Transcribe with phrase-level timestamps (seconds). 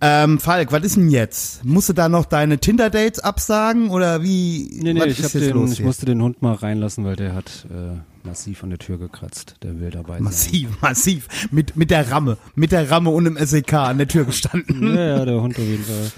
[0.00, 1.64] Ähm, Falk, was ist denn jetzt?
[1.64, 4.70] Musst du da noch deine Tinder-Dates absagen oder wie?
[4.80, 8.62] Nee, nee, ich, den, ich musste den Hund mal reinlassen, weil der hat äh, massiv
[8.62, 9.56] an der Tür gekratzt.
[9.64, 10.22] Der will dabei sein.
[10.22, 11.26] Massiv, massiv.
[11.50, 12.38] Mit, mit der Ramme.
[12.54, 14.94] Mit der Ramme und einem SEK an der Tür gestanden.
[14.94, 16.12] Ja, ja, der Hund auf jeden Fall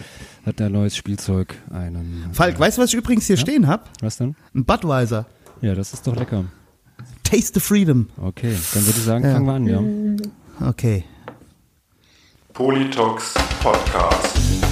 [0.45, 1.55] hat ein neues Spielzeug.
[1.71, 2.27] Einen.
[2.33, 3.91] Falk, weißt du, was ich übrigens hier stehen hab?
[4.03, 4.37] Was denn?
[4.55, 5.27] Ein Budweiser.
[5.63, 6.45] Ja, das ist doch lecker.
[7.23, 8.09] Taste the Freedom.
[8.21, 10.19] Okay, dann würde ich sagen, fangen wir an,
[10.61, 10.69] ja.
[10.69, 11.05] Okay.
[12.61, 13.33] Politox
[13.63, 14.70] Podcast.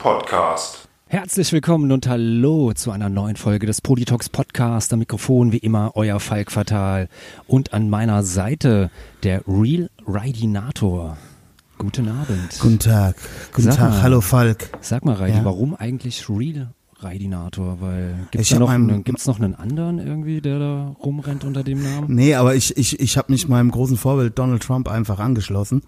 [0.00, 0.88] Podcast.
[1.08, 4.94] Herzlich willkommen und hallo zu einer neuen Folge des Politox Podcast.
[4.94, 7.10] Am Mikrofon wie immer euer Falk Fatal
[7.46, 8.90] und an meiner Seite
[9.24, 11.18] der Real Ridinator.
[11.76, 12.58] Guten Abend.
[12.60, 13.14] Guten Tag.
[13.52, 13.90] Guten Sag Tag.
[13.90, 14.02] mal.
[14.02, 14.70] Hallo Falk.
[14.80, 15.44] Sag mal, Reidi, Ja.
[15.44, 16.68] warum eigentlich Real
[17.02, 17.82] Ridinator?
[17.82, 21.82] Weil da hab noch, einen, gibt's noch einen anderen irgendwie, der da rumrennt unter dem
[21.82, 22.06] Namen?
[22.14, 25.82] Nee, aber ich, ich, ich habe mich meinem großen Vorbild Donald Trump einfach angeschlossen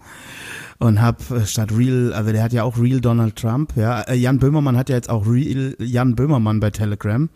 [0.79, 4.01] und habe statt Real, also der hat ja auch Real Donald Trump, ja.
[4.01, 7.29] äh, Jan Böhmermann hat ja jetzt auch Real Jan Böhmermann bei Telegram.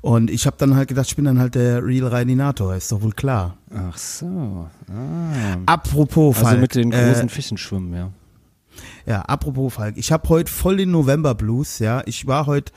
[0.00, 3.02] Und ich habe dann halt gedacht, ich bin dann halt der Real Raidinator, ist doch
[3.02, 3.56] wohl klar.
[3.74, 4.68] Ach so.
[4.88, 5.56] Ah.
[5.66, 8.10] Apropos Also Falk, mit den großen äh, Fischen schwimmen, ja.
[9.06, 12.02] Ja, apropos Falk, ich habe heute voll den November Blues, ja.
[12.06, 12.72] Ich war heute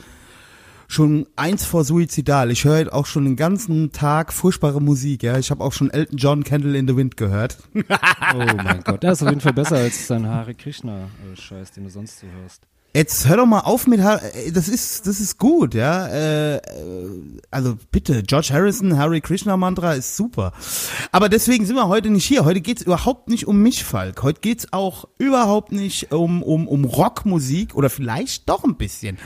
[0.94, 2.52] schon eins vor suizidal.
[2.52, 5.38] Ich höre auch schon den ganzen Tag furchtbare Musik, ja.
[5.38, 7.58] Ich habe auch schon Elton John Candle in the Wind gehört.
[7.74, 11.90] Oh mein Gott, das ist auf jeden Fall besser als dein Hare Krishna-Scheiß, den du
[11.90, 12.68] sonst so hörst.
[12.96, 16.06] Jetzt hör doch mal auf mit, äh, das ist, das ist gut, ja.
[16.08, 16.62] Äh, äh,
[17.50, 20.54] also bitte, George Harrison, Harry Krishna Mantra ist super.
[21.12, 22.46] Aber deswegen sind wir heute nicht hier.
[22.46, 24.22] Heute geht's überhaupt nicht um mich, Falk.
[24.22, 29.18] Heute geht's auch überhaupt nicht um, um, um Rockmusik oder vielleicht doch ein bisschen.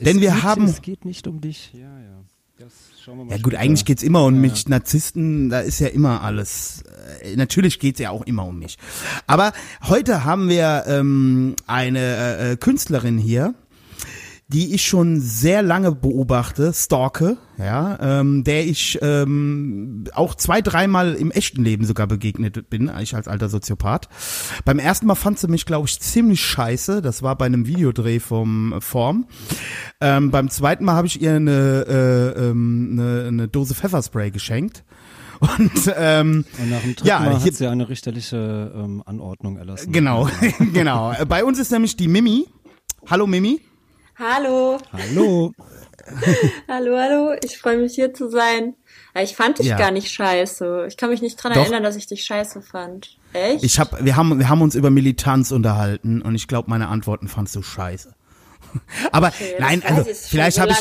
[0.00, 0.64] Denn Es wir geht, haben.
[0.64, 1.70] Es geht nicht um dich.
[1.74, 2.24] Ja, ja.
[2.58, 2.91] Das schauen wir mal
[3.28, 4.68] Ja gut, eigentlich geht's immer um Ja, mich.
[4.68, 6.84] Narzissten, da ist ja immer alles.
[7.22, 8.78] Äh, natürlich geht's ja auch immer um mich.
[9.26, 9.52] Aber
[9.88, 13.54] heute haben wir ähm, eine äh, äh, Künstlerin hier,
[14.52, 21.14] die ich schon sehr lange beobachte, stalke, ja, ähm, der ich ähm, auch zwei, dreimal
[21.14, 24.08] im echten Leben sogar begegnet bin, ich als alter Soziopath.
[24.64, 27.02] Beim ersten Mal fand sie mich, glaube ich, ziemlich scheiße.
[27.02, 29.26] Das war bei einem Videodreh vom Form.
[30.00, 31.86] Ähm, beim zweiten Mal habe ich ihr eine,
[32.36, 34.84] äh, ähm, eine, eine Dose Pfefferspray geschenkt.
[35.40, 39.56] Und ähm, Und nach dem dritten Ja, Mal hier- hat sie eine richterliche ähm, Anordnung
[39.56, 39.90] erlassen.
[39.92, 40.28] genau,
[40.72, 41.12] genau.
[41.28, 42.44] Bei uns ist nämlich die Mimi.
[43.10, 43.60] Hallo Mimi.
[44.24, 45.52] Hallo, Hallo.
[46.68, 47.34] hallo, hallo.
[47.42, 48.76] Ich freue mich hier zu sein.
[49.20, 49.76] Ich fand dich Ja.
[49.76, 50.86] gar nicht scheiße.
[50.86, 51.62] Ich kann mich nicht dran Doch.
[51.62, 53.18] erinnern, dass ich dich scheiße fand.
[53.32, 53.64] Echt?
[53.64, 57.26] Ich hab, wir haben, wir haben uns über Militanz unterhalten und ich glaube, meine Antworten
[57.26, 58.14] fandst du scheiße.
[59.10, 60.78] Aber Okay, nein, also vielleicht so habe ich,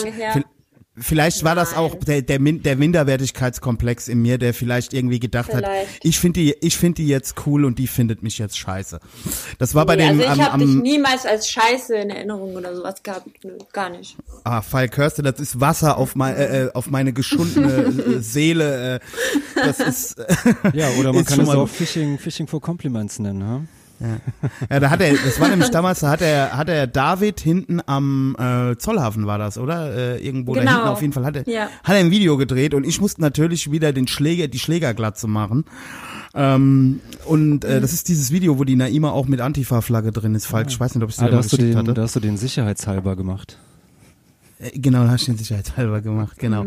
[0.97, 1.79] vielleicht war das Nein.
[1.79, 6.03] auch der der, Min der Minderwertigkeitskomplex in mir, der vielleicht irgendwie gedacht hat, Vielleicht.
[6.03, 8.99] ich finde die, ich finde die jetzt cool und die findet mich jetzt scheiße.
[9.57, 12.75] Das war bei nee, dem also ich habe dich niemals als scheiße in Erinnerung oder
[12.75, 13.27] sowas gehabt.
[13.43, 14.17] Nö, gar nicht.
[14.43, 18.95] ah, Falk Hörste, das ist Wasser auf, mein, äh, äh, auf meine geschundene äh, Seele.
[18.95, 18.99] Äh,
[19.55, 20.25] das ist äh,
[20.73, 23.61] Ja, oder man Ist kann es auch Phishing, Phishing for Compliments nennen, ha?
[24.69, 27.79] Ja, da hat er, das war nämlich damals, da hat er, hat er David hinten
[27.85, 29.95] am äh, Zollhafen war das, oder?
[29.95, 30.71] Äh, irgendwo da Genau.
[30.73, 31.67] hinten auf jeden Fall hat er, Ja.
[31.83, 35.65] hat er ein Video gedreht und ich musste natürlich wieder den Schläger, die Schlägerglatze machen.
[36.33, 40.45] Ähm, und äh, das ist dieses Video, wo die Naima auch mit Antifa-Flagge drin ist,
[40.45, 40.67] Falk.
[40.69, 41.93] Ich weiß nicht, ob ich es Ah, dir da mal hast, du den, hatte.
[41.93, 43.57] da hast du den sicherheitshalber gemacht.
[44.61, 46.65] Äh, Genau, da hast du den sicherheitshalber gemacht, genau.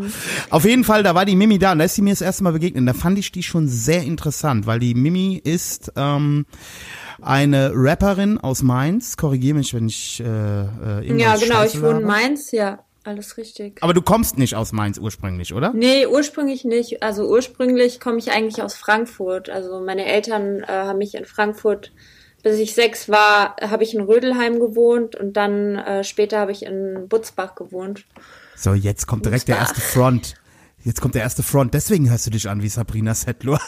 [0.49, 2.43] Auf jeden Fall, da war die Mimi da und da ist sie mir das erste
[2.43, 2.81] Mal begegnet.
[2.81, 6.45] Und da fand ich die schon sehr interessant, weil die Mimi ist ähm,
[7.21, 9.17] eine Rapperin aus Mainz.
[9.17, 11.55] Korrigiere mich, wenn ich äh, äh, irgendwas Ja, genau.
[11.61, 12.05] Scheiße Ich wohne in.
[12.07, 12.51] Mainz.
[12.51, 13.77] Ja, alles richtig.
[13.81, 15.71] Aber du kommst nicht aus Mainz ursprünglich, oder?
[15.73, 17.03] Nee, ursprünglich nicht.
[17.03, 19.49] Also ursprünglich komme ich eigentlich aus Frankfurt.
[19.49, 21.91] Also meine Eltern äh, haben mich in Frankfurt,
[22.45, 26.61] bis ich sechs war, habe ich in Rödelheim gewohnt und dann äh, später habe ich
[26.61, 28.05] in Butzbach gewohnt.
[28.55, 30.35] So, jetzt kommt direkt der erste Front.
[30.83, 31.73] Jetzt kommt der erste Front.
[31.73, 33.59] Deswegen hörst du dich an wie Sabrina Settler.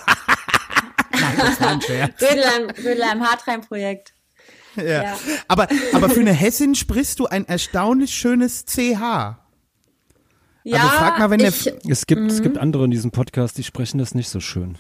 [1.12, 2.22] Nein, das war ein Scherz.
[2.22, 4.14] Rödelheim, Rödelheim Hartreim-Projekt.
[4.76, 4.84] Ja.
[4.84, 5.18] Ja.
[5.48, 9.40] Aber, aber für eine Hessin sprichst du ein erstaunlich schönes CH.
[10.64, 13.64] Ja, frag mal, wenn der ich, Es gibt, es gibt andere in diesem Podcast, die
[13.64, 14.78] sprechen das nicht so schön.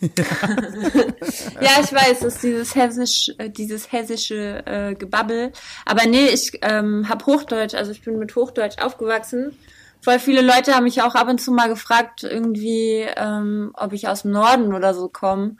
[1.60, 5.52] ja, ich weiß, es ist dieses hessisch, äh, dieses hessische äh, Gebabbel.
[5.84, 9.56] Aber nee, ich ähm, habe Hochdeutsch, also ich bin mit Hochdeutsch aufgewachsen.
[10.02, 14.08] Voll viele Leute haben mich auch ab und zu mal gefragt, irgendwie, ähm, ob ich
[14.08, 15.56] aus dem Norden oder so komme.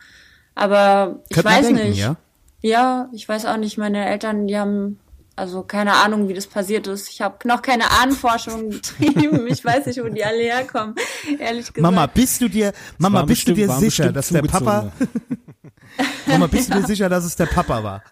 [0.55, 1.99] Aber ich Könnte man weiß denken, nicht.
[1.99, 2.17] ja?
[2.62, 3.79] Ja, ich weiß auch nicht.
[3.79, 4.99] Meine Eltern, die haben
[5.37, 7.09] also keine Ahnung, wie das passiert ist.
[7.11, 9.47] Ich habe noch keine Ahnenforschung betrieben.
[9.47, 10.94] Ich weiß nicht, wo die alle herkommen.
[11.38, 11.81] Ehrlich gesagt.
[11.81, 14.93] Mama, bist du dir, Mama, bist du bestimmt- dir waren sicher, dass der Papa,
[16.27, 18.03] Mama, bist du dir sicher, dass es der Papa war?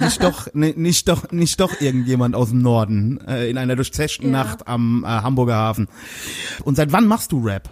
[0.00, 4.26] nicht doch, ne, nicht doch, nicht doch irgendjemand aus dem Norden äh, in einer durchzechten
[4.32, 4.44] Ja.
[4.44, 5.88] Nacht am äh, Hamburger Hafen.
[6.64, 7.68] Und seit wann machst du Rap?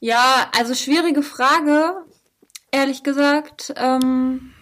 [0.00, 1.94] Ja, also schwierige Frage,
[2.70, 3.72] ehrlich gesagt.
[3.76, 4.52] Ähm,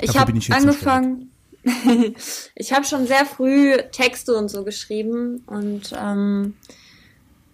[0.00, 1.31] ich habe angefangen.
[2.54, 6.54] Ich habe schon sehr früh Texte und so geschrieben und ähm,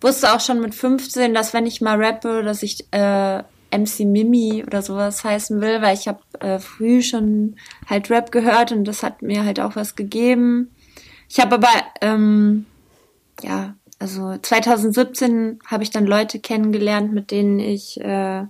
[0.00, 4.64] wusste auch schon mit 15, dass wenn ich mal rappe, dass ich äh, MC Mimi
[4.66, 7.56] oder sowas heißen will, weil ich habe äh, früh schon
[7.88, 10.70] halt Rap gehört und das hat mir halt auch was gegeben.
[11.28, 11.68] Ich habe aber
[12.00, 12.66] ähm,
[13.42, 18.44] ja, also 2017 habe ich dann Leute kennengelernt, mit denen ich äh,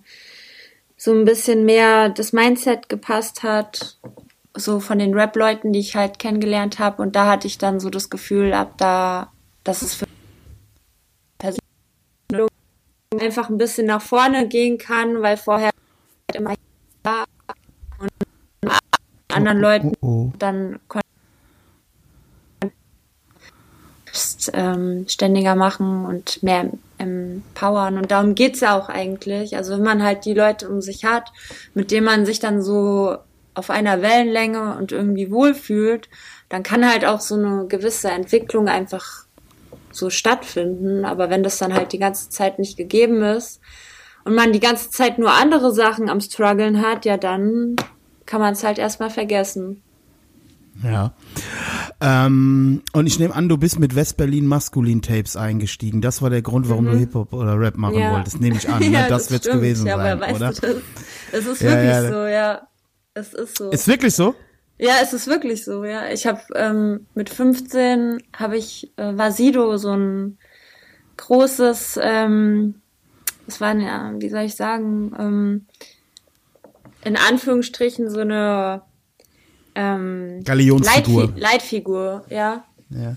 [0.96, 3.98] so ein bisschen mehr das Mindset gepasst hat,
[4.54, 7.02] so von den Rap-Leuten, die ich halt kennengelernt habe.
[7.02, 9.32] Und da hatte ich dann so das Gefühl, ab da,
[9.64, 10.06] dass es für
[11.38, 12.48] Personen
[13.20, 15.70] einfach ein bisschen nach vorne gehen kann, weil vorher
[16.30, 16.54] halt immer
[17.02, 17.24] da
[17.98, 18.10] und
[19.32, 21.00] anderen Leuten Oh, dann kon-
[24.52, 27.98] ähm, ständiger machen und mehr empowern.
[27.98, 29.56] Und darum geht's ja auch eigentlich.
[29.56, 31.30] Also wenn man halt die Leute um sich hat,
[31.74, 33.16] mit denen man sich dann so
[33.58, 36.08] auf einer Wellenlänge und irgendwie wohlfühlt,
[36.48, 39.24] dann kann halt auch so eine gewisse Entwicklung einfach
[39.90, 41.04] so stattfinden.
[41.04, 43.60] Aber wenn das dann halt die ganze Zeit nicht gegeben ist
[44.24, 47.76] und man die ganze Zeit nur andere Sachen am struggeln hat, ja dann
[48.26, 49.82] kann man es halt erstmal vergessen.
[50.84, 51.12] Ja.
[52.00, 56.00] Ähm, und ich nehme an, du bist mit West-Berlin Maskulin Tapes eingestiegen.
[56.00, 58.00] Das war der Grund, warum du Hip-Hop oder Rap machen Mhm.
[58.00, 58.12] Ja.
[58.12, 58.40] wolltest.
[58.40, 58.78] Nehme ich an.
[58.80, 58.86] Ne?
[58.92, 59.62] Ja, das, wird's stimmt.
[59.62, 60.48] gewesen ja, sein, aber oder?
[60.50, 60.60] das,
[61.32, 62.62] es ist Ja, wirklich so, ja.
[63.18, 63.70] Es ist so.
[63.70, 64.34] Ist wirklich so?
[64.78, 66.08] ja, es ist wirklich so, ja.
[66.08, 70.38] Ich habe ähm, mit 15 habe ich äh, war Sido so ein
[71.16, 72.80] großes, ähm,
[73.46, 75.66] das war ja, wie soll ich sagen, ähm,
[77.04, 78.82] in Anführungsstrichen so eine
[79.74, 81.22] ähm, Galionsfigur.
[81.22, 82.64] Leitfi Leitfigur, ja.
[82.90, 83.16] Ja.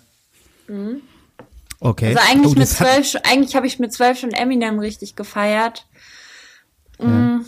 [1.80, 2.16] Okay.
[2.16, 5.88] Also eigentlich Oh, mit zwölf, eigentlich habe ich mit zwölf schon Eminem richtig gefeiert.
[7.00, 7.42] Mm.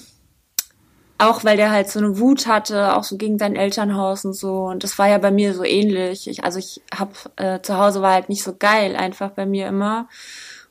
[1.17, 4.65] Auch weil der halt so eine Wut hatte, auch so gegen sein Elternhaus und so.
[4.65, 6.27] Und das war ja bei mir so ähnlich.
[6.27, 9.67] Ich, also ich hab äh, zu Hause war halt nicht so geil, einfach bei mir
[9.67, 10.07] immer.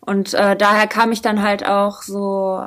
[0.00, 2.66] Und äh, daher kam ich dann halt auch so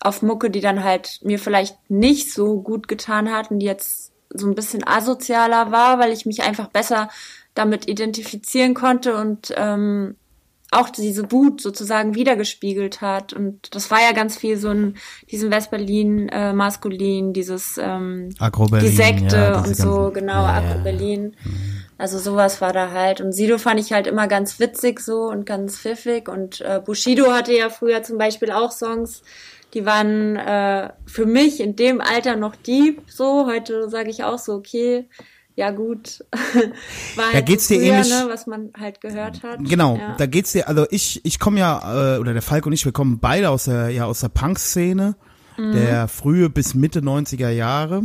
[0.00, 4.12] auf Mucke, die dann halt mir vielleicht nicht so gut getan hat und die jetzt
[4.30, 7.08] so ein bisschen asozialer war, weil ich mich einfach besser
[7.54, 10.16] damit identifizieren konnte und ähm,
[10.72, 13.32] auch diese Wut sozusagen wiedergespiegelt hat.
[13.32, 14.96] Und das war ja ganz viel so ein,
[15.30, 20.70] diesen West-Berlin äh, maskulin, dieses ähm, Agro-Berlin, die Sekte ja, und so, genau, ja, ja.
[20.70, 21.36] Agro Berlin.
[21.98, 23.20] Also sowas war da halt.
[23.20, 26.28] Und Sido fand ich halt immer ganz witzig so und ganz pfiffig.
[26.28, 29.22] Und äh, Bushido hatte ja früher zum Beispiel auch Songs,
[29.72, 33.46] die waren äh, für mich in dem Alter noch deep so.
[33.46, 35.08] Heute sage ich auch so, okay,
[35.56, 36.24] ja gut.
[37.16, 39.58] war halt geht's dir früher, ähnlich- ne, was man halt gehört hat.
[39.64, 40.14] Genau, Ja.
[40.16, 42.92] da geht's dir, also ich, ich komme ja, äh, oder der Falk und ich, wir
[42.92, 45.16] kommen beide aus der, ja, aus der Punk-Szene,
[45.58, 45.72] Mhm.
[45.72, 48.02] der frühe bis Mitte 90er Jahre.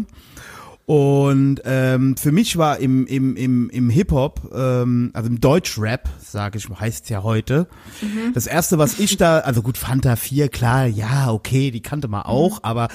[0.87, 6.57] Und ähm, für mich war im, im, im, im Hip-Hop, ähm, also im Deutsch-Rap, sage
[6.57, 7.67] ich, heißt ja heute,
[8.01, 8.33] Mhm.
[8.33, 12.23] das erste, was ich da, also gut, Fanta 4, klar, ja, okay, die kannte man
[12.23, 12.63] auch, Mhm.
[12.63, 12.87] aber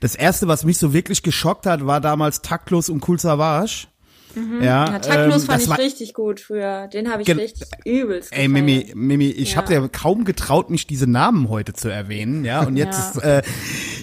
[0.00, 3.86] das erste, was mich so wirklich geschockt hat, war damals Taktlos und Cool Savage.
[4.34, 4.62] Ja, Mhm.
[4.62, 6.88] Ja, Taktlos ähm, fand ich war, richtig gut früher.
[6.88, 8.64] Den habe ich richtig übelst Ey, gefeiert.
[8.66, 9.56] Mimi, Mimi, ich Ja.
[9.58, 12.62] habe ja kaum getraut, mich diese Namen heute zu erwähnen, ja.
[12.64, 13.20] Und jetzt Ja.
[13.20, 13.42] ist, äh,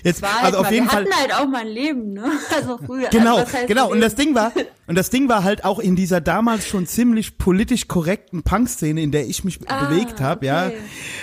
[0.04, 1.04] jetzt, War halt also auf mal, jeden wir Fall.
[1.06, 2.24] hatten halt auch mal ein Leben, ne?
[2.56, 3.10] Also früher.
[3.10, 3.86] Genau, also genau.
[3.88, 4.02] Und Leben?
[4.02, 4.52] das Ding war,
[4.88, 9.12] und das Ding war halt auch in dieser damals schon ziemlich politisch korrekten Punk-Szene, in
[9.12, 10.68] der ich mich Ah, bewegt habe, ja.
[10.68, 10.78] okay.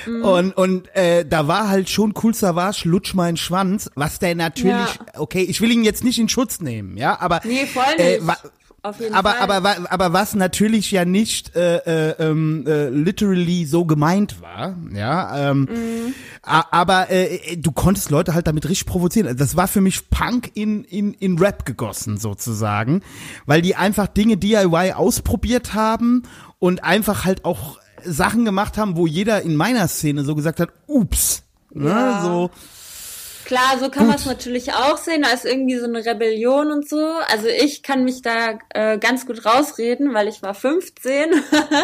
[0.06, 0.22] Mhm.
[0.24, 4.72] Und und äh, da war halt schon Cool Savage, lutsch meinen Schwanz, was der natürlich,
[5.14, 5.20] Ja.
[5.20, 8.00] okay, ich will ihn jetzt nicht in Schutz nehmen, ja, aber Nee, voll nicht.
[8.00, 8.20] Äh,
[8.82, 9.50] Auf jeden aber, Fall.
[9.50, 11.78] aber, aber was natürlich ja nicht äh,
[12.10, 16.14] äh, ähm, äh, literally so gemeint war, ja, ähm, Mhm.
[16.42, 19.36] aber äh, du konntest Leute halt damit richtig provozieren.
[19.36, 23.02] Das war für mich Punk in, in, in Rap gegossen sozusagen,
[23.46, 26.22] weil die einfach Dinge DIY ausprobiert haben
[26.60, 30.68] und einfach halt auch Sachen gemacht haben, wo jeder in meiner Szene so gesagt hat,
[30.86, 31.42] ups,
[31.74, 32.22] ne, Ja.
[32.22, 32.50] so.
[33.48, 36.86] Klar, so kann man es natürlich auch sehen, da ist irgendwie so eine Rebellion und
[36.86, 37.02] so.
[37.28, 41.30] Also ich kann mich da äh, ganz gut rausreden, weil ich war 15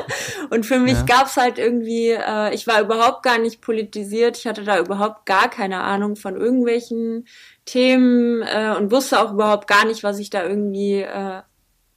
[0.51, 1.05] und für mich ja.
[1.05, 5.49] gab's halt irgendwie, äh, ich war überhaupt gar nicht politisiert, ich hatte da überhaupt gar
[5.49, 7.27] keine Ahnung von irgendwelchen
[7.65, 11.41] Themen äh, und wusste auch überhaupt gar nicht, was ich da irgendwie, äh,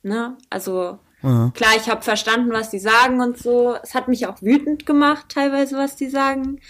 [0.01, 1.51] ne, also ja.
[1.53, 3.75] klar, ich habe verstanden, was die sagen und so.
[3.83, 6.61] Es hat mich auch wütend gemacht, teilweise, was die sagen.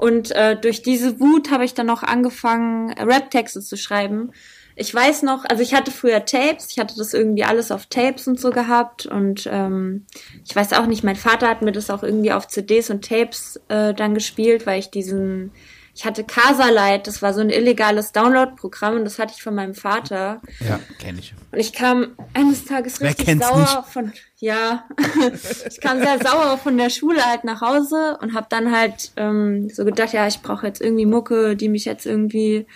[0.00, 4.32] Und äh, durch diese Wut habe ich dann noch angefangen, Rap-Texte zu schreiben.
[4.74, 8.26] Ich weiß noch, also ich hatte früher Tapes, ich hatte das irgendwie alles auf Tapes
[8.26, 10.06] und so gehabt und ähm,
[10.42, 13.60] ich weiß auch nicht, mein Vater hat mir das auch irgendwie auf CDs und Tapes
[13.68, 15.50] äh, dann gespielt, weil ich diesen
[15.94, 19.74] ich hatte Casalite, das war so ein illegales Download-Programm und das hatte ich von meinem
[19.74, 20.40] Vater.
[20.66, 21.34] Ja, kenne ich.
[21.52, 23.92] Und ich kam eines Tages richtig sauer nicht?
[23.92, 24.84] von, ja,
[25.68, 29.68] ich kam sehr sauer von der Schule halt nach Hause und habe dann halt ähm,
[29.68, 32.66] so gedacht, ja, ich brauche jetzt irgendwie Mucke, die mich jetzt irgendwie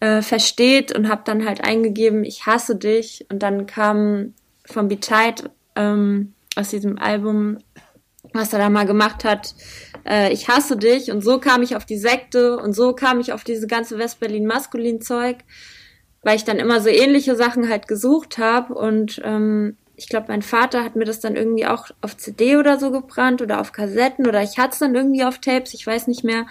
[0.00, 4.34] äh, versteht und habe dann halt eingegeben, ich hasse dich und dann kam
[4.64, 7.58] von Bescheid ähm, aus diesem Album,
[8.32, 9.54] was er da mal gemacht hat,
[10.08, 13.32] äh, ich hasse dich und so kam ich auf die Sekte und so kam ich
[13.32, 15.38] auf diese ganze Westberlin-Maskulin-Zeug,
[16.22, 20.42] weil ich dann immer so ähnliche Sachen halt gesucht habe und ähm, ich glaube, mein
[20.42, 24.26] Vater hat mir das dann irgendwie auch auf CD oder so gebrannt oder auf Kassetten
[24.26, 26.46] oder ich hatte es dann irgendwie auf Tapes, ich weiß nicht mehr,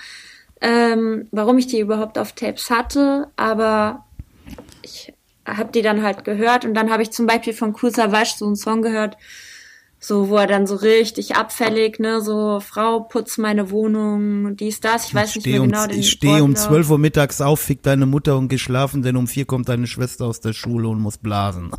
[0.60, 4.06] ähm, warum ich die überhaupt auf Tapes hatte, aber
[4.82, 5.14] ich
[5.46, 6.66] habe die dann halt gehört.
[6.66, 9.18] Und dann habe ich zum Beispiel von Kusa Wasch so einen Song gehört,
[10.08, 15.08] so, wo er dann so richtig abfällig, ne, so, Frau, putz meine Wohnung, dies, das,
[15.08, 17.60] ich weiß ich nicht mehr um, genau den Ich stehe um 12 Uhr mittags auf,
[17.60, 21.02] fick deine Mutter und geschlafen, denn um vier kommt deine Schwester aus der Schule und
[21.02, 21.72] muss blasen.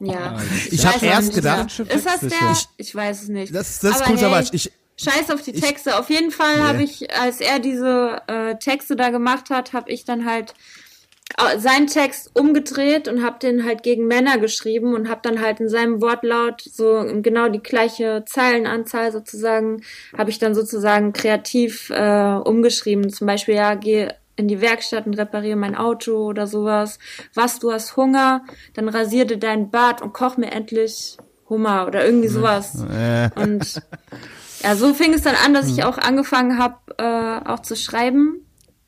[0.00, 0.38] Ja.
[0.70, 1.78] ich habe erst gedacht.
[1.78, 2.52] Ist das der?
[2.52, 3.54] Ich, ich weiß es nicht.
[3.54, 5.90] Das, das ist cool, hey, ich, Scheiß auf die Texte.
[5.90, 6.68] Ich, auf jeden Fall yeah.
[6.68, 10.54] habe ich, als er diese äh, Texte da gemacht hat, habe ich dann halt
[11.58, 15.68] seinen Text umgedreht und habe den halt gegen Männer geschrieben und habe dann halt in
[15.68, 19.82] seinem Wortlaut so genau die gleiche Zeilenanzahl sozusagen,
[20.16, 23.10] habe ich dann sozusagen kreativ äh, umgeschrieben.
[23.10, 26.98] Zum Beispiel, ja, geh in die Werkstatt und repariere mein Auto oder sowas.
[27.34, 31.16] Was, du hast Hunger, dann rasier dir deinen Bart und koch mir endlich
[31.48, 32.84] Hummer oder irgendwie sowas.
[33.34, 33.82] Und
[34.62, 38.45] ja, so fing es dann an, dass ich auch angefangen habe, äh, auch zu schreiben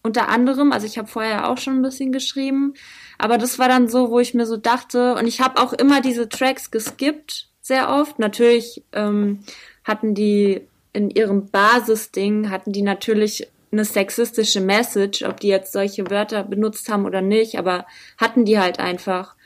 [0.08, 0.72] unter anderem.
[0.72, 2.74] Also ich habe vorher auch schon ein bisschen geschrieben,
[3.18, 6.00] aber das war dann so, wo ich mir so dachte, und ich habe auch immer
[6.00, 8.18] diese Tracks geskippt, sehr oft.
[8.18, 9.40] Natürlich ähm,
[9.84, 10.62] hatten die
[10.94, 16.88] in ihrem Basisding, hatten die natürlich eine sexistische Message, ob die jetzt solche Wörter benutzt
[16.88, 17.84] haben oder nicht, aber
[18.16, 19.36] hatten die halt einfach.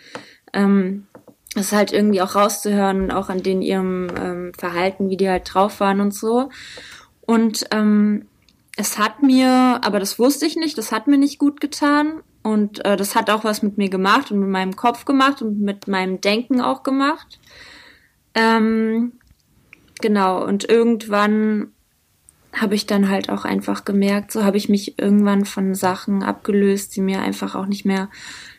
[0.53, 1.09] Ähm,
[1.55, 5.53] das ist halt irgendwie auch rauszuhören, auch an den ihrem ähm, Verhalten, wie die halt
[5.53, 6.51] drauf waren und so.
[7.27, 8.27] Und ähm,
[8.77, 12.23] es hat mir, aber das wusste ich nicht, das hat mir nicht gut getan.
[12.43, 15.61] Und äh, das hat auch was mit mir gemacht und mit meinem Kopf gemacht und
[15.61, 17.39] mit meinem Denken auch gemacht.
[18.35, 19.13] Ähm,
[20.01, 21.73] genau, und irgendwann
[22.55, 26.97] habe ich dann halt auch einfach gemerkt, so habe ich mich irgendwann von Sachen abgelöst,
[26.97, 28.11] die mir einfach auch nicht mehr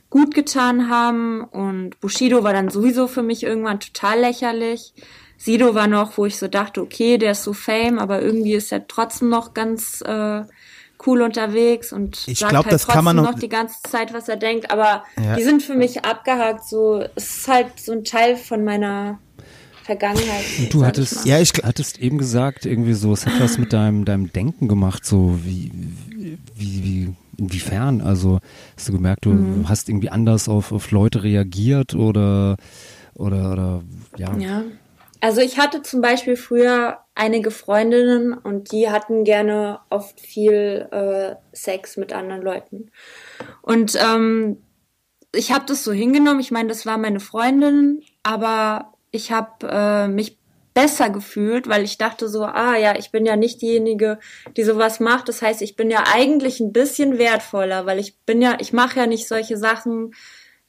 [0.10, 1.42] gut getan haben.
[1.44, 4.94] Und Bushido war dann sowieso für mich irgendwann total lächerlich.
[5.44, 8.72] Sido war noch, wo ich so dachte, okay, der ist so fame, aber irgendwie ist
[8.72, 10.44] er trotzdem noch ganz äh,
[11.06, 13.76] cool unterwegs und ich sagt glaub, halt das trotzdem kann man noch, noch die ganze
[13.84, 14.72] Zeit, was er denkt.
[14.72, 15.36] Aber ja.
[15.36, 16.66] die sind für mich abgehakt.
[16.66, 19.20] So, es ist halt so ein Teil von meiner
[19.84, 20.46] Vergangenheit.
[20.60, 24.06] Und du hattest, ja, ich hattest eben gesagt, irgendwie so, es hat was mit deinem,
[24.06, 25.74] deinem Denken gemacht, so wie,
[26.56, 28.00] wie, wie, inwiefern?
[28.00, 28.40] Also
[28.78, 29.68] hast du gemerkt, du mhm.
[29.68, 32.56] hast irgendwie anders auf, auf Leute reagiert oder,
[33.16, 33.84] oder, oder,
[34.18, 34.38] ja.
[34.38, 34.64] Ja.
[35.24, 41.36] Also ich hatte zum Beispiel früher einige Freundinnen und die hatten gerne oft viel äh,
[41.56, 42.92] Sex mit anderen Leuten.
[43.62, 44.58] Und ähm,
[45.34, 46.42] ich habe das so hingenommen.
[46.42, 50.38] Ich meine, das war meine Freundin, aber ich habe äh, mich
[50.74, 54.20] besser gefühlt, weil ich dachte so, ah ja, ich bin ja nicht diejenige,
[54.58, 55.30] die sowas macht.
[55.30, 59.00] Das heißt, ich bin ja eigentlich ein bisschen wertvoller, weil ich bin ja, ich mache
[59.00, 60.14] ja nicht solche Sachen,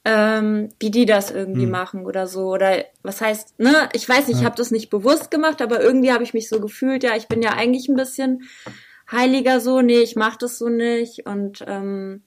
[0.05, 1.71] ähm, wie die das irgendwie hm.
[1.71, 2.53] machen oder so.
[2.53, 6.11] Oder was heißt, ne, ich weiß nicht, ich habe das nicht bewusst gemacht, aber irgendwie
[6.11, 8.43] habe ich mich so gefühlt, ja, ich bin ja eigentlich ein bisschen
[9.11, 11.25] heiliger so, nee, ich mach das so nicht.
[11.25, 12.21] Und ähm,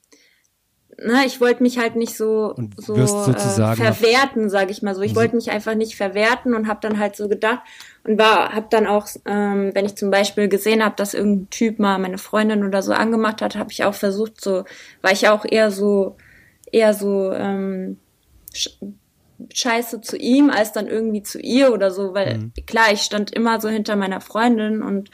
[0.97, 5.01] ne, ich wollte mich halt nicht so, so äh, verwerten, sage ich mal so.
[5.01, 7.61] Ich wollte mich einfach nicht verwerten und habe dann halt so gedacht
[8.03, 11.79] und war, habe dann auch, ähm, wenn ich zum Beispiel gesehen habe, dass irgendein Typ
[11.79, 14.65] mal meine Freundin oder so angemacht hat, habe ich auch versucht, so,
[15.01, 16.17] war ich auch eher so
[16.71, 17.97] eher so ähm,
[19.53, 22.53] scheiße zu ihm als dann irgendwie zu ihr oder so, weil mhm.
[22.65, 25.09] klar, ich stand immer so hinter meiner Freundin und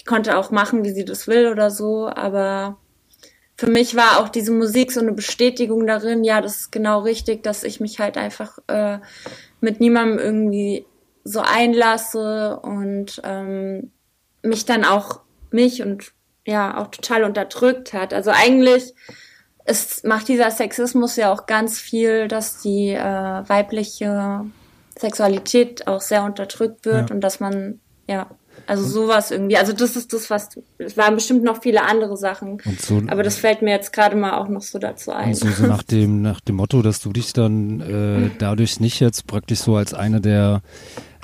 [0.00, 2.78] die konnte auch machen, wie sie das will oder so, aber
[3.56, 7.42] für mich war auch diese Musik so eine Bestätigung darin, ja, das ist genau richtig,
[7.42, 8.98] dass ich mich halt einfach äh,
[9.60, 10.86] mit niemandem irgendwie
[11.22, 13.92] so einlasse und ähm,
[14.42, 15.20] mich dann auch
[15.50, 16.12] mich und
[16.44, 18.12] ja auch total unterdrückt hat.
[18.12, 18.94] Also eigentlich
[19.64, 24.44] es macht dieser Sexismus ja auch ganz viel, dass die äh, weibliche
[24.98, 27.14] Sexualität auch sehr unterdrückt wird ja.
[27.14, 28.26] und dass man ja
[28.66, 29.56] also sowas irgendwie.
[29.56, 32.58] Also das ist das, was es waren bestimmt noch viele andere Sachen.
[32.78, 35.34] So, aber das fällt mir jetzt gerade mal auch noch so dazu ein.
[35.34, 39.26] So, so nach dem nach dem Motto, dass du dich dann äh, dadurch nicht jetzt
[39.26, 40.62] praktisch so als eine der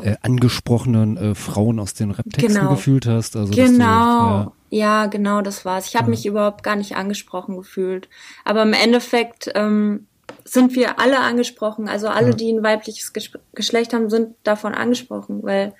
[0.03, 2.71] äh, angesprochenen äh, Frauen aus den Rap-Texten genau.
[2.71, 3.37] gefühlt hast.
[3.37, 3.65] Also, genau.
[3.69, 4.53] Du, ja.
[4.71, 5.07] Ja.
[5.07, 5.87] genau, das war's.
[5.87, 6.11] Ich habe ja.
[6.11, 8.09] mich überhaupt gar nicht angesprochen gefühlt.
[8.45, 10.07] Aber im Endeffekt ähm,
[10.45, 11.89] sind wir alle angesprochen.
[11.89, 12.35] Also alle, ja.
[12.35, 13.13] die ein weibliches
[13.55, 15.43] Geschlecht haben, sind davon angesprochen.
[15.43, 15.75] Weil,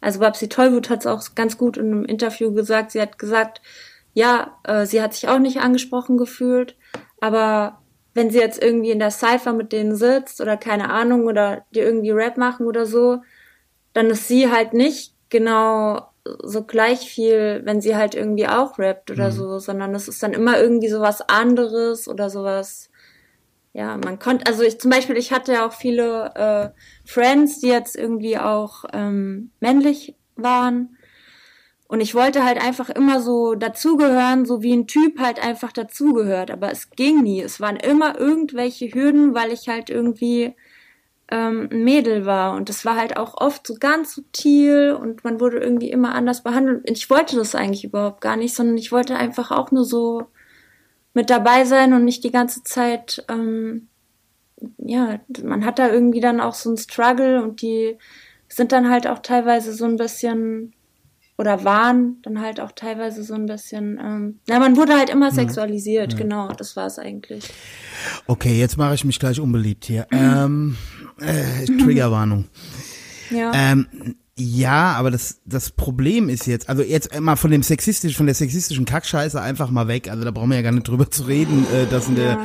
[0.00, 2.92] also Babsi Tollwut hat es auch ganz gut in einem Interview gesagt.
[2.92, 3.60] Sie hat gesagt,
[4.14, 6.76] ja, äh, sie hat sich auch nicht angesprochen gefühlt,
[7.20, 7.78] aber
[8.14, 11.78] wenn sie jetzt irgendwie in der Cypher mit denen sitzt oder keine Ahnung oder die
[11.78, 13.22] irgendwie Rap machen oder so,
[13.92, 16.07] dann ist sie halt nicht genau
[16.42, 19.32] so gleich viel, wenn sie halt irgendwie auch rappt oder mhm.
[19.32, 22.90] so, sondern es ist dann immer irgendwie sowas anderes oder sowas.
[23.72, 27.68] Ja, man konnte, also ich zum Beispiel, ich hatte ja auch viele äh, Friends, die
[27.68, 30.96] jetzt irgendwie auch ähm, männlich waren.
[31.86, 36.50] Und ich wollte halt einfach immer so dazugehören, so wie ein Typ halt einfach dazugehört.
[36.50, 37.40] Aber es ging nie.
[37.40, 40.54] Es waren immer irgendwelche Hürden, weil ich halt irgendwie
[41.30, 42.54] ähm, ein Mädel war.
[42.56, 46.42] Und das war halt auch oft so ganz subtil und man wurde irgendwie immer anders
[46.42, 46.88] behandelt.
[46.90, 50.26] Ich wollte das eigentlich überhaupt gar nicht, sondern ich wollte einfach auch nur so
[51.14, 53.88] mit dabei sein und nicht die ganze Zeit, ähm,
[54.78, 57.98] ja, man hat da irgendwie dann auch so ein Struggle und die
[58.48, 60.74] sind dann halt auch teilweise so ein bisschen
[61.38, 65.30] oder waren dann halt auch teilweise so ein bisschen, ähm, na, man wurde halt immer
[65.30, 66.18] sexualisiert, ja.
[66.18, 67.48] genau, das war es eigentlich.
[68.26, 70.06] Okay, jetzt mache ich mich gleich unbeliebt hier.
[70.10, 70.76] ähm,
[71.20, 72.46] äh, Triggerwarnung.
[73.30, 73.52] Ja.
[73.54, 73.86] Ähm,
[74.36, 78.34] ja, aber das, das Problem ist jetzt, also jetzt mal von dem sexistischen, von der
[78.34, 80.10] sexistischen Kackscheiße einfach mal weg.
[80.10, 82.38] Also da brauchen wir ja gar nicht drüber zu reden, äh, dass in der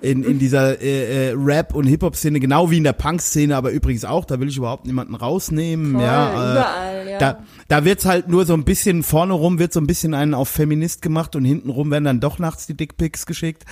[0.00, 4.04] in, in dieser äh, äh, Rap- und Hip-Hop-Szene, genau wie in der Punk-Szene, aber übrigens
[4.04, 5.92] auch, da will ich überhaupt niemanden rausnehmen.
[5.92, 7.18] Voll, ja, äh, überall, ja.
[7.18, 10.34] Da, da wird's halt nur so ein bisschen, vorne rum wird so ein bisschen einen
[10.34, 13.64] auf Feminist gemacht und hinten rum werden dann doch nachts die Dickpics geschickt.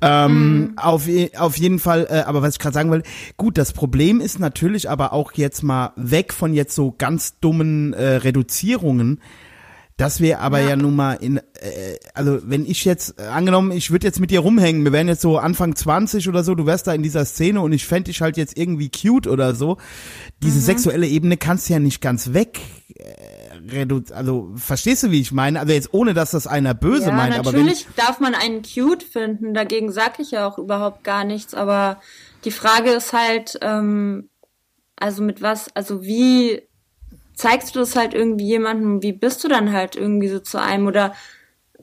[0.00, 0.78] Ähm, mhm.
[0.78, 3.02] auf, auf jeden Fall, äh, aber was ich gerade sagen will,
[3.36, 7.92] gut, das Problem ist natürlich aber auch jetzt mal weg von jetzt so ganz dummen
[7.92, 9.20] äh, Reduzierungen,
[9.96, 13.72] dass wir aber ja, ja nun mal in, äh, also wenn ich jetzt, äh, angenommen,
[13.72, 16.66] ich würde jetzt mit dir rumhängen, wir wären jetzt so Anfang 20 oder so, du
[16.66, 19.78] wärst da in dieser Szene und ich fände dich halt jetzt irgendwie cute oder so.
[20.42, 20.64] Diese mhm.
[20.64, 22.60] sexuelle Ebene kannst du ja nicht ganz weg.
[23.70, 25.60] Äh, also verstehst du, wie ich meine?
[25.60, 27.36] Also jetzt ohne, dass das einer böse ja, meint.
[27.36, 31.24] Natürlich aber natürlich darf man einen cute finden, dagegen sag ich ja auch überhaupt gar
[31.24, 32.00] nichts, aber
[32.44, 34.28] die Frage ist halt, ähm,
[34.96, 36.62] also mit was, also wie
[37.34, 40.86] zeigst du das halt irgendwie jemandem, wie bist du dann halt irgendwie so zu einem
[40.86, 41.14] oder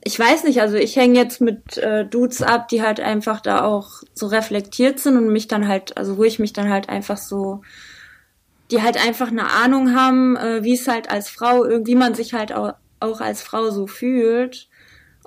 [0.06, 3.64] ich weiß nicht, also ich hänge jetzt mit äh, Dudes ab, die halt einfach da
[3.64, 7.16] auch so reflektiert sind und mich dann halt, also wo ich mich dann halt einfach
[7.16, 7.62] so,
[8.74, 12.34] die halt einfach eine Ahnung haben, äh, wie es halt als Frau, irgendwie man sich
[12.34, 14.68] halt auch, auch als Frau so fühlt.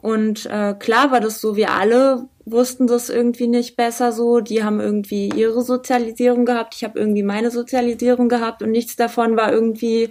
[0.02, 4.42] Und äh, klar war das so, wir alle wussten das irgendwie nicht besser so.
[4.42, 9.38] Die haben irgendwie ihre Sozialisierung gehabt, ich habe irgendwie meine Sozialisierung gehabt und nichts davon
[9.38, 10.10] war irgendwie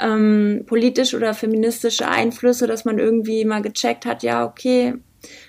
[0.00, 4.94] ähm, politisch oder feministische Einflüsse, dass man irgendwie mal gecheckt hat, ja, okay,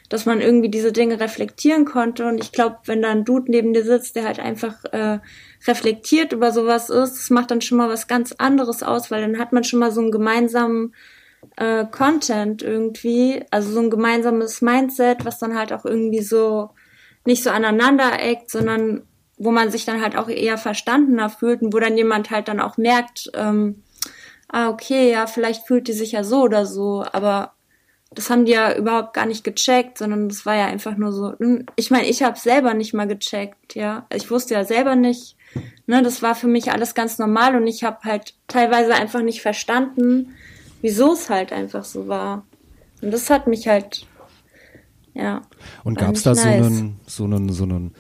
[0.10, 2.26] dass man irgendwie diese Dinge reflektieren konnte.
[2.28, 5.20] Und ich glaube, wenn da ein Dude neben dir sitzt, der halt einfach äh,
[5.68, 9.40] reflektiert über sowas ist, das macht dann schon mal was ganz anderes aus, weil dann
[9.40, 10.94] hat man schon mal so einen gemeinsamen
[11.58, 16.70] äh, Content irgendwie, also so ein gemeinsames Mindset, was dann halt auch irgendwie so
[17.26, 19.04] nicht so aneinander eckt, sondern
[19.38, 22.60] wo man sich dann halt auch eher verstandener fühlt und wo dann jemand halt dann
[22.60, 23.84] auch merkt, ähm,
[24.48, 27.54] ah, okay, ja, vielleicht fühlt die sich ja so oder so, aber
[28.16, 31.34] das haben die ja überhaupt gar nicht gecheckt, sondern das war ja einfach nur so,
[31.38, 34.06] hm, ich meine, ich habe selber nicht mal gecheckt, ja.
[34.14, 35.36] Ich wusste ja selber nicht,
[35.88, 39.42] ne, das war für mich alles ganz normal und ich habe halt teilweise einfach nicht
[39.42, 40.34] verstanden,
[40.82, 42.46] wieso es halt einfach so war.
[43.02, 44.08] Und das hat mich halt,
[45.14, 45.42] ja.
[45.84, 46.44] Und gab es da nice.
[46.44, 47.96] so einen, so einen, so einen,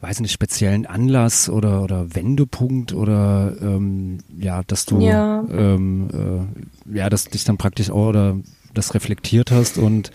[0.00, 5.44] weiß nicht, speziellen Anlass oder, oder Wendepunkt oder ähm, ja, dass du ja.
[5.50, 6.48] Ähm,
[6.86, 8.36] äh, ja, dass dich dann praktisch auch oder
[8.78, 10.10] das reflektiert hast und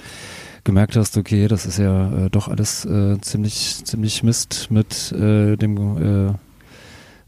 [0.64, 5.56] gemerkt hast, okay, das ist ja äh, doch alles äh, ziemlich, ziemlich Mist mit äh,
[5.58, 6.38] dem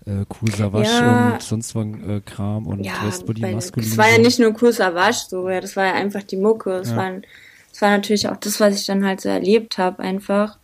[0.06, 1.34] äh, äh, Cool Savage ja.
[1.34, 3.90] und sonst was äh, Kram und ja, Westbody Maskulin.
[3.90, 6.72] Das war ja nicht nur Cool Savage, so, ja, das war ja einfach die Mucke.
[6.78, 6.98] Es ja.
[6.98, 7.24] waren
[7.76, 10.58] das war natürlich auch das, was ich dann halt so erlebt habe, einfach.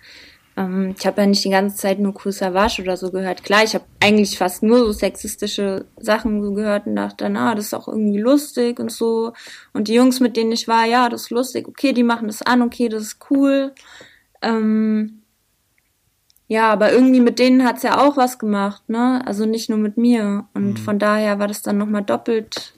[0.62, 3.44] Ähm, ich habe ja nicht die ganze Zeit nur Cool Savage oder so gehört.
[3.44, 7.56] Klar, ich habe eigentlich fast nur so sexistische Sachen so gehört und dachte dann, ah,
[7.56, 9.34] das ist auch irgendwie lustig und so.
[9.74, 12.42] Und die Jungs, mit denen ich war, ja, das ist lustig, okay, die machen das
[12.42, 13.74] an, okay, das ist cool.
[14.42, 15.24] Ähm,
[16.48, 19.26] ja, aber irgendwie mit denen hat's ja auch was gemacht, ne?
[19.26, 20.48] Also nicht nur mit mir.
[20.54, 20.78] Und mhm.
[20.78, 22.74] von daher war das dann nochmal doppelt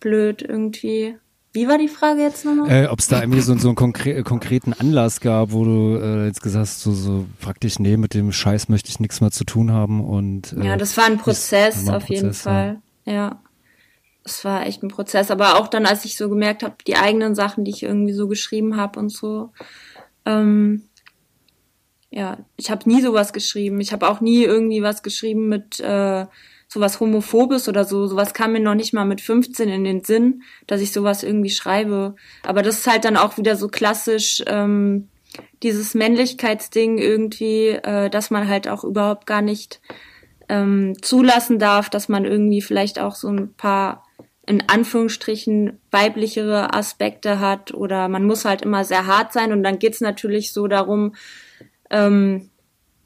[0.00, 1.18] blöd irgendwie.
[1.52, 2.70] Wie war die Frage jetzt nochmal?
[2.70, 6.26] Äh, Ob es da irgendwie so, so einen konkre konkreten Anlass gab, wo du äh,
[6.26, 9.44] jetzt gesagt hast, so, so praktisch, nee, mit dem Scheiß möchte ich nichts mehr zu
[9.44, 12.82] tun haben und äh, Ja, das war ein Prozess war ein auf Prozess, jeden Fall.
[13.06, 13.12] Ja.
[13.12, 13.42] ja.
[14.24, 15.30] Es war echt ein Prozess.
[15.30, 18.28] Aber auch dann, als ich so gemerkt habe, die eigenen Sachen, die ich irgendwie so
[18.28, 19.52] geschrieben habe und so,
[20.26, 20.82] ähm,
[22.10, 23.80] ja, ich habe nie sowas geschrieben.
[23.80, 26.26] Ich habe auch nie irgendwie was geschrieben mit äh,
[26.68, 28.06] sowas Homophobes oder so.
[28.06, 31.50] Sowas kam mir noch nicht mal mit 15 in den Sinn, dass ich sowas irgendwie
[31.50, 32.14] schreibe.
[32.42, 35.08] Aber das ist halt dann auch wieder so klassisch ähm,
[35.62, 39.80] dieses Männlichkeitsding irgendwie, äh, dass man halt auch überhaupt gar nicht
[40.48, 44.04] ähm, zulassen darf, dass man irgendwie vielleicht auch so ein paar
[44.46, 49.78] in Anführungsstrichen weiblichere Aspekte hat oder man muss halt immer sehr hart sein und dann
[49.78, 51.14] geht's natürlich so darum,
[51.90, 52.48] ähm,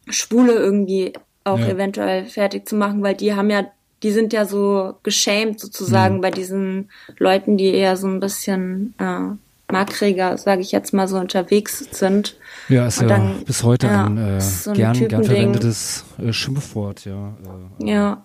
[0.08, 1.68] Schwule irgendwie auch ja.
[1.68, 3.66] eventuell fertig zu machen, weil die haben ja,
[4.02, 6.20] die sind ja so geschämt sozusagen mhm.
[6.20, 11.18] bei diesen Leuten, die eher so ein bisschen äh, makriger, sage ich jetzt mal so,
[11.18, 12.36] unterwegs sind.
[12.68, 16.32] Ja, ist Und ja dann, bis heute ja, ein äh, so gern, gern verwendetes äh,
[16.32, 17.34] Schimpfwort, ja.
[17.80, 18.22] Äh, ja.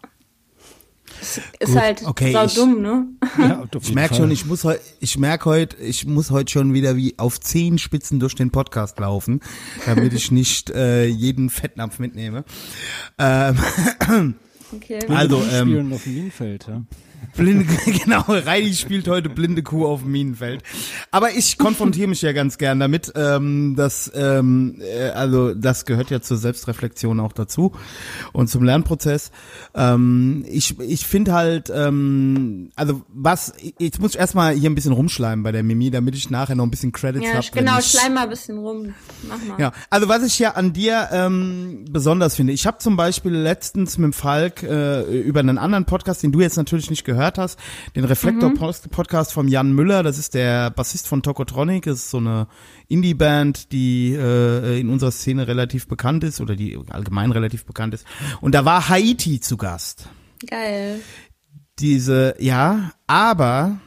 [1.22, 3.08] Ist Gut, halt okay, sau ich, dumm, ne?
[3.38, 6.96] Ja, ich merke schon, ich muss heute, ich merke heute, ich muss heute schon wieder
[6.96, 9.42] wie auf zehn Spitzen durch den Podcast laufen,
[9.86, 12.44] damit ich nicht äh, jeden Fettnapf mitnehme.
[13.18, 13.58] Ähm,
[14.76, 15.00] okay.
[15.10, 16.84] Also ähm, auf dem Minenfeld, ja.
[17.36, 17.66] Blinde,
[18.04, 20.64] genau, Reini spielt heute blinde Kuh auf dem Minenfeld.
[21.12, 26.10] Aber ich konfrontiere mich ja ganz gern damit, ähm, dass, ähm, äh, also das gehört
[26.10, 27.74] ja zur Selbstreflexion auch dazu
[28.34, 29.32] und zum Lernprozess.
[29.76, 34.94] Ähm, ich ich finde halt, ähm, also was, jetzt muss ich erstmal hier ein bisschen
[34.94, 37.48] rumschleimen bei der Mimi, damit ich nachher noch ein bisschen Credits ja, habe.
[37.54, 38.94] Genau, schleim mal ein bisschen rum.
[39.28, 39.60] Mach mal.
[39.60, 43.98] Ja, also was ich ja an dir ähm, besonders finde, ich habe zum Beispiel letztens
[43.98, 47.60] mit dem Falk äh, über einen anderen Podcast, den du jetzt natürlich nicht gehört hast,
[47.96, 49.34] den Reflektor-Podcast mhm.
[49.34, 52.48] von Jan Müller, das ist der Bassist von Tokotronic, das ist so eine
[52.88, 58.06] Indie-Band, die äh, in unserer Szene relativ bekannt ist oder die allgemein relativ bekannt ist.
[58.42, 60.10] Und da war Haiti zu Gast.
[60.48, 61.02] Geil.
[61.80, 63.80] Diese, ja, aber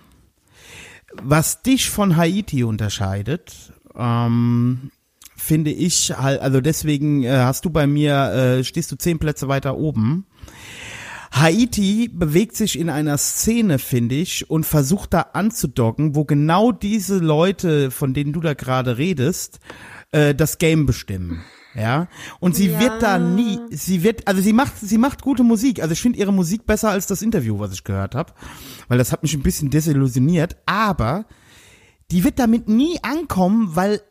[1.22, 4.90] was dich von Haiti unterscheidet, ähm,
[5.36, 9.48] finde ich halt, also deswegen äh, hast du bei mir, äh, stehst du zehn Plätze
[9.48, 10.26] weiter oben.
[11.32, 17.18] Haiti bewegt sich in einer Szene, finde ich, und versucht da anzudocken, wo genau diese
[17.18, 19.60] Leute, von denen du da gerade redest,
[20.12, 21.42] äh, das Game bestimmen.
[21.74, 22.08] Ja,
[22.40, 22.80] und sie ja.
[22.80, 25.80] wird da nie, sie wird, also sie macht, sie macht gute Musik.
[25.80, 28.32] Also ich finde ihre Musik besser als das Interview, was ich gehört habe,
[28.88, 30.56] weil das hat mich ein bisschen desillusioniert.
[30.66, 31.26] Aber
[32.10, 34.02] die wird damit nie ankommen, weil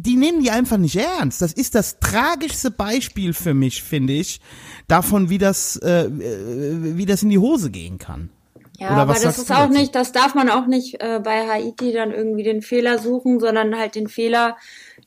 [0.00, 1.42] die nehmen die einfach nicht ernst.
[1.42, 4.40] Das ist das tragischste Beispiel für mich, finde ich,
[4.86, 8.30] davon, wie das, äh, äh, wie das in die Hose gehen kann.
[8.78, 9.72] Ja, Oder aber das ist auch dazu?
[9.72, 13.76] nicht, das darf man auch nicht äh, bei Haiti dann irgendwie den Fehler suchen, sondern
[13.76, 14.56] halt den Fehler,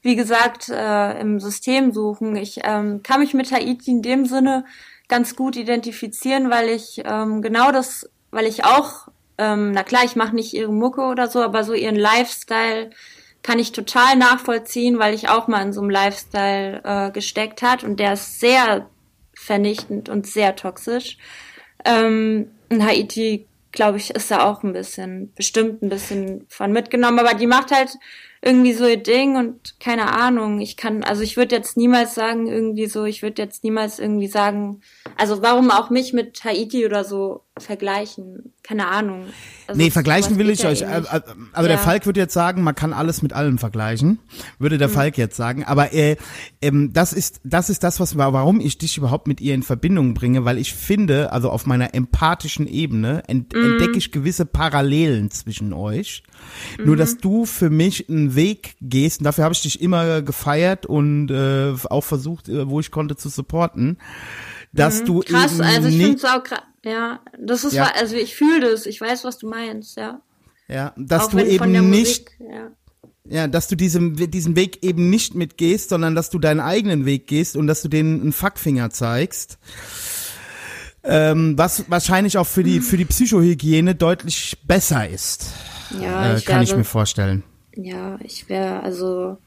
[0.02, 2.36] wie gesagt, äh, im System suchen.
[2.36, 4.66] Ich ähm, kann mich mit Haiti in dem Sinne
[5.08, 10.18] ganz gut identifizieren, weil ich ähm, genau das, weil ich auch, ähm, na klar, ich
[10.18, 12.90] mache nicht ihre Mucke oder so, aber so ihren Lifestyle
[13.44, 17.84] kann ich total nachvollziehen, weil ich auch mal in so einem Lifestyle äh, gesteckt hat
[17.84, 18.88] und der ist sehr
[19.34, 21.18] vernichtend und sehr toxisch.
[21.86, 27.20] Ähm, in Haiti, glaube ich, ist da auch ein bisschen, bestimmt ein bisschen von mitgenommen,
[27.20, 27.98] aber die macht halt
[28.44, 32.48] irgendwie so ihr Ding und keine Ahnung, ich kann, also ich würde jetzt niemals sagen,
[32.48, 34.82] irgendwie so, ich würde jetzt niemals irgendwie sagen,
[35.16, 38.54] also warum auch mich mit Haiti oder so vergleichen?
[38.63, 39.26] Keine Ahnung.
[39.67, 40.82] Also nee, vergleichen will ich euch.
[40.82, 41.08] Eh also
[41.56, 41.63] ja.
[41.63, 44.19] der Falk würde jetzt sagen, man kann alles mit allem vergleichen,
[44.60, 44.93] würde der mhm.
[44.93, 45.63] Falk jetzt sagen.
[45.63, 46.17] Aber äh,
[46.62, 50.13] ähm, das ist das ist das, was warum ich dich überhaupt mit ihr in Verbindung
[50.13, 53.74] bringe, weil ich finde, also auf meiner empathischen Ebene ent, mhm.
[53.74, 56.24] entdecke ich gewisse Parallelen zwischen euch.
[56.78, 56.86] Mhm.
[56.86, 60.86] Nur dass du für mich einen Weg gehst, und dafür habe ich dich immer gefeiert
[60.86, 63.97] und äh, auch versucht, äh, wo ich konnte, zu supporten
[64.74, 66.62] dass mhm, du krass, eben also ich finde es auch krass.
[66.84, 67.91] Ja, das ist, ja.
[67.96, 70.22] also ich fühle das, ich weiß, was du meinst, ja.
[70.67, 72.72] Ja, dass auch du eben nicht, ja.
[73.26, 73.48] ja.
[73.48, 77.56] dass du diesen, diesen Weg eben nicht mitgehst, sondern dass du deinen eigenen Weg gehst
[77.58, 79.60] und dass du denen einen Fuckfinger zeigst.
[81.04, 85.48] Ähm, was wahrscheinlich auch für die, für die Psychohygiene deutlich besser ist.
[86.00, 87.44] Ja, äh, ich kann ich mir vorstellen.
[87.76, 89.38] ja, ich wäre, also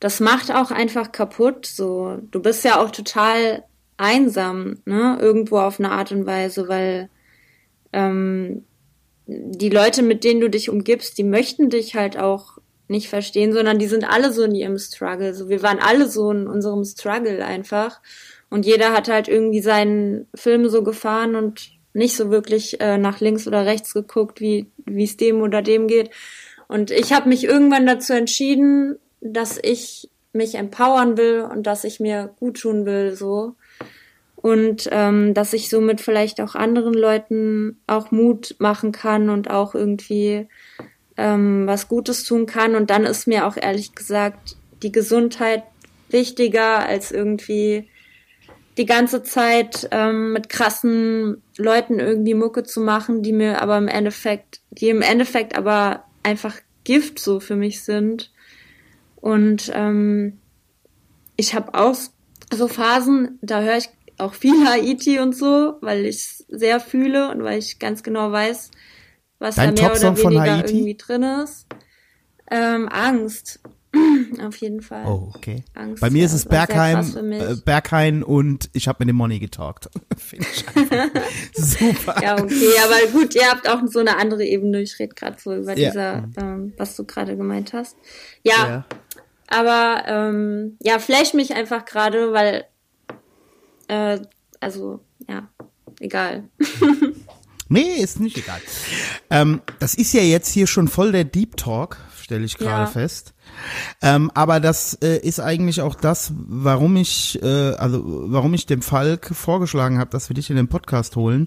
[0.00, 1.66] das macht auch einfach kaputt.
[1.66, 3.62] So, du bist ja auch total
[4.00, 5.18] einsam, ne?
[5.20, 7.08] Irgendwo auf eine Art und Weise, weil
[7.92, 8.64] ähm,
[9.26, 12.58] die Leute, mit denen du dich umgibst, die möchten dich halt auch
[12.88, 15.34] nicht verstehen, sondern die sind alle so in ihrem Struggle.
[15.34, 18.00] So, wir waren alle so in unserem Struggle einfach.
[18.48, 23.20] Und jeder hat halt irgendwie seinen Film so gefahren und nicht so wirklich äh, nach
[23.20, 26.10] links oder rechts geguckt, wie wie es dem oder dem geht.
[26.66, 32.00] Und ich habe mich irgendwann dazu entschieden, dass ich mich empowern will und dass ich
[32.00, 33.54] mir gut tun will, so.
[34.42, 39.74] Und ähm, dass ich somit vielleicht auch anderen Leuten auch Mut machen kann und auch
[39.74, 40.48] irgendwie
[41.18, 42.74] ähm, was Gutes tun kann.
[42.74, 45.64] Und dann ist mir auch ehrlich gesagt die Gesundheit
[46.08, 47.88] wichtiger als irgendwie
[48.78, 53.88] die ganze Zeit ähm, mit krassen Leuten irgendwie Mucke zu machen, die mir aber im
[53.88, 58.32] Endeffekt, die im Endeffekt aber einfach Gift so für mich sind.
[59.16, 60.38] Und ähm,
[61.36, 61.94] ich habe auch
[62.52, 63.90] so Phasen, da höre ich
[64.20, 68.70] auch viel Haiti und so, weil ich sehr fühle und weil ich ganz genau weiß,
[69.38, 71.66] was Dein da mehr oder weniger irgendwie drin ist.
[72.50, 73.60] Ähm, Angst.
[74.46, 75.04] Auf jeden Fall.
[75.06, 75.64] Oh, okay.
[75.74, 79.40] Angst, Bei mir ja, ist es Bergheim, äh, Berghain und ich habe mit dem Money
[79.40, 79.88] getalkt.
[80.16, 81.20] Finde ich einfach
[81.54, 82.22] super.
[82.22, 84.80] Ja, okay, aber gut, ihr habt auch so eine andere Ebene.
[84.80, 85.88] Ich rede gerade so über Ja.
[85.88, 87.96] dieser, ähm, was du gerade gemeint hast.
[88.44, 88.84] Ja, Ja.
[89.48, 92.66] aber ähm, ja, flash mich einfach gerade, weil
[93.90, 94.20] äh,
[94.60, 95.48] also ja,
[96.00, 96.44] egal.
[97.72, 98.60] Nee, ist nicht egal.
[99.30, 102.86] Ähm, das ist ja jetzt hier schon voll der Deep Talk, stelle ich gerade Ja.
[102.88, 103.32] fest.
[104.02, 108.82] Ähm, aber das äh, ist eigentlich auch das, warum ich, äh, also warum ich dem
[108.82, 111.46] Falk vorgeschlagen habe, dass wir dich in den Podcast holen,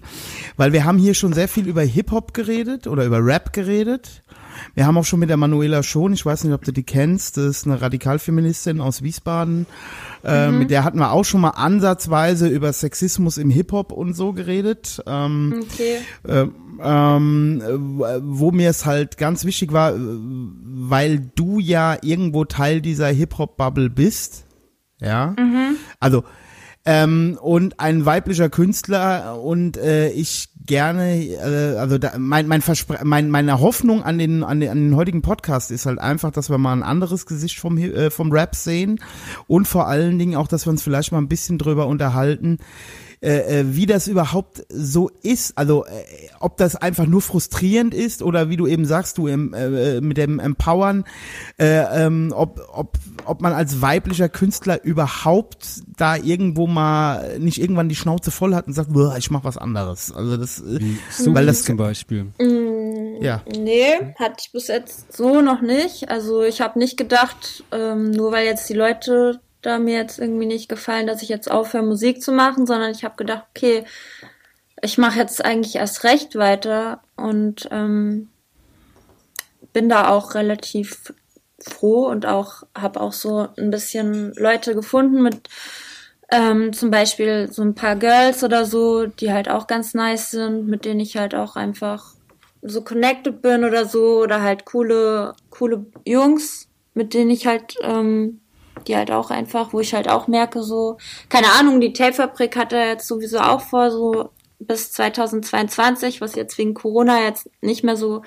[0.56, 4.22] weil wir haben hier schon sehr viel über Hip Hop geredet oder über Rap geredet.
[4.74, 7.36] Wir haben auch schon mit der Manuela Schon, ich weiß nicht, ob du die kennst,
[7.36, 9.66] das ist eine Radikalfeministin aus Wiesbaden.
[10.24, 14.14] Äh, Mit der hatten wir auch schon mal ansatzweise über Sexismus im Hip Hop und
[14.14, 15.02] so geredet.
[15.06, 15.98] Ähm, Okay.
[16.26, 16.46] äh,
[16.82, 23.08] ähm, äh, wo mir es halt ganz wichtig war, weil du ja irgendwo Teil dieser
[23.08, 24.44] Hip-Hop-Bubble bist.
[25.00, 25.34] Ja.
[26.00, 26.24] Also,
[26.86, 32.98] ähm, und ein weiblicher Künstler und äh, ich gerne, äh, also da, mein, mein Verspre
[33.04, 36.50] mein, meine Hoffnung an den, an den an den heutigen Podcast ist halt einfach, dass
[36.50, 39.00] wir mal ein anderes Gesicht vom äh, vom Rap sehen
[39.46, 42.58] und vor allen Dingen auch, dass wir uns vielleicht mal ein bisschen drüber unterhalten,
[43.24, 45.56] äh, äh, wie das überhaupt so ist.
[45.56, 45.88] Also äh,
[46.40, 50.18] ob das einfach nur frustrierend ist oder wie du eben sagst, du im, äh, mit
[50.18, 51.04] dem Empowern,
[51.58, 57.88] äh, ähm, ob, ob, ob man als weiblicher Künstler überhaupt da irgendwo mal nicht irgendwann
[57.88, 60.12] die Schnauze voll hat und sagt, "Boah, ich mach was anderes.
[60.12, 60.78] Also das, äh,
[61.10, 62.26] So weil das das zum Beispiel.
[63.22, 63.40] ja.
[63.56, 66.10] Nee, hatte ich bis jetzt so noch nicht.
[66.10, 70.46] Also ich habe nicht gedacht, ähm, nur weil jetzt die Leute da mir jetzt irgendwie
[70.46, 73.84] nicht gefallen, dass ich jetzt aufhöre, Musik zu machen, sondern ich habe gedacht, okay,
[74.82, 78.28] ich mache jetzt eigentlich erst recht weiter und ähm,
[79.72, 81.14] bin da auch relativ
[81.58, 85.48] froh und auch habe auch so ein bisschen Leute gefunden mit
[86.30, 90.66] ähm, zum Beispiel so ein paar Girls oder so, die halt auch ganz nice sind,
[90.66, 92.14] mit denen ich halt auch einfach
[92.60, 98.40] so connected bin oder so oder halt coole coole Jungs, mit denen ich halt ähm,
[98.84, 102.72] die halt auch einfach, wo ich halt auch merke so, keine Ahnung, die Tapefabrik hat
[102.72, 107.96] er jetzt sowieso auch vor so bis 2022, was jetzt wegen Corona jetzt nicht mehr
[107.96, 108.22] so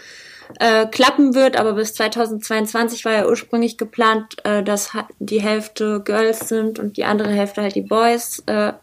[0.60, 6.48] äh, klappen wird, aber bis 2022 war ja ursprünglich geplant, äh, dass die Hälfte Girls
[6.48, 8.74] sind und die andere Hälfte halt die Boys, äh,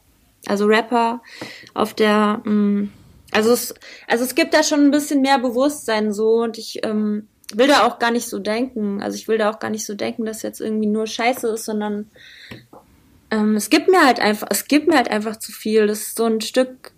[0.46, 1.22] also Rapper
[1.72, 2.88] auf der, mh,
[3.32, 3.74] also es,
[4.08, 7.86] also es gibt da schon ein bisschen mehr Bewusstsein so und ich ähm, will da
[7.86, 10.42] auch gar nicht so denken, also ich will da auch gar nicht so denken, dass
[10.42, 12.10] jetzt irgendwie nur Scheiße ist, sondern
[13.30, 15.86] ähm, es gibt mir halt einfach, es gibt mir halt einfach zu viel.
[15.86, 16.92] Das ist so ein Stück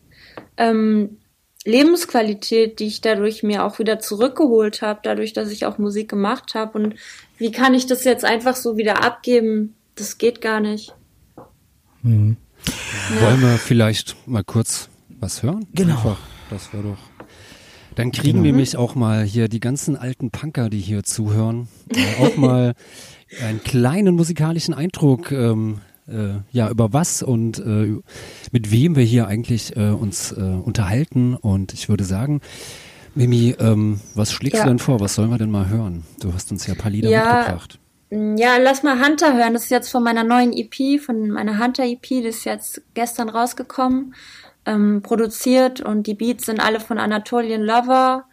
[0.57, 1.19] ähm,
[1.65, 6.55] Lebensqualität, die ich dadurch mir auch wieder zurückgeholt habe, dadurch, dass ich auch Musik gemacht
[6.55, 6.79] habe.
[6.79, 6.95] Und
[7.39, 9.75] wie kann ich das jetzt einfach so wieder abgeben?
[9.95, 10.95] Das geht gar nicht.
[12.03, 12.37] Wollen
[13.41, 15.67] wir vielleicht mal kurz was hören?
[15.75, 15.95] Genau.
[15.95, 16.19] Einfach,
[16.51, 17.16] das wäre doch.
[17.97, 22.23] Dann kriegen wir nämlich auch mal hier die ganzen alten Punker, die hier zuhören, äh,
[22.23, 22.75] auch mal
[23.43, 25.79] einen kleinen musikalischen Eindruck, ähm,
[26.09, 27.97] äh, ja, über was und äh,
[28.53, 31.35] mit wem wir hier eigentlich äh, uns äh, unterhalten.
[31.35, 32.41] Und ich würde sagen,
[33.15, 34.65] Mimi, ähm, was schlägst Ja.
[34.65, 35.01] du denn vor?
[35.01, 36.05] Was sollen wir denn mal hören?
[36.21, 37.39] Du hast uns ja ein paar Lieder Ja.
[37.39, 37.81] mitgebracht.
[38.11, 39.55] Ja, lass mal Hunter hören.
[39.55, 42.23] Das ist jetzt von meiner neuen EP, von meiner Hunter EP.
[42.23, 44.15] Das ist jetzt gestern rausgekommen,
[44.67, 48.25] ähm, produziert und die Beats sind alle von Anatolian Lover.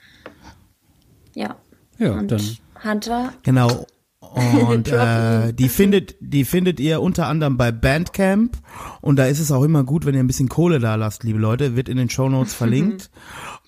[1.34, 1.56] Ja.
[1.98, 2.41] Ja, und dann
[2.84, 3.34] Hunter.
[3.43, 3.86] Genau.
[4.67, 8.58] Und äh, die findet, die findet ihr unter anderem bei Bandcamp.
[9.00, 11.38] Und da ist es auch immer gut, wenn ihr ein bisschen Kohle da lasst, liebe
[11.38, 11.76] Leute.
[11.76, 13.12] Wird in den Show Notes verlinkt.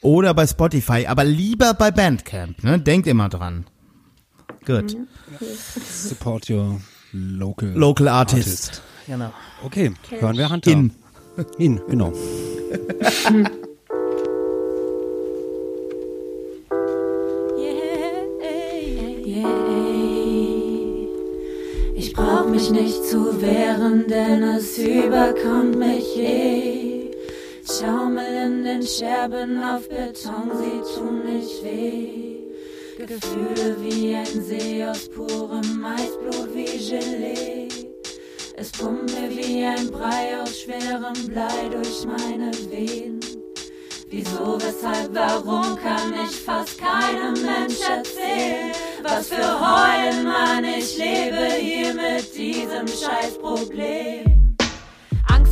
[0.02, 1.06] Oder bei Spotify.
[1.06, 2.64] Aber lieber bei Bandcamp.
[2.64, 2.80] Ne?
[2.80, 3.66] Denkt immer dran.
[4.66, 4.98] Gut.
[5.88, 8.82] Support your local, Local Artist.
[9.06, 9.32] Genau.
[9.64, 10.72] Okay, hören wir Hunter.
[10.72, 10.92] In.
[11.58, 12.14] In, genau.
[21.96, 27.12] Ich brauch mich nicht zu wehren, denn es überkommt mich je.
[27.68, 32.36] Schaumel in den Scherben auf Beton, sie tun nicht weh.
[32.98, 37.95] Gefühle wie ein See aus purem Maisblut wie Gelee.
[38.58, 43.20] Es pumpt mir wie ein Brei aus schwerem Blei durch meine Venen.
[44.10, 48.72] Wieso, weshalb, warum kann ich fast keinem Mensch erzählen?
[49.04, 54.45] Was für Heulen, Mann, ich lebe hier mit diesem Scheißproblem.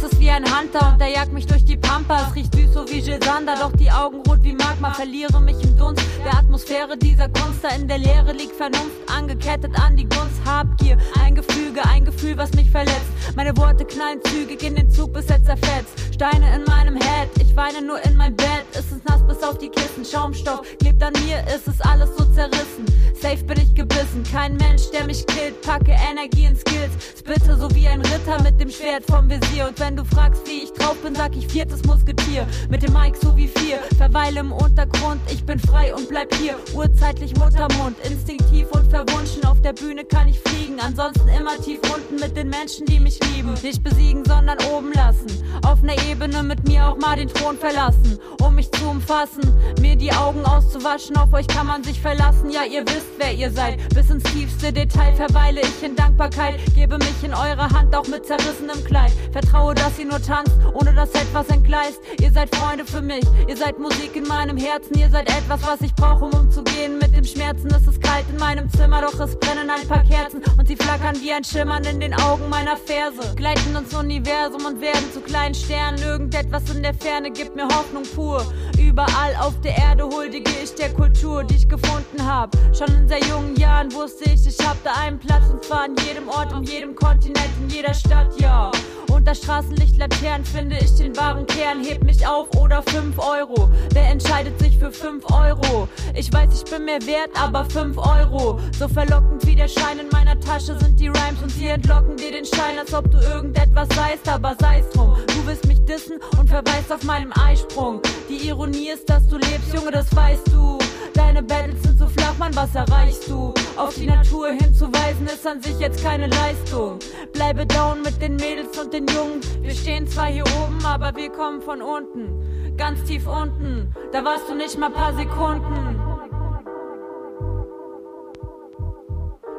[0.03, 2.27] Angst ist wie ein Hunter und der jagt mich durch die Pampa.
[2.27, 4.93] Es riecht süß so wie Gisander, doch die Augen rot wie Magma.
[4.93, 7.63] Verliere mich im Dunst der Atmosphäre dieser Kunst.
[7.63, 10.43] Da in der Leere liegt Vernunft, angekettet an die Gunst.
[10.45, 13.07] Habgier, ein Gefüge, ein Gefühl, was mich verletzt.
[13.35, 16.13] Meine Worte knallen zügig in den Zug, bis er zerfetzt.
[16.13, 18.65] Steine in meinem Head, ich weine nur in mein Bett.
[18.73, 22.25] Ist es nass bis auf die Kissen, Schaumstoff klebt an mir, ist es alles so
[22.25, 22.85] zerrissen.
[23.23, 25.61] Safe bin ich gebissen, kein Mensch, der mich killt.
[25.61, 29.69] Packe Energie in Skills, spitte so wie ein Ritter mit dem Schwert vom Visier.
[29.69, 32.47] Und wenn du fragst, wie ich drauf bin, sag ich viertes Musketier.
[32.69, 35.21] Mit dem Mike so wie vier, verweile im Untergrund.
[35.31, 37.97] Ich bin frei und bleib hier, urzeitlich Muttermund.
[38.03, 40.79] Instinktiv und verwunschen, auf der Bühne kann ich fliegen.
[40.79, 43.53] Ansonsten immer tief unten mit den Menschen, die mich lieben.
[43.61, 45.27] Nicht besiegen, sondern oben lassen.
[45.65, 48.19] Auf einer Ebene mit mir auch mal den Thron verlassen.
[48.41, 49.41] Um mich zu umfassen,
[49.79, 51.17] mir die Augen auszuwaschen.
[51.17, 53.77] Auf euch kann man sich verlassen, ja, ihr wisst, wer ihr seid.
[53.93, 56.59] Bis ins tiefste Detail verweile ich in Dankbarkeit.
[56.75, 59.11] Gebe mich in eure Hand, auch mit zerrissenem Kleid.
[59.31, 61.99] Vertraue, dass ihr nur tanzt, ohne dass etwas entgleist.
[62.21, 64.97] Ihr seid Freunde für mich, ihr seid Musik in meinem Herzen.
[64.97, 67.67] Ihr seid etwas, was ich brauche, um umzugehen mit dem Schmerzen.
[67.67, 70.41] Es ist kalt in meinem Zimmer, doch es brennen ein paar Kerzen.
[70.57, 73.35] Und sie flackern wie ein Schimmern in den Augen meiner Verse.
[73.35, 76.01] Gleiten ins Universum und werden zu kleinen Sternen.
[76.01, 78.45] Irgendetwas in der Ferne gibt mir Hoffnung pur.
[78.93, 82.55] Überall auf der Erde huldige ich der Kultur, die ich gefunden hab.
[82.77, 85.95] Schon in sehr jungen Jahren wusste ich, ich hab da einen Platz und zwar an
[86.05, 88.69] jedem Ort, um jedem Kontinent, in jeder Stadt, ja.
[89.09, 91.83] Unter Straßenlichtlaternen finde ich den wahren Kern.
[91.83, 93.71] Heb mich auf oder 5 Euro.
[93.93, 95.87] Wer entscheidet sich für 5 Euro?
[96.13, 98.59] Ich weiß, ich bin mehr wert, aber 5 Euro.
[98.77, 102.31] So verlockend wie der Schein in meiner Tasche sind die Rhymes und sie entlocken dir
[102.31, 105.15] den Schein, als ob du irgendetwas seist, aber sei's drum.
[105.43, 108.01] Du willst mich dissen und verweist auf meinem Eisprung.
[108.29, 110.77] Die Ironie ist, dass du lebst, Junge, das weißt du.
[111.13, 113.53] Deine Battles sind so flach, Mann, was erreichst du?
[113.75, 116.97] Auf die Natur hinzuweisen ist an sich jetzt keine Leistung.
[117.33, 119.41] Bleibe down mit den Mädels und den Jungen.
[119.59, 122.77] Wir stehen zwar hier oben, aber wir kommen von unten.
[122.77, 125.99] Ganz tief unten, da warst du nicht mal paar Sekunden.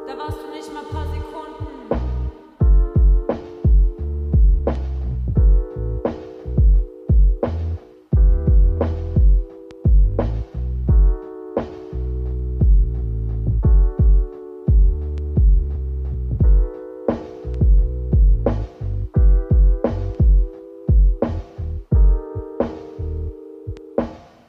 [0.07, 0.44] Da warst du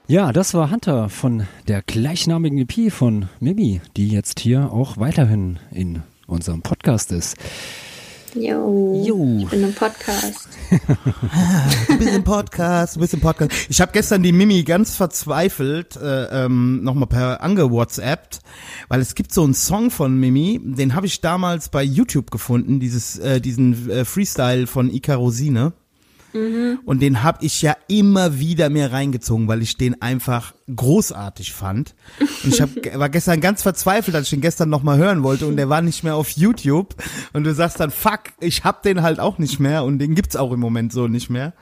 [0.08, 5.58] Ja, das war Hunter von der gleichnamigen EP von Mimi, die jetzt hier auch weiterhin
[5.72, 7.36] in unserem Podcast ist.
[8.32, 9.38] Jo, Jo.
[9.42, 10.48] ich bin im Podcast.
[11.88, 13.52] Du bist im Podcast, du bist im Podcast.
[13.68, 18.40] Ich habe gestern die Mimi ganz verzweifelt äh, ähm, nochmal per angewhatsappt,
[18.88, 22.78] weil es gibt so einen Song von Mimi, den habe ich damals bei YouTube gefunden,
[22.78, 25.16] dieses äh, diesen äh, Freestyle von Ika
[26.36, 26.78] Rosine.
[26.84, 31.94] Und den habe ich ja immer wieder mir reingezogen, weil ich den einfach großartig fand.
[32.44, 35.56] Und ich hab, war gestern ganz verzweifelt, als ich den gestern nochmal hören wollte und
[35.56, 36.94] der war nicht mehr auf YouTube.
[37.32, 40.36] Und du sagst dann, fuck, ich hab den halt auch nicht mehr und den gibt's
[40.36, 41.52] auch im Moment so nicht mehr.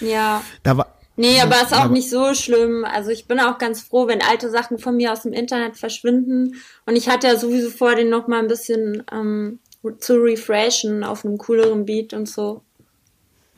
[0.00, 0.42] Ja.
[0.62, 2.86] Da war, Nee, aber ist auch Aber- nicht so schlimm.
[2.90, 6.54] Also ich bin auch ganz froh, wenn alte Sachen von mir aus dem Internet verschwinden.
[6.86, 9.58] Und ich hatte ja sowieso vor, den noch mal ein bisschen ähm,
[9.98, 12.62] zu refreshen auf einem cooleren Beat und so.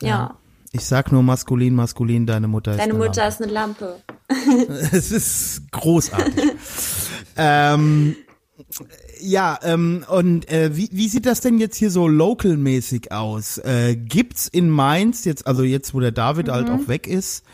[0.03, 0.39] Ja,
[0.73, 3.29] ich sag nur maskulin, maskulin, deine Mutter ist deine eine Mutter Lampe.
[3.35, 3.97] ist eine Lampe.
[4.93, 6.35] Es ist großartig.
[7.37, 8.17] ähm,
[9.21, 13.59] Ja, ähm, und äh, wie, wie sieht das denn jetzt hier so local-mäßig aus?
[13.59, 16.75] Äh, gibt's in Mainz jetzt, also jetzt, wo der David halt Mhm.
[16.75, 17.45] auch weg ist,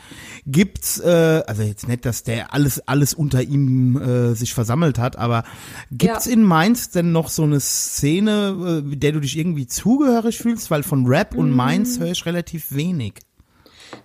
[0.45, 5.15] gibt's, äh, also jetzt nicht, dass der alles alles unter ihm äh, sich versammelt hat,
[5.17, 5.43] aber
[5.91, 6.33] gibt's Ja.
[6.33, 10.71] in Mainz denn noch so eine Szene, äh, der du dich irgendwie zugehörig fühlst?
[10.71, 11.39] Weil von Rap Mhm.
[11.39, 13.13] und Mainz höre ich relativ wenig.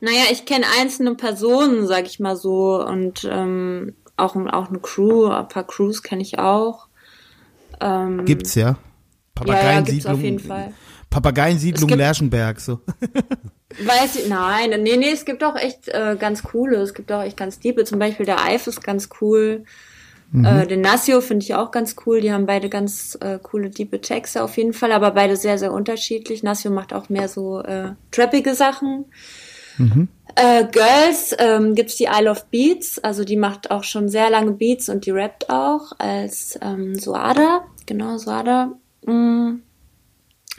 [0.00, 5.26] Naja, ich kenne einzelne Personen, sag ich mal so, und ähm, auch, auch eine Crew,
[5.28, 6.88] ein paar Crews kenne ich auch.
[7.80, 8.62] Ähm, Gibt's ja.
[8.62, 8.76] ja, ja,
[9.34, 9.94] Papageiensiedlung.
[9.94, 10.72] gibt's auf jeden Fall.
[11.10, 12.80] Papageiensiedlung Lerchenberg, so.
[13.82, 17.22] Weiß ich, nein, nee, nee, es gibt auch echt äh, ganz coole, es gibt auch
[17.22, 19.64] echt ganz liebe, zum Beispiel der Eif ist ganz cool,
[20.42, 24.00] äh, den Nasio finde ich auch ganz cool, die haben beide ganz äh, coole, diepe
[24.00, 26.42] Texte auf jeden Fall, aber beide sehr, sehr unterschiedlich.
[26.42, 29.04] Nasio macht auch mehr so äh, trappige Sachen.
[30.34, 34.52] Äh, Girls ähm, gibt's die Isle of Beats, also die macht auch schon sehr lange
[34.52, 38.72] Beats und die rappt auch als ähm, Suada, genau, Suada.
[39.06, 39.60] Mm.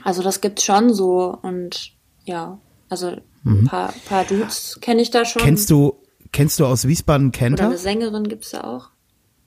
[0.03, 1.91] Also das gibt's schon so und
[2.23, 2.59] ja,
[2.89, 5.41] also ein paar, paar Dudes kenne ich da schon.
[5.41, 5.95] Kennst du,
[6.31, 7.65] kennst du aus Wiesbaden Oder Kenter?
[7.65, 8.89] eine Sängerin gibt's da auch.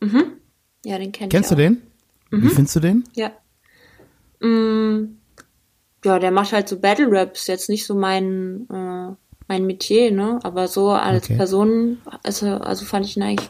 [0.00, 0.24] Mhm.
[0.84, 1.68] Ja, den kenn Kennst ich du auch.
[1.68, 1.82] den?
[2.30, 3.04] Wie findest du den?
[3.14, 3.32] Ja.
[4.40, 5.16] Mm,
[6.04, 9.14] ja, der macht halt so Battle Raps, jetzt nicht so mein, äh,
[9.48, 10.38] mein Metier, ne?
[10.42, 11.36] Aber so als Okay.
[11.36, 13.48] Person, also, also fand ich ihn eigentlich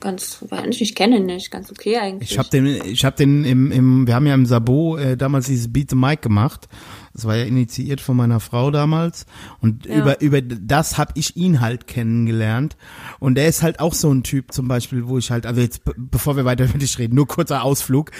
[0.00, 2.30] ganz, weiß nicht, ich kenne ihn nicht, ganz okay eigentlich.
[2.30, 5.46] Ich habe den, ich habe den im, im, wir haben ja im Sabo äh, damals
[5.46, 6.68] dieses Beat the Mic gemacht.
[7.14, 9.24] Das war ja initiiert von meiner Frau damals.
[9.60, 9.94] Und Ja.
[9.98, 12.76] über über das habe ich ihn halt kennengelernt.
[13.20, 15.84] Und er ist halt auch so ein Typ zum Beispiel, wo ich halt, also jetzt
[15.84, 18.10] be- bevor wir weiter über dich reden, nur kurzer Ausflug,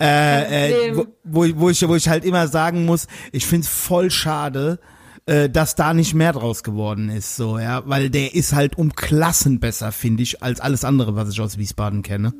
[0.00, 3.68] äh, äh, wo, wo, ich- wo ich wo ich halt immer sagen muss, ich find's
[3.68, 4.78] voll schade,
[5.26, 8.94] äh, dass da nicht mehr draus geworden ist, so, ja, weil der ist halt um
[8.94, 12.32] Klassen besser, finde ich, als alles andere, was ich aus Wiesbaden kenne.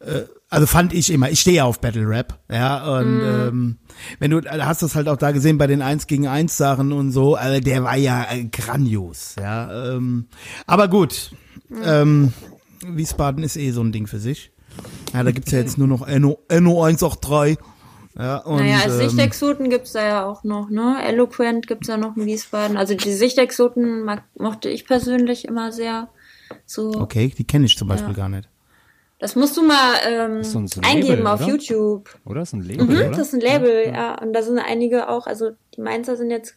[0.00, 3.78] Äh, also fand ich immer, ich stehe ja auf Battle Rap, ja, und ähm,
[4.18, 7.12] wenn du hast das halt auch da gesehen bei den 1 gegen 1 Sachen und
[7.12, 10.26] so, also der war ja äh, grandios, ja, ähm,
[10.66, 11.30] aber gut,
[11.84, 12.32] ähm,
[12.84, 14.50] Wiesbaden ist eh so ein Ding für sich.
[15.12, 17.58] Ja, da gibt's ja jetzt nur noch NO, NO 183.
[18.18, 20.96] Ja, und, naja, als ähm, Sichtexoten gibt's da ja auch noch, ne?
[21.04, 22.76] Eloquent gibt's da noch in Wiesbaden.
[22.76, 26.08] Also die Sichtexoten mag, mochte ich persönlich immer sehr.
[26.66, 28.16] So, Okay, die kenne ich zum Beispiel Ja.
[28.16, 28.48] gar nicht.
[29.18, 31.48] das musst du mal ähm, so ein- so ein eingeben Label, auf oder?
[31.50, 32.10] YouTube.
[32.24, 32.42] Oder?
[32.42, 33.08] Ist ein Label, Mhm, oder?
[33.10, 34.20] das ist ein Label, ja.
[34.20, 36.56] Und da sind einige auch, also die Mainzer sind jetzt,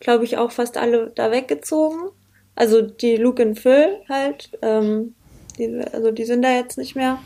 [0.00, 2.08] glaube ich, auch fast alle da weggezogen.
[2.54, 5.14] Also die Luke and Phil halt, ähm,
[5.58, 7.18] die, also die sind da jetzt nicht mehr.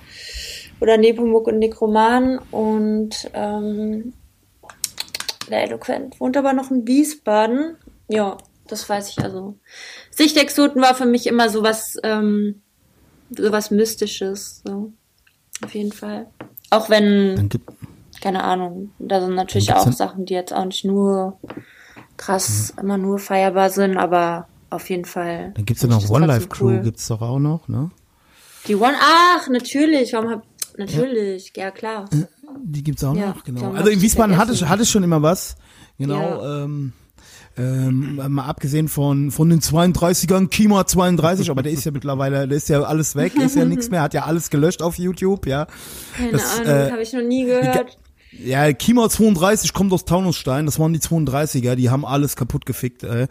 [0.81, 4.15] Oder Nepomuk und Nekroman und ähm,
[5.51, 7.77] der Eloquent wohnt aber noch in Wiesbaden.
[8.09, 9.57] Ja, das weiß ich also.
[10.11, 12.63] Sichtexoten war für mich immer sowas, ähm,
[13.31, 14.93] sowas Mystisches, so.
[15.63, 16.29] Auf jeden Fall.
[16.71, 17.51] Auch wenn
[18.21, 21.39] keine Ahnung, da sind natürlich auch Sachen, die jetzt auch nicht nur
[22.17, 25.53] krass immer nur feierbar sind, aber auf jeden Fall.
[25.55, 26.81] dann gibt's ja noch One Life Crew, cool.
[26.81, 27.91] gibt's doch auch noch, ne?
[28.67, 30.43] Die One, ach, natürlich, warum hab,
[30.81, 32.07] natürlich, ja, klar.
[32.65, 33.73] Die gibt's auch Ja, noch, genau.
[33.73, 34.69] Also in Wiesbaden hatte ich, vergessen.
[34.73, 35.57] hatte ich schon immer was,
[35.99, 36.21] genau.
[36.21, 36.65] Ja.
[36.65, 36.93] Ähm,
[37.57, 42.57] ähm, mal abgesehen von von den 32ern, Kima 32, aber der ist ja mittlerweile, der
[42.57, 45.67] ist ja alles weg, ist ja nichts mehr, hat ja alles gelöscht auf YouTube, ja.
[46.17, 47.99] Keine das, Ahnung, äh, habe ich noch nie gehört.
[48.33, 53.03] Ja, Kima 32 kommt aus Taunusstein, das waren die 32er, die haben alles kaputt gefickt,
[53.05, 53.27] äh.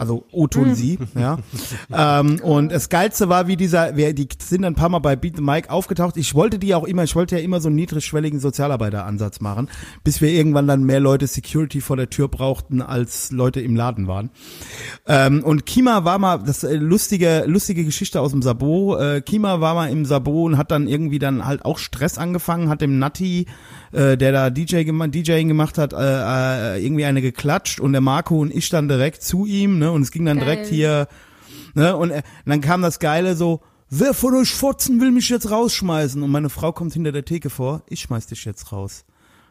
[0.00, 1.38] Also O-Ton sie, ja.
[1.92, 5.36] ähm, und das Geilste war, wie dieser, wer, die sind ein paar Mal bei Beat
[5.36, 6.16] the Mike aufgetaucht.
[6.16, 9.68] Ich wollte die auch immer, ich wollte ja immer so einen niedrigschwelligen Sozialarbeiteransatz machen,
[10.02, 14.06] bis wir irgendwann dann mehr Leute Security vor der Tür brauchten, als Leute im Laden
[14.06, 14.30] waren.
[15.06, 18.96] Ähm, und Kima war mal, das äh, lustige, lustige Geschichte aus dem Sabo.
[18.96, 22.70] Äh, Kima war mal im Sabo und hat dann irgendwie dann halt auch Stress angefangen,
[22.70, 23.44] hat dem Natti,
[23.92, 25.96] äh, der da DJ gemacht, DJing gemacht hat, äh,
[26.76, 29.90] äh, irgendwie eine geklatscht und der Marco und ich dann direkt zu ihm, ne?
[29.90, 30.46] Und es ging dann Geil.
[30.46, 31.08] direkt hier,
[31.74, 31.96] ne?
[31.96, 35.50] Und, äh, und dann kam das Geile so, wer von euch Fotzen will mich jetzt
[35.50, 36.22] rausschmeißen?
[36.22, 39.04] Und meine Frau kommt hinter der Theke vor, ich schmeiß dich jetzt raus.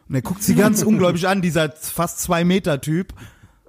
[0.08, 3.14] Und er guckt sie ganz ungläubig an, dieser fast zwei Meter Typ.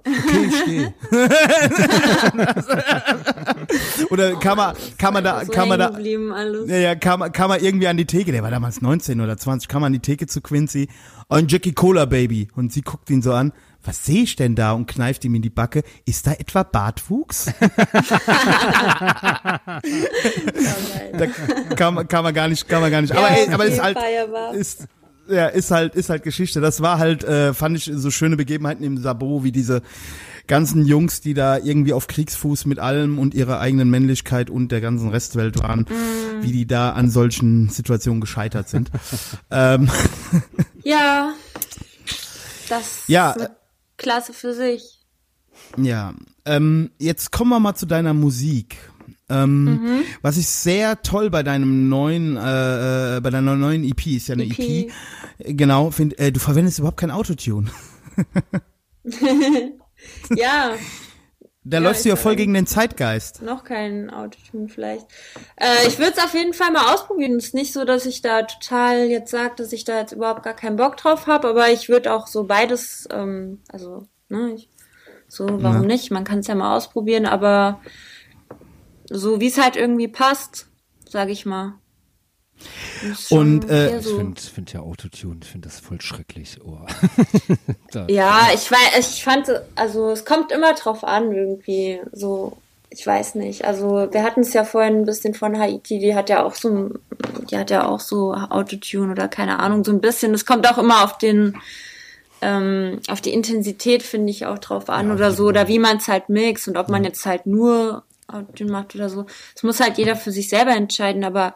[0.04, 0.94] Okay, ich stehe.
[4.10, 7.62] Oder kam er, kam er da, so kam er da, ja, ja, kam, kam er
[7.62, 10.26] irgendwie an die Theke, der war damals 19 oder 20, kam er an die Theke
[10.26, 10.88] zu Quincy,
[11.28, 12.48] ein Jackie Cola Baby.
[12.54, 13.52] Und sie guckt ihn so an,
[13.84, 14.72] was sehe ich denn da?
[14.72, 17.46] Und kneift ihm in die Backe, ist da etwa Bartwuchs?
[21.12, 21.26] da
[21.76, 23.12] kam, kam er gar nicht, kam er gar nicht.
[23.12, 23.98] aber Ja, ey, aber ist halt,
[24.54, 24.86] ist,
[25.32, 26.60] ja, ist halt, ist halt Geschichte.
[26.60, 29.82] Das war halt, äh, fand ich so schöne Begebenheiten im Sabo, wie diese
[30.46, 34.80] ganzen Jungs, die da irgendwie auf Kriegsfuß mit allem und ihrer eigenen Männlichkeit und der
[34.80, 36.42] ganzen Restwelt waren, Mm.
[36.42, 38.90] wie die da an solchen Situationen gescheitert sind.
[39.50, 39.88] ähm,
[40.84, 41.32] Ja,
[42.68, 43.50] das Ja, ist eine
[43.96, 44.82] Klasse für sich.
[45.76, 46.12] Ja,
[46.44, 48.76] ähm, jetzt kommen wir mal zu deiner Musik.
[49.32, 50.02] Ähm, Mhm.
[50.20, 54.34] Was ich sehr toll bei deinem neuen, äh, äh, bei deiner neuen EP ist ja
[54.34, 54.58] eine EP.
[54.58, 54.92] EP.
[55.56, 57.70] Genau, find, äh, du verwendest überhaupt kein Autotune.
[60.36, 60.74] Ja,
[61.64, 63.40] Da Ja, läufst du ja voll gegen den Zeitgeist.
[63.42, 65.06] noch kein Autotune vielleicht.
[65.56, 67.36] Äh, ich würde es auf jeden Fall mal ausprobieren.
[67.36, 70.42] Es ist nicht so, dass ich da total jetzt sage, dass ich da jetzt überhaupt
[70.42, 74.68] gar keinen Bock drauf habe, aber ich würde auch so beides, ähm, also, ne, ich,
[75.28, 75.86] so, warum Ja.
[75.88, 76.10] nicht?
[76.10, 77.80] Man kann es ja mal ausprobieren, aber
[79.10, 80.66] so wie es halt irgendwie passt,
[81.08, 81.74] sage ich mal.
[83.30, 84.16] Und, äh, eher Ich so.
[84.16, 86.58] finde find ja Autotune, ich finde das voll schrecklich.
[86.64, 86.78] Oh.
[87.92, 92.56] da, Ja, ich weiß, ich fand, also es kommt immer drauf an irgendwie, so,
[92.90, 93.64] ich weiß nicht.
[93.64, 96.90] Also wir hatten es ja vorhin ein bisschen von Haiti, die hat ja auch so,
[97.50, 100.34] die hat ja auch so Autotune oder keine Ahnung, so ein bisschen.
[100.34, 101.56] Es kommt auch immer auf den,
[102.40, 105.96] ähm, auf die Intensität finde ich auch drauf an Ja, oder so, oder wie man
[105.96, 109.26] es halt mixt und ob man jetzt halt nur Autotune macht oder so.
[109.54, 111.54] Das muss halt jeder für sich selber entscheiden, aber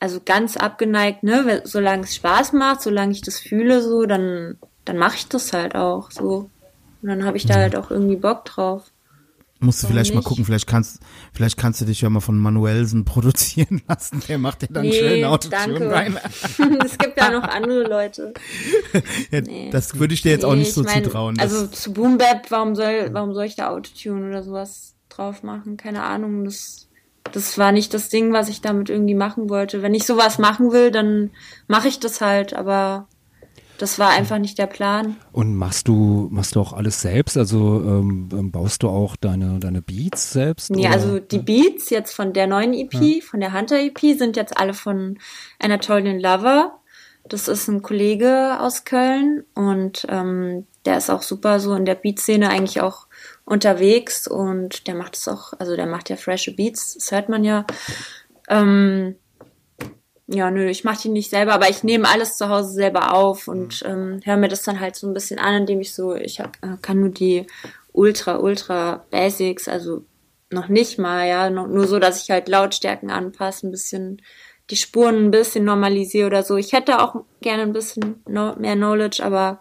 [0.00, 4.98] also ganz abgeneigt, ne, solange es Spaß macht, solange ich das fühle, so, dann, dann
[4.98, 6.50] mache ich das halt auch so.
[7.02, 8.82] Und dann habe ich da halt auch irgendwie Bock drauf.
[9.60, 10.28] Musst du Warum vielleicht mal nicht?
[10.28, 10.98] gucken, vielleicht kannst,
[11.32, 14.20] vielleicht kannst du dich ja mal von Manuelsen produzieren lassen.
[14.28, 16.18] Der macht dir dann Nee, schön Autotune rein.
[16.84, 18.34] es gibt ja noch andere Leute.
[19.30, 19.70] Ja, Nee.
[19.70, 21.38] Das würde ich dir jetzt auch Nee, nicht so mein, zutrauen.
[21.38, 25.76] Also zu Boom Bap, warum soll, warum soll ich da Autotune oder sowas drauf machen?
[25.76, 26.44] Keine Ahnung.
[26.44, 26.88] Das,
[27.32, 29.82] das war nicht das Ding, was ich damit irgendwie machen wollte.
[29.82, 31.30] Wenn ich sowas machen will, dann
[31.68, 33.08] mache ich das halt, aber
[33.82, 35.16] das war einfach nicht der Plan.
[35.32, 37.36] Und machst du, machst du auch alles selbst?
[37.36, 40.70] Also ähm, ähm, baust du auch deine, deine Beats selbst?
[40.70, 40.92] Nee, oder?
[40.92, 44.72] also die Beats jetzt von der neuen EP, von der Hunter EP, sind jetzt alle
[44.72, 45.18] von
[45.58, 46.78] Anatolian Lover.
[47.28, 51.94] Das ist ein Kollege aus Köln und ähm, der ist auch super so in der
[51.96, 53.06] Beatszene eigentlich auch
[53.44, 57.44] unterwegs und der macht es auch, also der macht ja frische Beats, das hört man
[57.44, 57.66] ja.
[58.48, 59.16] Ähm,
[60.28, 63.48] ja, nö, ich mache die nicht selber, aber ich nehme alles zu Hause selber auf
[63.48, 66.40] und ähm, höre mir das dann halt so ein bisschen an, indem ich so, ich
[66.40, 67.46] hab, äh, kann nur die
[67.92, 70.04] ultra, ultra Basics, also
[70.50, 74.22] noch nicht mal, ja, nur so, dass ich halt Lautstärken anpasse, ein bisschen
[74.70, 76.56] die Spuren ein bisschen normalisiere oder so.
[76.56, 79.60] Ich hätte auch gerne ein bisschen mehr Knowledge, aber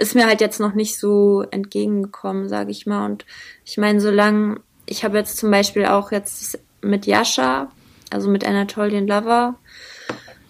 [0.00, 3.04] ist mir halt jetzt noch nicht so entgegengekommen, sage ich mal.
[3.04, 3.26] Und
[3.64, 7.70] ich meine, solange ich habe jetzt zum Beispiel auch jetzt mit Yasha,
[8.10, 9.54] also mit Anatolian Lover,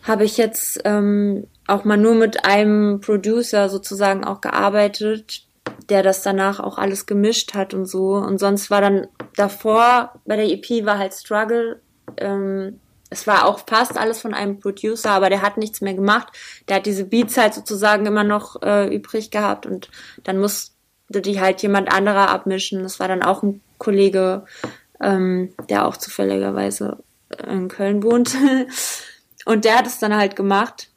[0.04, 5.42] habe ich jetzt ähm, auch mal nur mit einem Producer sozusagen auch gearbeitet,
[5.88, 8.14] der das danach auch alles gemischt hat und so.
[8.14, 11.80] Und sonst war dann davor bei der EP war halt Struggle.
[12.16, 12.80] Ähm,
[13.10, 16.28] es war auch fast alles von einem Producer, aber der hat nichts mehr gemacht.
[16.68, 19.90] Der hat diese Beats halt sozusagen immer noch äh, übrig gehabt und
[20.22, 20.70] dann musste
[21.08, 22.84] die halt jemand anderer abmischen.
[22.84, 24.44] Das war dann auch ein Kollege,
[25.00, 26.98] ähm, der auch zufälligerweise
[27.48, 28.36] in Köln wohnt.
[29.46, 30.90] Und der hat es dann halt gemacht.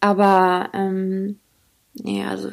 [0.00, 1.38] Aber ähm,
[1.92, 2.52] nee, also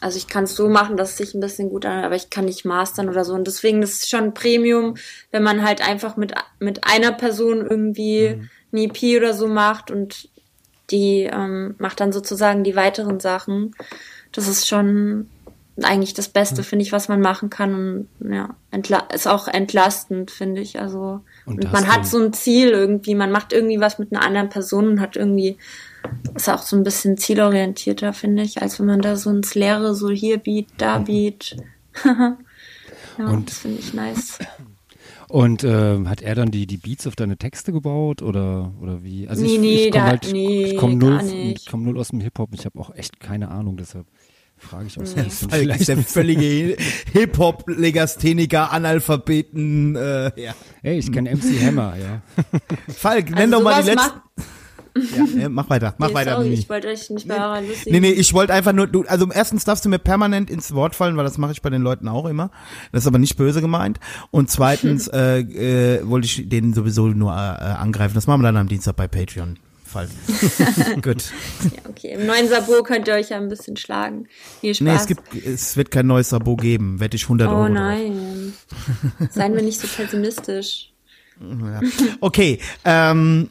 [0.00, 2.30] also ich kann es so machen, dass es sich ein bisschen gut anhört, aber ich
[2.30, 3.34] kann nicht mastern oder so.
[3.34, 4.94] Und deswegen das ist schon Premium,
[5.32, 8.48] wenn man halt einfach mit, mit einer Person irgendwie Mhm.
[8.72, 10.28] eine EP oder so macht und
[10.90, 13.74] die ähm, macht dann sozusagen die weiteren Sachen.
[14.32, 15.28] Das ist schon
[15.82, 16.32] eigentlich das Mhm.
[16.32, 18.08] Beste, finde ich, was man machen kann.
[18.20, 18.54] Und ja,
[19.12, 20.80] ist auch entlastend, finde ich.
[20.80, 24.24] Also Und und, man hat so ein Ziel irgendwie, man macht irgendwie was mit einer
[24.24, 25.56] anderen Person und hat irgendwie
[26.34, 29.94] ist auch so ein bisschen zielorientierter, finde ich, als wenn man da so ins Leere,
[29.94, 31.56] so hier Beat, da Beat.
[32.04, 32.36] ja,
[33.26, 34.38] Und- das finde ich nice.
[35.30, 39.28] Und ähm, hat er dann die, die Beats auf deine Texte gebaut oder, oder wie?
[39.28, 41.98] Also Nee, ich, nee, ich komme da- halt, nee, ich komme null, ich komm null
[41.98, 42.48] aus dem Hip-Hop.
[42.54, 44.06] Ich habe auch echt keine Ahnung, deshalb
[44.56, 45.28] frage ich auch so ein Nee.
[45.28, 45.50] bisschen.
[45.50, 46.76] Falk ist der völlige
[47.12, 50.54] Hip-Hop-Legastheniker, Analphabeten, äh, ja.
[50.82, 52.22] Ey, ich kenne MC Hammer, ja.
[52.88, 54.20] Falk, nenn Also doch mal die letzten.
[55.16, 57.92] Ja, ja, mach weiter, mach Nee, weiter, sorry, ich wollte euch nicht bei eurer lustigen...
[57.92, 60.94] Nee, nee, ich wollte einfach nur, du, also erstens darfst du mir permanent ins Wort
[60.94, 62.50] fallen, weil das mache ich bei den Leuten auch immer.
[62.92, 64.00] Das ist aber nicht böse gemeint.
[64.30, 68.14] Und zweitens äh, äh, wollte ich denen sowieso nur äh, angreifen.
[68.14, 69.58] Das machen wir dann am Dienstag bei Patreon.
[69.88, 70.08] Fall.
[71.02, 71.24] Gut.
[71.64, 74.28] Ja, okay, im neuen Sabo könnt ihr euch ja ein bisschen schlagen.
[74.60, 74.84] Viel Spaß.
[74.84, 77.00] Nee, es gibt, es wird kein neues Abo geben.
[77.00, 77.64] Wette ich 100 Euro.
[77.64, 78.52] Oh nein.
[79.30, 80.92] Seien wir nicht so pessimistisch.
[81.40, 81.80] Ja.
[82.20, 83.50] Okay, ähm,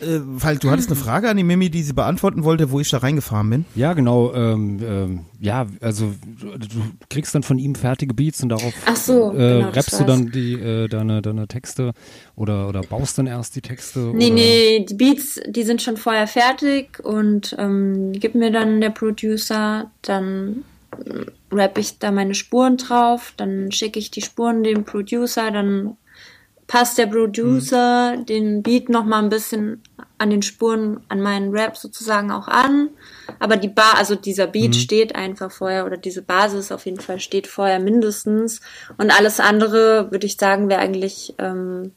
[0.00, 2.90] äh, weil du hattest eine Frage an die Mimi, die sie beantworten wollte, wo ich
[2.90, 3.64] da reingefahren bin.
[3.74, 4.32] Ja, genau.
[4.34, 8.96] Ähm, ähm, ja, also du, du kriegst dann von ihm fertige Beats und darauf Ach
[8.96, 11.92] so, äh, genau, rappst du dann die äh, deine deine Texte
[12.36, 13.98] oder oder baust dann erst die Texte.
[14.14, 14.34] Nee, oder?
[14.34, 18.90] nee, die Beats, die sind schon vorher fertig und ähm, die gibt mir dann der
[18.90, 20.64] Producer, dann
[21.04, 25.96] ähm, rapp ich da meine Spuren drauf, dann schicke ich die Spuren dem Producer, dann
[26.68, 29.82] passt der Producer den Beat noch mal ein bisschen
[30.18, 32.90] an den Spuren, an meinen Rap sozusagen auch an.
[33.38, 37.20] Aber die Bar, also dieser Beat steht einfach vorher oder diese Basis auf jeden Fall
[37.20, 38.60] steht vorher mindestens.
[38.98, 41.92] Und alles andere, würde ich sagen, wäre eigentlich, ähm,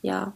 [0.00, 0.32] ja,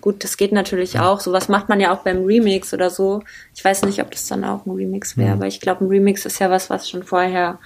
[0.00, 1.20] gut, das geht natürlich auch.
[1.20, 3.22] Sowas macht man ja auch beim Remix oder so.
[3.54, 6.24] Ich weiß nicht, ob das dann auch ein Remix wäre, aber ich glaube, ein Remix
[6.24, 7.58] ist ja was, was schon vorher,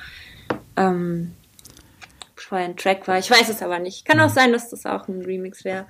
[0.76, 1.32] ähm,
[2.50, 3.18] vorher ein Track war.
[3.18, 4.04] Ich weiß es aber nicht.
[4.04, 5.86] Kann auch sein, dass das auch ein Remix wäre.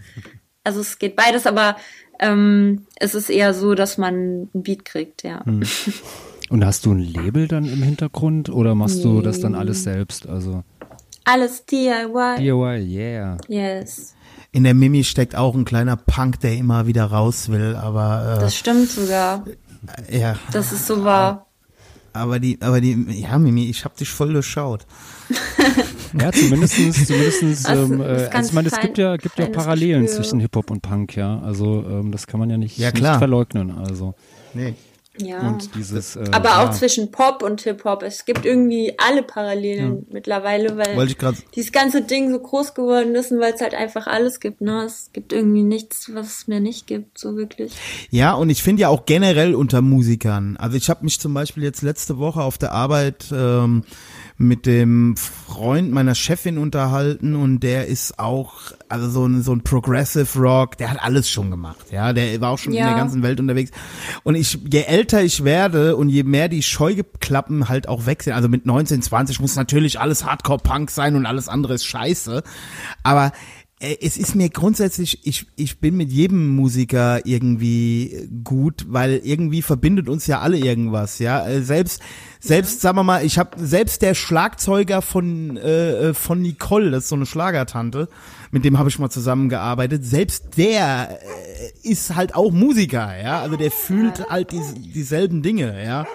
[0.63, 1.77] Also es geht beides, aber
[2.21, 5.43] ähm, es ist eher so, dass man einen Beat kriegt, ja.
[6.51, 10.29] Und hast du ein Label dann im Hintergrund oder machst du das dann alles selbst?
[10.29, 10.63] Also
[11.25, 12.37] Alles DIY.
[12.39, 13.37] DIY, yeah.
[13.49, 14.15] Yes.
[14.53, 18.55] In der Mimi steckt auch ein kleiner Punk, der immer wieder raus will, aber Das
[18.57, 19.45] stimmt sogar.
[20.09, 21.47] äh, ja, Das ist so wahr.
[22.13, 24.87] aber die, aber die, ja Mimi, ich hab dich voll durchschaut.
[26.19, 30.03] Ja, zumindestens, zumindestens, Also, ähm, äh, also ich meine, es gibt ja, gibt ja Parallelen
[30.03, 30.23] Gespür.
[30.23, 31.41] zwischen Hip-Hop und Punk, ja.
[31.41, 33.19] Also ähm, das kann man ja nicht, Ja, nicht klar.
[33.19, 33.71] verleugnen.
[33.71, 34.15] Also
[34.55, 34.75] Nee.
[35.19, 35.41] Ja.
[35.41, 38.03] und dieses äh, Aber ja, auch zwischen Pop und Hip-Hop.
[38.03, 41.07] Es gibt irgendwie alle Parallelen mittlerweile, weil
[41.55, 44.61] dieses ganze Ding so groß geworden ist und weil es halt einfach alles gibt.
[44.63, 44.85] Ne?
[44.85, 47.73] Es gibt irgendwie nichts, was es mehr nicht gibt, so wirklich.
[48.11, 50.57] Ja, und ich finde ja auch generell unter Musikern.
[50.57, 53.83] Also ich habe mich zum Beispiel jetzt letzte Woche auf der Arbeit ähm,
[54.43, 59.61] mit dem Freund meiner Chefin unterhalten und der ist auch, also so ein, so ein
[59.61, 62.86] Progressive Rock, der hat alles schon gemacht, ja, der war auch schon in Ja.
[62.86, 63.70] der ganzen Welt unterwegs.
[64.22, 68.32] Und ich, je älter ich werde und je mehr die Scheuklappen halt auch weg sind,
[68.32, 72.43] also mit 19, 20 muss natürlich alles Hardcore-Punk sein und alles andere ist scheiße,
[73.03, 73.32] aber
[73.81, 80.07] es ist mir grundsätzlich, ich, ich bin mit jedem Musiker irgendwie gut, weil irgendwie verbindet
[80.11, 81.49] uns ja alle irgendwas, ja.
[81.49, 82.03] Äh, Selbst,
[82.41, 87.05] selbst, sagen wir mal, ich habe selbst der Schlagzeuger von, äh, äh, von Nicole, das
[87.05, 88.11] ist so eine Schlagertante,
[88.51, 93.41] mit dem habe ich mal zusammengearbeitet, selbst der äh, ist halt auch Musiker, ja.
[93.41, 94.61] Also der fühlt halt die,
[94.93, 96.07] dieselben Dinge, ja.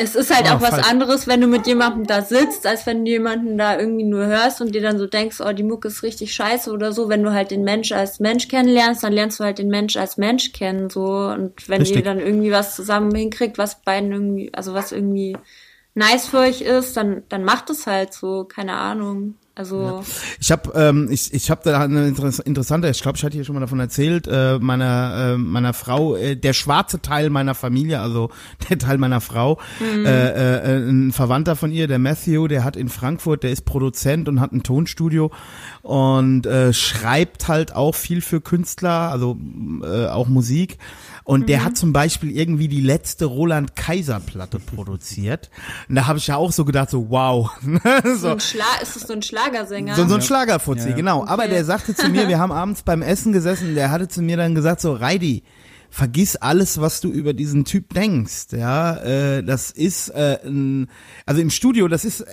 [0.00, 0.86] Es ist halt Ah, auch was falsch.
[0.88, 4.60] anderes, wenn du mit jemandem da sitzt, als wenn du jemanden da irgendwie nur hörst
[4.60, 7.08] und dir dann so denkst, oh, die Mucke ist richtig scheiße oder so.
[7.08, 10.16] Wenn du halt den Mensch als Mensch kennenlernst, dann lernst du halt den Mensch als
[10.16, 11.04] Mensch kennen, so.
[11.04, 11.98] Und wenn Richtig.
[11.98, 15.36] ihr dann irgendwie was zusammen hinkriegt, was beiden irgendwie, also was irgendwie
[15.94, 19.34] nice für euch ist, dann, dann macht es halt so, keine Ahnung.
[19.58, 20.04] Also,
[20.38, 23.44] Ich habe ähm, ich, ich hab da eine interess- interessante, ich glaube, ich hatte hier
[23.44, 28.00] schon mal davon erzählt, äh, meiner äh, meiner Frau, äh, der schwarze Teil meiner Familie,
[28.00, 28.30] also
[28.70, 32.88] der Teil meiner Frau, äh, äh, ein Verwandter von ihr, der Matthew, der hat in
[32.88, 35.32] Frankfurt, der ist Produzent und hat ein Tonstudio
[35.82, 39.36] und äh, schreibt halt auch viel für Künstler, also
[39.82, 40.78] äh, auch Musik.
[41.24, 45.50] Und der hat zum Beispiel irgendwie die letzte Roland Kaiser Platte produziert.
[45.86, 47.50] Und da habe ich ja auch so gedacht, so wow.
[48.16, 49.94] so ein Schla ist es so ein Schlagersänger?
[49.96, 50.96] so, so ein Schlagerfuzzi, Ja, ja.
[50.96, 51.26] genau.
[51.26, 54.36] Aber der sagte zu mir, wir haben abends beim Essen gesessen, der hatte zu mir
[54.36, 55.42] dann gesagt, so, Reidi,
[55.90, 58.48] vergiss alles, was du über diesen Typ denkst.
[58.52, 60.88] Ja, äh, das ist, äh, ein,
[61.26, 62.26] also im Studio, das ist äh,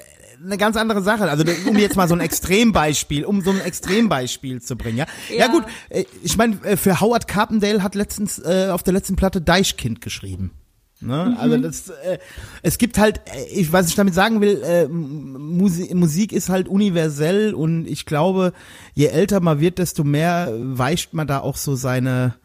[0.44, 1.30] eine ganz andere Sache.
[1.30, 4.98] Also um jetzt mal so ein Extrembeispiel, um so ein Extrembeispiel zu bringen.
[4.98, 5.36] Ja, ja.
[5.46, 5.48] Ja.
[5.48, 5.64] gut.
[5.90, 10.02] äh, Ich meine, äh, für Howard Carpendale hat letztens äh, auf der letzten Platte Deichkind
[10.02, 10.52] geschrieben.
[11.06, 11.36] Ne?
[11.40, 12.18] Also das, äh,
[12.64, 16.68] es gibt halt, äh, ich was ich damit sagen will, äh, Musik, Musik ist halt
[16.68, 18.54] universell und ich glaube,
[18.94, 22.36] je älter man wird, desto mehr weicht man da auch so seine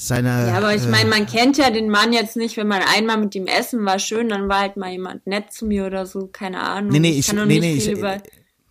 [0.00, 0.28] seine.
[0.46, 3.18] Ja, aber ich äh, meine, man kennt ja den Mann jetzt nicht, wenn man einmal
[3.18, 6.28] mit ihm essen war, schön, dann war halt mal jemand nett zu mir oder so,
[6.28, 6.92] keine Ahnung.
[6.92, 8.18] Nee, nee, ich- kann noch nee, nicht nee, viel ich- über.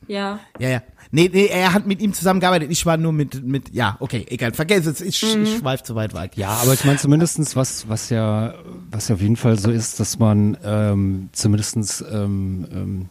[0.07, 0.39] Ja.
[0.57, 0.81] Ja, ja.
[1.11, 2.69] Nee, nee, er hat mit ihm zusammengearbeitet.
[2.71, 5.43] Ich war nur mit, mit, ja, okay, egal, vergiss es, ich, Mhm.
[5.43, 6.31] ich schweif zu weit weg.
[6.35, 8.53] Ja, aber ich meine zumindestens was, was ja,
[8.91, 13.09] was ja auf jeden Fall so ist, dass man ähm, zumindestens ähm, ähm,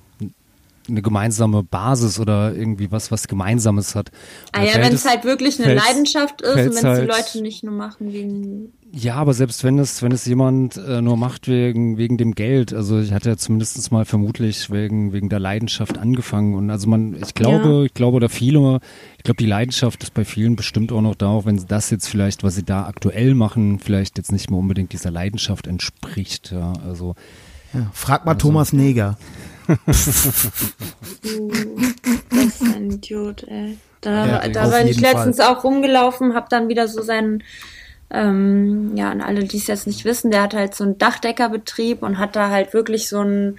[0.89, 4.11] eine gemeinsame Basis oder irgendwie was, was Gemeinsames hat.
[4.55, 7.09] Und Ah ja, wenn es halt wirklich eine Leidenschaft ist und wenn es die halt-
[7.09, 8.73] Leute nicht nur machen wegen.
[8.93, 12.72] Ja, aber selbst wenn es, wenn es jemand äh, nur macht wegen, wegen dem Geld,
[12.72, 17.14] also ich hatte ja zumindest mal vermutlich wegen, wegen der Leidenschaft angefangen und also man,
[17.20, 17.82] ich glaube, Ja.
[17.82, 18.80] ich glaube, oder viele,
[19.18, 22.09] ich glaube, die Leidenschaft ist bei vielen bestimmt auch noch da, auch wenn das jetzt
[22.09, 26.72] vielleicht, was sie da aktuell machen, vielleicht jetzt nicht mehr unbedingt dieser Leidenschaft entspricht, ja,
[26.87, 27.14] also.
[27.74, 29.18] Ja, frag mal Thomas Neger.
[29.68, 29.74] Uh,
[32.30, 33.76] das ist ein Idiot, ey.
[34.01, 37.43] Da, Ja, da war ich letztens auch rumgelaufen, hab dann wieder so seinen
[38.11, 42.03] Ähm, ja, an alle, die es jetzt nicht wissen, der hat halt so einen Dachdeckerbetrieb
[42.03, 43.59] und hat da halt wirklich so ein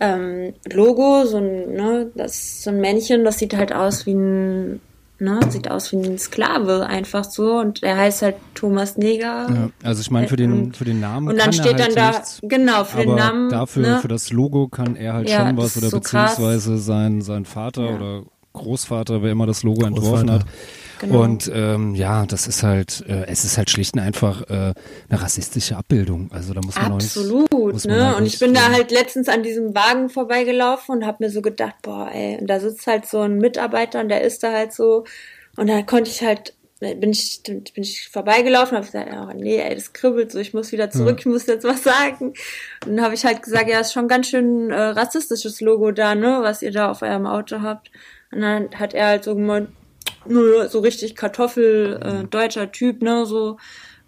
[0.00, 4.80] ähm, Logo, so ein, ne, das so ein Männchen, das sieht halt aus wie ein,
[5.18, 9.46] ne, sieht aus wie ein Sklave einfach so und er heißt halt Thomas Neger.
[9.50, 11.96] Ja, also ich meine, für den, für den Namen Und dann kann steht er halt
[11.96, 13.48] dann da, nichts, genau, für aber den Namen.
[13.50, 16.36] dafür, ne, für das Logo kann er halt Ja, schon was oder so krass.
[16.36, 17.94] beziehungsweise sein, sein Vater Ja.
[17.96, 18.22] oder
[18.54, 20.32] Großvater, wer immer das Logo entworfen Großvater.
[20.40, 20.46] hat.
[21.02, 21.22] Genau.
[21.22, 24.74] Und ähm, ja, das ist halt, äh, es ist halt schlicht und einfach äh, eine
[25.10, 26.30] rassistische Abbildung.
[26.32, 28.06] Also da muss man Absolut, nicht, ne?
[28.06, 31.42] halt und ich bin da halt letztens an diesem Wagen vorbeigelaufen und habe mir so
[31.42, 34.72] gedacht, boah, ey, und da sitzt halt so ein Mitarbeiter und der ist da halt
[34.72, 35.04] so
[35.56, 39.58] und da konnte ich halt bin ich bin ich vorbeigelaufen und habe gesagt, oh, nee,
[39.58, 42.34] ey, das kribbelt so, ich muss wieder zurück, ich muss jetzt was sagen.
[42.84, 46.16] Und dann habe ich halt gesagt, ja, ist schon ganz schön äh, rassistisches Logo da,
[46.16, 47.92] ne, was ihr da auf eurem Auto habt.
[48.32, 49.68] Und dann hat er halt so gemeint,
[50.26, 53.58] naja, so richtig Kartoffel, äh, deutscher Typ, ne, so,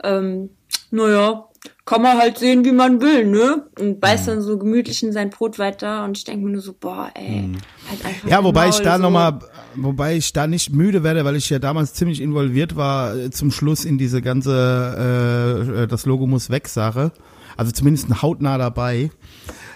[0.03, 0.51] ähm,
[0.91, 1.49] naja,
[1.87, 3.67] kann man halt sehen, wie man will, ne?
[3.79, 6.75] Und beißt dann so gemütlich in sein Brot weiter und ich denke mir nur so,
[6.79, 7.51] boah, ey,
[7.89, 9.03] halt einfach Ja, wobei ich Maul, da so.
[9.03, 9.39] nochmal,
[9.75, 13.51] wobei ich da nicht müde werde, weil ich ja damals ziemlich involviert war, äh, zum
[13.51, 17.13] Schluss in diese ganze, äh, äh, das Logo muss weg Sache.
[17.57, 19.11] Also zumindest hautnah dabei.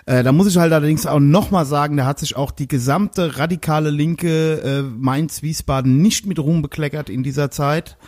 [0.09, 3.37] Äh, da muss ich halt allerdings auch nochmal sagen, da hat sich auch die gesamte
[3.37, 7.99] radikale Linke äh, Mainz-Wiesbaden nicht mit Ruhm bekleckert in dieser Zeit.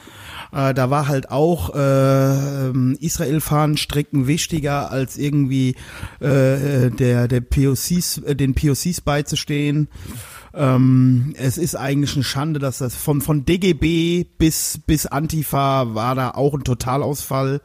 [0.51, 5.74] Äh, da war halt auch äh, ähm, Israel-Fahnenstricken wichtiger als irgendwie
[6.22, 9.88] äh, äh, der der POCs äh, den POCs beizustehen.
[10.55, 16.14] Ähm, es ist eigentlich eine Schande, dass das von von DGB bis bis Antifa war
[16.14, 17.61] da auch ein Totalausfall.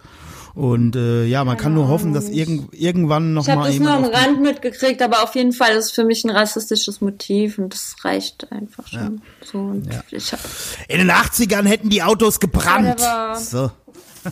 [0.56, 3.80] Und äh, ja, man kann nur hoffen, dass irgend, irgendwann noch Ich habe mal das
[3.80, 7.58] nur am Rand mitgekriegt, aber auf jeden Fall ist es für mich ein rassistisches Motiv
[7.58, 9.22] und das reicht einfach schon.
[9.44, 10.40] So, und ich hab,
[10.88, 13.02] In den 80ern hätten die Autos gebrannt.
[13.02, 13.70] Ja, so.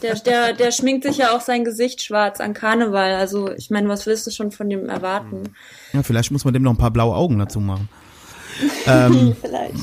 [0.02, 3.16] der, der, der schminkt sich ja auch sein Gesicht schwarz an Karneval.
[3.16, 5.54] Also ich meine, was willst du schon von dem erwarten?
[5.92, 7.90] Ja, vielleicht muss man dem noch ein paar blaue Augen dazu machen.
[8.86, 9.74] ähm, Vielleicht.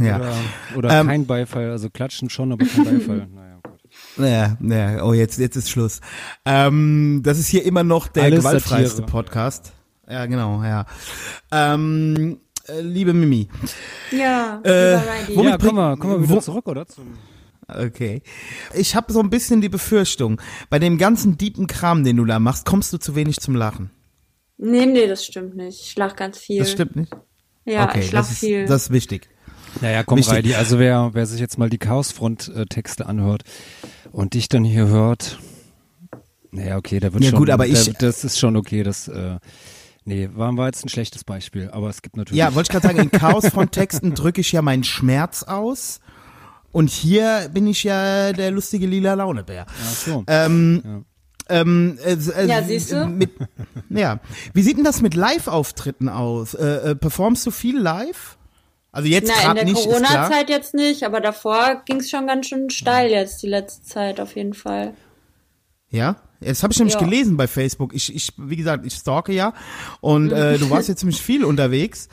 [0.00, 0.16] ja.
[0.16, 0.34] Oder,
[0.76, 3.28] oder Ähm, kein Beifall, also klatschen schon, aber kein Beifall.
[4.16, 4.56] Naja.
[4.60, 6.00] Naja, oh, jetzt, jetzt ist Schluss.
[6.44, 9.06] Ähm, das ist hier immer noch der Alles gewaltfreiste Satire.
[9.06, 9.72] Podcast.
[10.08, 10.84] Ja, genau, ja.
[11.50, 13.48] Ähm, äh, liebe Mimi,
[14.10, 14.98] Ja, Äh.
[15.34, 16.86] Womit Ja, kommen wir, kommen wir wieder wo- zurück, oder?
[16.86, 17.14] Zum,
[17.68, 18.22] okay.
[18.74, 22.38] Ich habe so ein bisschen die Befürchtung, bei dem ganzen deepen Kram, den du da
[22.38, 23.90] machst, kommst du zu wenig zum Lachen.
[24.58, 25.80] Nee, nee, das stimmt nicht.
[25.80, 26.58] Ich lach ganz viel.
[26.58, 27.12] Das stimmt nicht?
[27.64, 28.66] Ja, okay, ich lach das ist, viel.
[28.66, 29.28] das ist wichtig.
[29.80, 30.34] naja, komm, Wichtig.
[30.34, 33.44] Reidi, also wer, wer sich jetzt mal die Chaosfront-Texte anhört
[34.12, 35.38] und dich dann hier hört,
[36.50, 39.08] naja, okay, da wird Ja, schon, gut, aber ich- da, das ist schon okay, das,
[39.08, 39.38] äh,
[40.04, 42.86] nee, war, war jetzt ein schlechtes Beispiel, aber es gibt natürlich, Ja, wollte ich gerade
[42.86, 46.00] sagen, in Chaos von Texten drücke ich ja meinen Schmerz aus.
[46.72, 49.66] Und hier bin ich ja der lustige lila Launebär.
[49.68, 50.24] Ach so.
[50.26, 51.04] Ähm,
[51.50, 53.06] ähm, äh, äh, Ja, siehst du?
[53.06, 53.30] Mit,
[53.90, 54.20] ja.
[54.54, 56.54] Wie sieht denn das mit Live-Auftritten aus?
[56.54, 58.38] Äh, äh, performst du viel live?
[58.92, 59.74] Also jetzt Na, in der nicht.
[59.76, 64.20] Corona-Zeit jetzt nicht, aber davor ging es schon ganz schön steil jetzt, die letzte Zeit
[64.20, 64.94] auf jeden Fall.
[65.88, 67.00] Ja, das habe ich nämlich Ja.
[67.00, 67.94] gelesen bei Facebook.
[67.94, 69.54] Ich, ich, wie gesagt, ich stalke ja
[70.00, 72.08] und äh, du warst jetzt ziemlich viel unterwegs.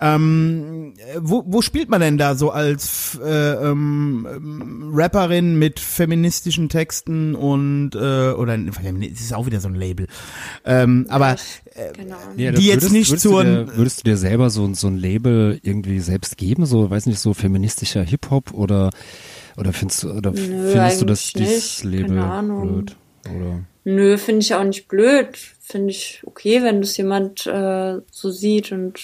[0.00, 6.68] Ähm, äh, wo, wo spielt man denn da so als äh, ähm, Rapperin mit feministischen
[6.68, 10.06] Texten und äh, oder es ist auch wieder so ein Label.
[10.64, 11.36] Ähm, aber
[11.96, 12.16] Genau.
[12.36, 14.98] Ja, die jetzt würdest, nicht würdest Du dir, würdest du dir selber so, so ein
[14.98, 18.90] Label irgendwie selbst geben, so, weiß nicht, so feministischer Hip-Hop oder,
[19.56, 21.82] oder findest du, oder findest du das, dieses.
[21.82, 22.72] Label Keine Ahnung.
[22.72, 22.96] blöd?
[23.34, 23.60] Oder?
[23.84, 25.36] Nö, finde ich auch nicht blöd.
[25.60, 29.00] Finde ich okay, wenn das jemand äh, so sieht und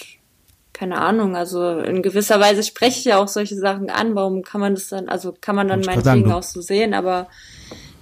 [0.73, 1.35] keine Ahnung.
[1.35, 4.15] Also in gewisser Weise spreche ich ja auch solche Sachen an.
[4.15, 7.27] Warum kann man das dann, also kann man dann meinetwegen auch so sehen, aber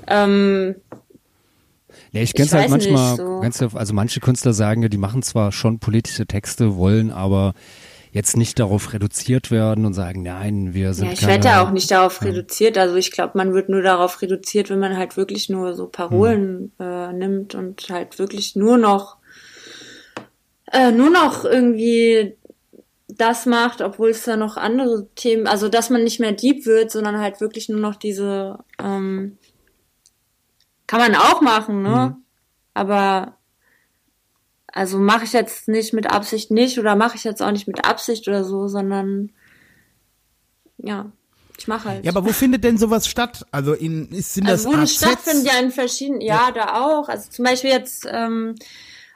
[0.06, 0.76] ähm,
[2.12, 3.78] Ja, ich kenn's Ich halt nicht, manchmal, so.
[3.78, 7.56] also manche Künstler sagen ja, die machen zwar schon politische Texte, wollen aber
[8.12, 11.64] jetzt nicht darauf reduziert werden und sagen, nein, wir sind ja, ich keine, werde ja
[11.64, 12.78] auch nicht darauf reduziert.
[12.78, 16.72] Also ich glaube, man wird nur darauf reduziert, wenn man halt wirklich nur so Parolen
[16.78, 16.88] Hm.
[16.88, 19.18] äh, nimmt und halt wirklich nur noch
[20.72, 22.36] äh, nur noch irgendwie
[23.08, 26.92] das macht, obwohl es da noch andere Themen, also dass man nicht mehr deep wird,
[26.92, 29.38] sondern halt wirklich nur noch diese ähm,
[30.88, 32.16] kann man auch machen, ne?
[32.16, 32.24] Mhm.
[32.74, 33.37] Aber
[34.78, 37.84] also mache ich jetzt nicht mit Absicht nicht oder mache ich jetzt auch nicht mit
[37.84, 39.32] Absicht oder so, sondern
[40.78, 41.12] ja,
[41.58, 42.06] ich mache halt.
[42.06, 43.44] ja, aber wo findet denn sowas statt?
[43.50, 44.96] Also in sind also das wo AZs?
[44.98, 47.10] stattfindet, ja in verschiedenen, ja, da auch.
[47.10, 48.54] Also zum Beispiel jetzt ähm,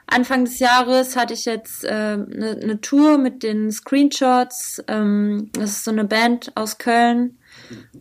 [0.08, 4.82] Anfang des Jahres hatte ich jetzt eine äh, ne, ne Tour mit den Screenshots.
[4.88, 7.38] Ähm, das ist so eine Band aus Köln.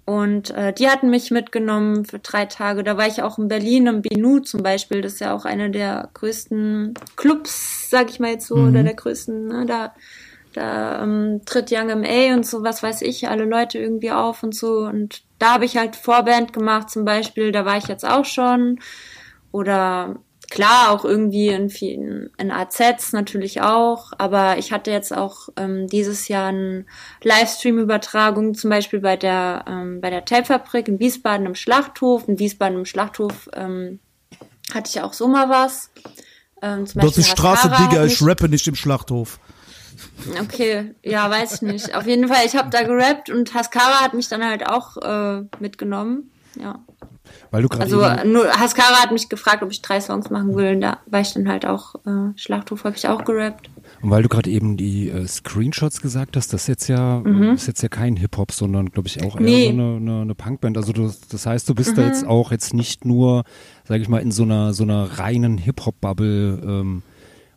[0.05, 2.83] Und äh, die hatten mich mitgenommen für drei Tage.
[2.83, 5.01] Da war ich auch in Berlin, im Binu zum Beispiel.
[5.01, 8.69] Das ist ja auch einer der größten Clubs, sag ich mal jetzt so, mhm.
[8.69, 9.47] oder der größten.
[9.47, 9.65] Ne?
[9.65, 9.93] Da,
[10.53, 14.55] da ähm, tritt Young MA und so, was weiß ich, alle Leute irgendwie auf und
[14.55, 14.79] so.
[14.79, 17.51] Und da habe ich halt Vorband gemacht zum Beispiel.
[17.51, 18.79] Da war ich jetzt auch schon.
[19.51, 20.15] Oder
[20.51, 25.87] klar, auch irgendwie in vielen, in AZs natürlich auch, aber ich hatte jetzt auch ähm,
[25.87, 26.85] dieses Jahr eine
[27.23, 32.27] Livestream-Übertragung, zum Beispiel bei der, ähm, bei der Tapefabrik in Wiesbaden im Schlachthof.
[32.27, 33.99] In Wiesbaden im Schlachthof ähm,
[34.73, 35.89] hatte ich auch so mal was.
[36.61, 39.39] Ähm, zum Dort ist Straße, Digga, ich rappe nicht im Schlachthof.
[40.39, 41.95] Okay, ja, weiß ich nicht.
[41.95, 45.43] Auf jeden Fall, ich habe da gerappt und Haskara hat mich dann halt auch äh,
[45.59, 46.31] mitgenommen.
[46.59, 46.79] Ja.
[47.51, 50.75] Weil du also nur Haskara hat mich gefragt, ob ich drei Songs machen will.
[50.75, 53.69] Und da war ich dann halt auch, äh, Schlachthof habe ich auch gerappt.
[54.01, 57.55] Und weil du gerade eben die äh, Screenshots gesagt hast, das ist jetzt ja, mhm.
[57.55, 59.65] ist jetzt ja kein Hip-Hop, sondern glaube ich auch eher nee.
[59.65, 60.77] so eine, eine, eine Punkband.
[60.77, 61.95] Also du, das heißt, du bist mhm.
[61.97, 63.43] da jetzt auch jetzt nicht nur,
[63.83, 67.03] sage ich mal, in so einer so einer reinen Hip-Hop-Bubble ähm,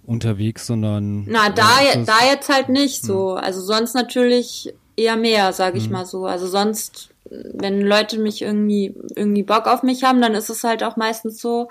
[0.02, 1.24] unterwegs, sondern.
[1.26, 3.34] Na, da, äh, da jetzt halt nicht so.
[3.34, 5.92] Also sonst natürlich eher mehr, sage ich mhm.
[5.92, 6.26] mal so.
[6.26, 10.82] Also sonst wenn Leute mich irgendwie, irgendwie Bock auf mich haben, dann ist es halt
[10.82, 11.68] auch meistens so,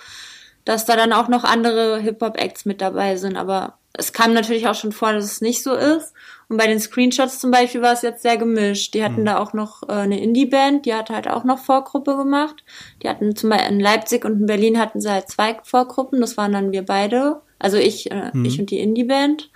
[0.66, 3.38] dass da dann auch noch andere Hip-Hop-Acts mit dabei sind.
[3.38, 6.14] Aber es kam natürlich auch schon vor, dass es nicht so ist.
[6.50, 8.94] Und bei den Screenshots zum Beispiel war es jetzt sehr gemischt.
[8.94, 9.26] Die hatten mhm.
[9.26, 12.64] da auch noch äh, eine Indie-Band, die hat halt auch noch Vorgruppe gemacht.
[13.02, 16.22] Die hatten zum Beispiel in Leipzig und in Berlin hatten sie halt zwei Vorgruppen.
[16.22, 17.42] Das waren dann wir beide.
[17.60, 18.46] Also ich, äh, mhm.
[18.46, 19.50] ich und die Indie-Band.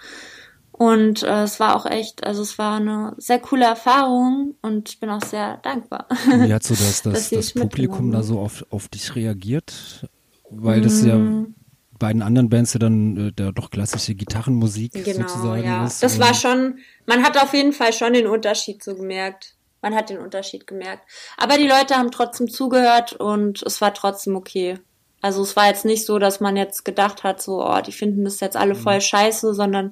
[0.78, 5.00] Und äh, es war auch echt, also es war eine sehr coole Erfahrung und ich
[5.00, 6.08] bin auch sehr dankbar.
[6.28, 10.08] Wie hat so das, das, das Publikum da so auf, auf dich reagiert?
[10.52, 11.56] Weil das ja mm.
[11.98, 15.86] bei den anderen Bands ja dann äh, der doch klassische Gitarrenmusik genau, sozusagen ja.
[15.88, 16.04] ist.
[16.04, 19.56] Das war schon, man hat auf jeden Fall schon den Unterschied so gemerkt.
[19.82, 21.10] Man hat den Unterschied gemerkt.
[21.38, 24.78] Aber die Leute haben trotzdem zugehört und es war trotzdem okay.
[25.22, 28.26] Also es war jetzt nicht so, dass man jetzt gedacht hat, so, oh, die finden
[28.26, 29.02] das jetzt alle voll mhm.
[29.02, 29.92] scheiße, sondern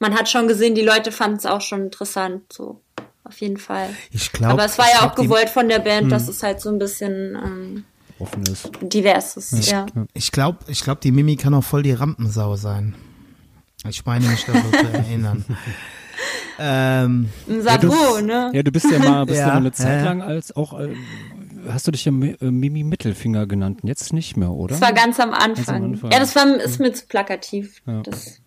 [0.00, 2.80] man hat schon gesehen, die Leute fanden es auch schon interessant, so
[3.22, 3.90] auf jeden Fall.
[4.10, 4.54] Ich glaube.
[4.54, 6.08] Aber es war ja auch gewollt von der Band, hm.
[6.08, 7.84] dass es halt so ein bisschen ähm,
[8.18, 8.70] offen ist.
[8.80, 9.86] Divers ist, ja.
[10.14, 12.96] Ich glaube, ich glaube, die Mimi kann auch voll die Rampensau sein.
[13.88, 15.44] Ich meine mich da so zu erinnern.
[16.58, 17.28] ähm,
[17.60, 18.50] Sabro, ja, ne?
[18.52, 20.94] Ja, du bist ja mal, bist ja, ja eine Zeit lang als auch, äh,
[21.68, 24.72] hast du dich ja äh, Mimi Mittelfinger genannt, jetzt nicht mehr, oder?
[24.72, 25.54] Das war ganz am Anfang.
[25.54, 26.10] Ganz am Anfang.
[26.10, 27.80] Ja, das war, ist mir zu plakativ.
[27.86, 28.02] Ja.
[28.02, 28.40] Das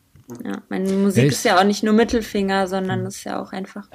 [0.43, 3.07] ja, meine Musik ja, ist ja auch nicht nur Mittelfinger, sondern hm.
[3.07, 3.89] ist ja auch einfach.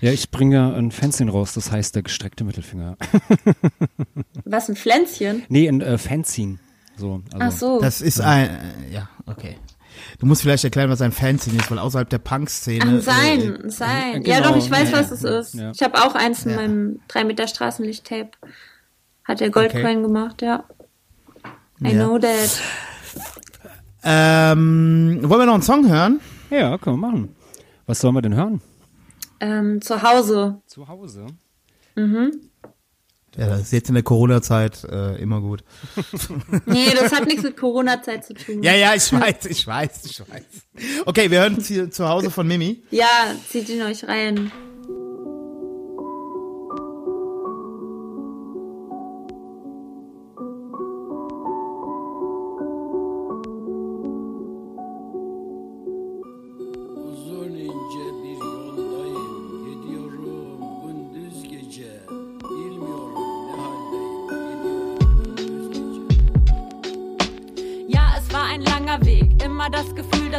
[0.00, 2.96] Ja, ich bringe ein Fanzine raus, das heißt der gestreckte Mittelfinger.
[4.44, 5.44] Was, ein Pflänzchen?
[5.48, 6.58] Nee, ein äh, Fanzine.
[6.96, 7.38] So, also.
[7.38, 7.80] Ach so.
[7.80, 9.56] Das ist ein, äh, ja, okay.
[10.18, 13.00] Du musst vielleicht erklären, was ein Fanzine ist, weil außerhalb der Punk-Szene.
[13.00, 14.22] sein, äh, sein.
[14.22, 15.54] Genau, ja, doch, ich weiß, ja, was es ist.
[15.54, 15.72] Ja.
[15.72, 18.30] Ich habe auch eins in meinem 3 Meter Straßenlicht-Tape.
[19.24, 20.02] Hat der Goldcoin okay.
[20.02, 20.64] gemacht, ja.
[21.84, 22.60] I know that.
[24.02, 26.20] Ähm, wollen wir noch einen Song hören?
[26.50, 27.36] Ja, können wir machen.
[27.86, 28.60] Was sollen wir denn hören?
[29.40, 30.60] Ähm, zu Hause.
[30.66, 31.26] Zu Hause?
[31.96, 32.32] Mhm.
[33.36, 35.62] Ja, das ist jetzt in der Corona-Zeit äh, immer gut.
[36.66, 38.62] nee, das hat nichts mit Corona-Zeit zu tun.
[38.62, 41.04] Ja, ja, ich weiß, ich weiß, ich weiß.
[41.06, 42.82] Okay, wir hören zu, zu Hause von Mimi.
[42.90, 44.50] Ja, zieht ihn euch rein.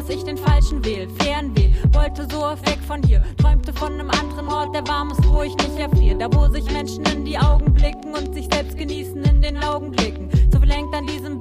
[0.10, 4.48] ich den falschen wähl, Fernweh, wollte so oft weg von hier, träumte von einem anderen
[4.48, 7.74] Ort, der warm ist, wo ich nicht erfriere, da wo sich Menschen in die Augen
[7.74, 10.30] blicken und sich selbst genießen in den Augenblicken.
[10.52, 11.39] so verlenkt an diesem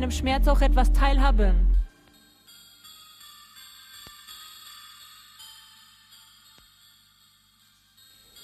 [0.00, 1.54] deinem Schmerz auch etwas teilhaben.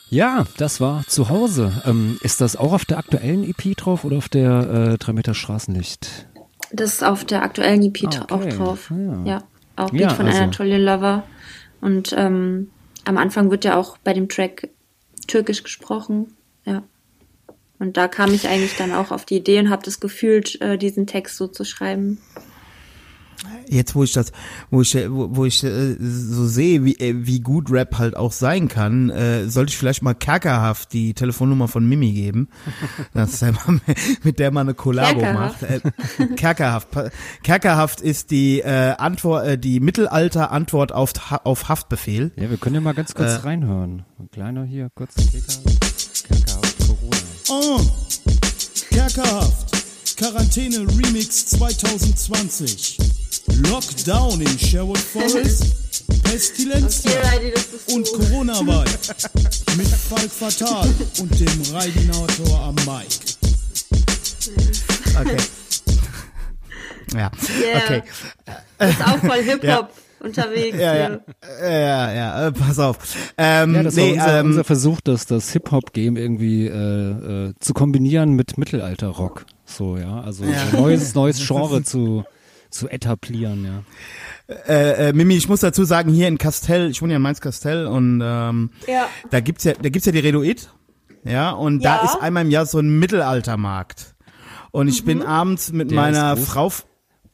[0.08, 1.82] Ja, das war zu Hause.
[1.84, 5.34] Ähm, ist das auch auf der aktuellen EP drauf oder auf der äh, 3 Meter
[5.34, 6.26] Straßenlicht?
[6.72, 8.52] Das ist auf der aktuellen EP Ah, okay.
[8.52, 8.90] auch drauf.
[8.90, 9.24] Ja.
[9.24, 9.42] Ja,
[9.76, 11.24] auch Beat Ja, von also- Anatoly Lover.
[11.80, 12.70] Und ähm,
[13.04, 14.68] am Anfang wird ja auch bei dem Track
[15.26, 16.32] Türkisch gesprochen.
[16.64, 16.82] Ja.
[17.78, 20.78] Und da kam ich eigentlich dann auch auf die Idee und habe das gefühlt, äh,
[20.78, 22.18] diesen Text so zu schreiben.
[23.68, 24.32] Jetzt, wo ich das,
[24.70, 28.32] wo ich, wo, wo ich äh, so sehe, wie, äh, wie gut Rap halt auch
[28.32, 32.48] sein kann, äh, sollte ich vielleicht mal Kerkerhaft die Telefonnummer von Mimi geben,
[33.14, 33.78] dass er mal
[34.22, 35.62] mit der mal eine Kollabo Kerkerhaft?
[35.62, 35.70] macht.
[35.70, 36.88] Äh, Kerkerhaft.
[37.42, 41.12] Kerkerhaft ist die äh, Antwort, äh, die Mittelalter-Antwort auf,
[41.44, 42.32] auf Haftbefehl.
[42.36, 43.40] Ja, wir können ja mal ganz kurz Äh.
[43.40, 44.04] reinhören.
[44.18, 45.52] Ein kleiner hier, kurz Kicker.
[47.46, 47.80] Kerkerhaft Corona.
[47.80, 47.80] Oh,
[48.90, 50.16] Kerkerhaft.
[50.16, 52.98] Quarantäne Remix 2020.
[53.68, 55.64] Lockdown in Sherwood Forest.
[56.22, 58.90] Pestilenz das bist und Corona-Vibe.
[59.76, 60.88] Mit Falk Fatal
[61.20, 63.36] und dem Reidinator am Mic.
[65.20, 65.36] Okay.
[67.14, 67.30] Ja,
[67.62, 67.84] Yeah.
[67.84, 68.02] okay.
[68.78, 69.90] Du bist auch voll Hip-Hop
[70.20, 70.78] unterwegs.
[70.78, 71.70] Ja, ja, hier.
[71.70, 72.98] ja, ja, äh, pass auf.
[73.38, 76.70] Ähm, Ja, das nee, war unser, ähm, unser Versuch, das, das Hip-Hop-Game irgendwie äh,
[77.48, 79.46] äh, zu kombinieren mit Mittelalter-Rock.
[79.64, 82.24] So, ja, also so neues, neues Genre zu,
[82.70, 84.54] zu etablieren, ja.
[84.68, 87.86] äh, äh, Mimi, ich muss dazu sagen, hier in Castell, ich wohne ja in Mainz-Castell
[87.86, 89.08] und ähm, Ja.
[89.30, 90.68] da gibt's ja, da gibt's ja die Redoid,
[91.24, 92.04] ja, und da Ja.
[92.04, 94.14] ist einmal im Jahr so ein Mittelaltermarkt.
[94.72, 95.06] Und ich Mhm.
[95.06, 96.36] bin abends mit Der meiner.
[96.36, 96.70] Frau,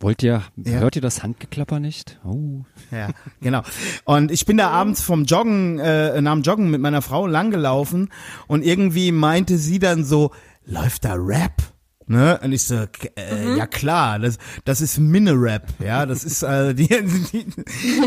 [0.01, 0.73] Wollt ihr, Ja.
[0.81, 2.19] hört ihr das Handgeklapper nicht?
[2.25, 2.63] Oh.
[2.93, 3.09] Ja,
[3.41, 3.63] genau.
[4.05, 8.11] Und ich bin da abends vom Joggen, äh, nach dem Joggen mit meiner Frau langgelaufen
[8.47, 10.31] und irgendwie meinte sie dann so,
[10.65, 11.73] läuft da Rap?
[12.07, 12.39] Ne?
[12.43, 12.75] Und ich so,
[13.17, 17.47] äh, ja klar, das, das ist Minne-Rap, ja, das ist äh, die, die,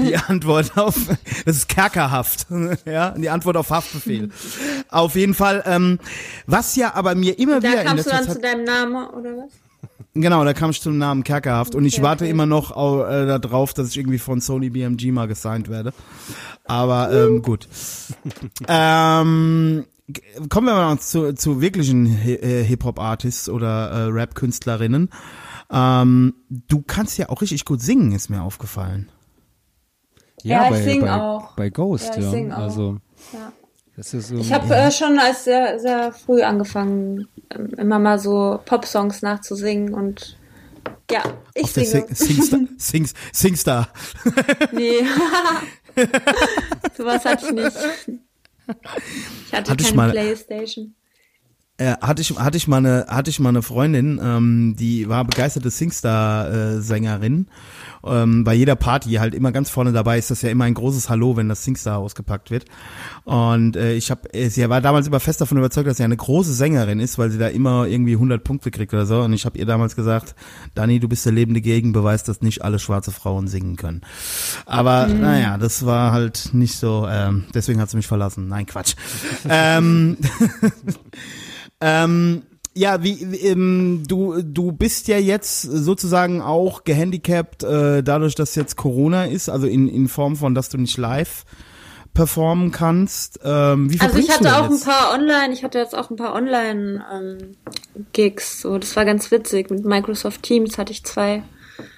[0.06, 0.96] die Antwort auf,
[1.46, 2.46] das ist Kerkerhaft,
[2.86, 4.30] ja, die Antwort auf Haftbefehl.
[4.90, 6.00] Auf jeden Fall, ähm,
[6.46, 9.30] was ja aber mir immer Da wieder in kamst du dann zu deinem Namen, oder
[9.38, 9.65] was?
[10.18, 12.32] Genau, da kam ich zum Namen Kerkerhaft und ich Okay, warte okay.
[12.32, 15.94] immer noch au, äh, darauf, dass ich irgendwie von Sony BMG mal gesigned werde.
[16.64, 17.68] Aber ähm, gut.
[18.68, 19.86] ähm,
[20.50, 25.10] kommen wir mal zu, zu wirklichen äh, Hip-Hop-Artists oder äh, Rap-Künstlerinnen.
[25.70, 29.10] Ähm, du kannst ja auch richtig gut singen, ist mir aufgefallen.
[30.44, 31.56] Ja, Ja, ich bei, sing bei, auch.
[31.56, 32.32] bei Ghost, Ja, ich ja.
[32.32, 32.58] sing auch.
[32.60, 32.98] Also,
[33.34, 33.52] Ja.
[33.98, 34.36] So.
[34.38, 39.94] Ich habe äh, schon als sehr, sehr früh angefangen, ähm, immer mal so Pop-Songs nachzusingen
[39.94, 40.38] und
[41.10, 41.24] ja,
[41.54, 42.06] ich Auf singe.
[42.12, 42.60] Sing Singstar.
[42.78, 43.88] Sings Singstar.
[44.72, 45.04] Nee.
[46.98, 47.78] Sowas hatte ich nicht.
[49.48, 50.94] Ich hatte, Hatte ich keine mal- Playstation.
[51.78, 55.26] Äh, hatte ich hatte ich mal eine hatte ich mal eine Freundin, ähm, die war
[55.26, 56.82] begeisterte Singstar äh.
[58.06, 61.10] Ähm, bei jeder Party halt immer ganz vorne dabei ist das ja immer ein großes
[61.10, 62.66] Hallo, wenn das Singstar ausgepackt wird.
[63.24, 66.18] Und äh, ich habe äh, sie war damals immer fest davon überzeugt, dass sie eine
[66.18, 69.22] große Sängerin ist, weil sie da immer irgendwie 100 Punkte kriegt oder so.
[69.22, 70.36] Und ich habe ihr damals gesagt,
[70.76, 74.02] Dani, du bist der lebende Gegenbeweis, dass nicht alle schwarze Frauen singen können.
[74.66, 77.08] Aber naja, das war halt nicht so.
[77.10, 78.48] Ähm, deswegen hat sie mich verlassen.
[78.48, 78.96] Nein, Quatsch.
[79.50, 80.18] ähm,
[81.82, 82.44] ähm,
[82.76, 88.56] ja, wie, wie ähm, du du bist ja jetzt sozusagen auch gehandicapt äh, dadurch, dass
[88.56, 91.46] jetzt Corona ist, also in in Form von, dass du nicht live
[92.14, 93.40] performen kannst.
[93.44, 94.86] Ähm, wie Also ich hatte auch ein jetzt?
[94.86, 98.62] paar Online, ich hatte jetzt auch ein paar Online-Gigs.
[98.62, 99.70] so, das war ganz witzig.
[99.70, 101.44] Mit Microsoft Teams hatte ich zwei.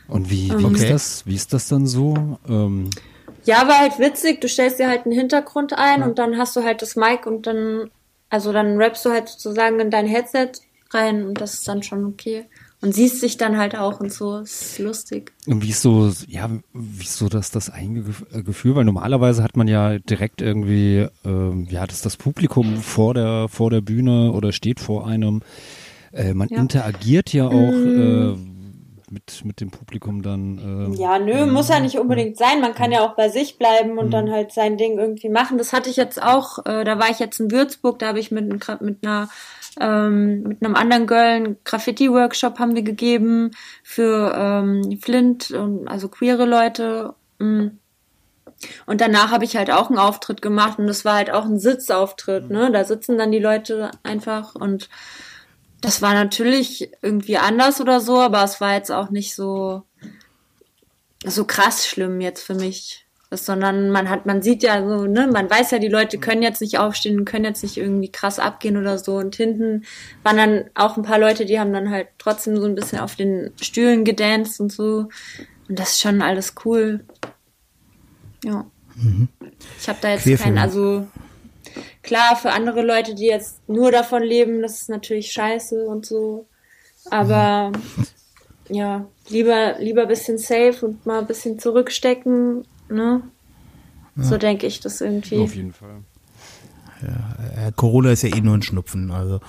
[0.08, 0.74] Und wie, wie Okay.
[0.76, 1.26] ist das?
[1.28, 2.40] Wie ist das dann so?
[2.50, 2.90] Ähm,
[3.46, 4.42] Ja, war halt witzig.
[4.42, 7.46] Du stellst dir halt einen Hintergrund ein und dann hast du halt das Mic und
[7.46, 7.92] dann,
[8.30, 10.50] also dann rappst du halt sozusagen in dein Headset
[10.94, 12.46] rein und das ist dann schon okay.
[12.80, 14.38] Und siehst dich dann halt auch und so.
[14.38, 15.34] Ist lustig.
[15.48, 18.76] Und wie ist so, ja, wie ist so das, das eigene äh, Gefühl?
[18.76, 23.72] Weil normalerweise hat man ja direkt irgendwie, ähm, ja, das, das Publikum vor der, vor
[23.72, 25.42] der Bühne oder steht vor einem.
[26.12, 26.60] Äh, man Ja.
[26.60, 28.36] interagiert ja auch äh,
[29.10, 30.94] mit, mit dem Publikum dann.
[30.94, 32.62] Äh, Ja, nö, muss ja nicht unbedingt sein.
[32.62, 35.58] Man kann ja auch bei sich bleiben und dann halt sein Ding irgendwie machen.
[35.58, 38.30] Das hatte ich jetzt auch, äh, da war ich jetzt in Würzburg, da habe ich
[38.32, 38.46] mit,
[38.82, 39.30] mit einer
[39.80, 43.52] ähm, mit einem anderen Girl einen Graffiti-Workshop haben wir gegeben
[43.84, 47.14] für ähm, Flint und also queere Leute.
[47.40, 47.68] Mm.
[48.88, 51.60] Und danach habe ich halt auch einen Auftritt gemacht und das war halt auch ein
[51.60, 52.72] Sitzauftritt, ne?
[52.72, 54.90] Da sitzen dann die Leute einfach und
[55.82, 59.84] das war natürlich irgendwie anders oder so, aber es war jetzt auch nicht so
[61.26, 63.07] so krass schlimm jetzt für mich.
[63.30, 66.42] Das, sondern man hat, man sieht ja so, ne, man weiß ja, die Leute können
[66.42, 69.18] jetzt nicht aufstehen, können jetzt nicht irgendwie krass abgehen oder so.
[69.18, 69.84] Und hinten
[70.24, 73.16] waren dann auch ein paar Leute, die haben dann halt trotzdem so ein bisschen auf
[73.16, 75.10] den Stühlen gedanced und so.
[75.68, 77.04] Und das ist schon alles cool.
[78.46, 78.66] Ja.
[79.80, 81.06] Ich habe da jetzt keinen, also
[82.02, 86.48] klar, für andere Leute, die jetzt nur davon leben, das ist natürlich scheiße und so.
[87.10, 87.74] Aber
[88.70, 93.22] ja, lieber, lieber ein bisschen safe und mal ein bisschen zurückstecken, ne?
[94.20, 95.38] So denke ich das irgendwie.
[95.38, 96.04] Auf jeden Fall.
[97.02, 99.40] Äh, Corona ist ja eh nur ein Schnupfen, also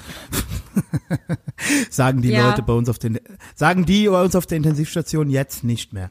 [1.90, 2.50] sagen die Ja.
[2.50, 3.18] Leute bei uns auf den
[3.54, 6.10] sagen die bei uns auf der Intensivstation jetzt nicht mehr.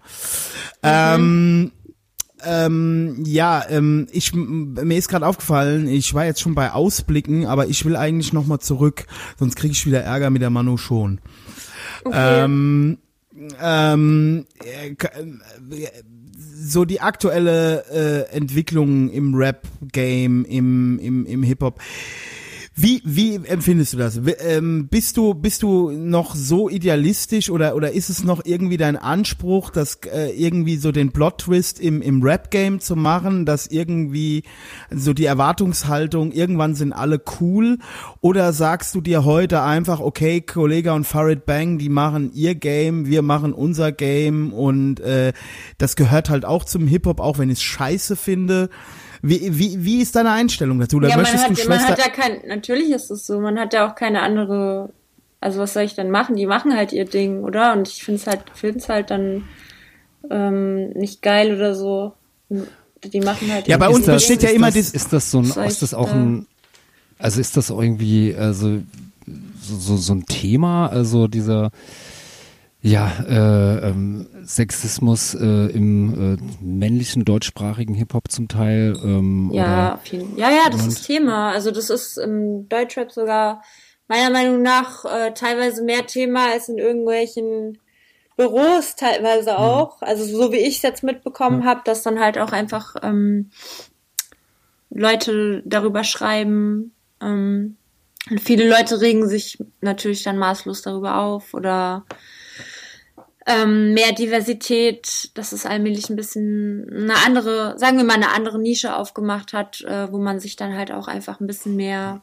[0.81, 0.81] Mhm.
[0.83, 1.71] Ähm,
[2.43, 7.67] ähm, ja, ähm, ich mir ist gerade aufgefallen, ich war jetzt schon bei Ausblicken, aber
[7.67, 9.05] ich will eigentlich noch mal zurück,
[9.37, 11.19] sonst kriege ich wieder Ärger mit der Manu schon.
[12.03, 12.43] Okay.
[12.43, 12.97] Ähm,
[13.61, 14.95] ähm, äh, äh,
[16.59, 21.79] so die aktuelle äh, Entwicklung im Rap-Game, im, im, im Hip-Hop.
[22.79, 24.21] Wie, wie empfindest du das?
[24.39, 28.97] Ähm, bist du, bist du noch so idealistisch oder, oder ist es noch irgendwie dein
[28.97, 34.43] Anspruch, das äh, irgendwie so den Plot-Twist im, im Rap-Game zu machen, dass irgendwie
[34.91, 37.79] so die Erwartungshaltung, irgendwann sind alle cool?
[38.21, 43.07] Oder sagst du dir heute einfach, okay, Kollega und Farid Bang, die machen ihr Game,
[43.07, 45.33] wir machen unser Game und äh,
[45.79, 48.69] das gehört halt auch zum Hip-Hop, auch wenn ich scheiße finde.
[49.21, 50.97] Wie, wie, wie ist deine Einstellung dazu?
[50.97, 53.39] Oder ja, man möchtest hat, du man Schwester hat ja kein, natürlich ist es so,
[53.39, 54.89] man hat ja auch keine andere,
[55.41, 56.35] also was soll ich denn machen?
[56.35, 57.73] Die machen halt ihr Ding, oder?
[57.73, 59.43] Und ich finde es halt, find's halt dann
[60.29, 62.13] ähm, nicht geil oder so.
[62.49, 65.81] Die machen halt Ja, bei uns besteht ja immer das, Ist das so ein, ist
[65.81, 66.47] das auch ein,
[67.19, 68.79] also ist das irgendwie, also
[69.61, 71.71] so, so, so ein Thema, also dieser,
[72.81, 78.95] ja, äh, ähm, Sexismus äh, im äh, männlichen deutschsprachigen Hip-Hop zum Teil.
[79.03, 81.51] Ähm, Ja, oder, jeden Ja, ja, das Und- ist Thema.
[81.51, 83.63] Also das ist im Deutschrap sogar
[84.07, 87.77] meiner Meinung nach äh, teilweise mehr Thema als in irgendwelchen
[88.37, 90.01] Büros teilweise auch.
[90.01, 93.49] Also so wie ich es jetzt mitbekommen habe, dass dann halt auch einfach ähm,
[94.89, 96.93] Leute darüber schreiben.
[97.21, 97.77] Ähm,
[98.29, 102.05] und viele Leute regen sich natürlich dann maßlos darüber auf oder
[103.47, 108.59] ähm, mehr Diversität, dass es allmählich ein bisschen eine andere, sagen wir mal, eine andere
[108.59, 112.21] Nische aufgemacht hat, äh, wo man sich dann halt auch einfach ein bisschen mehr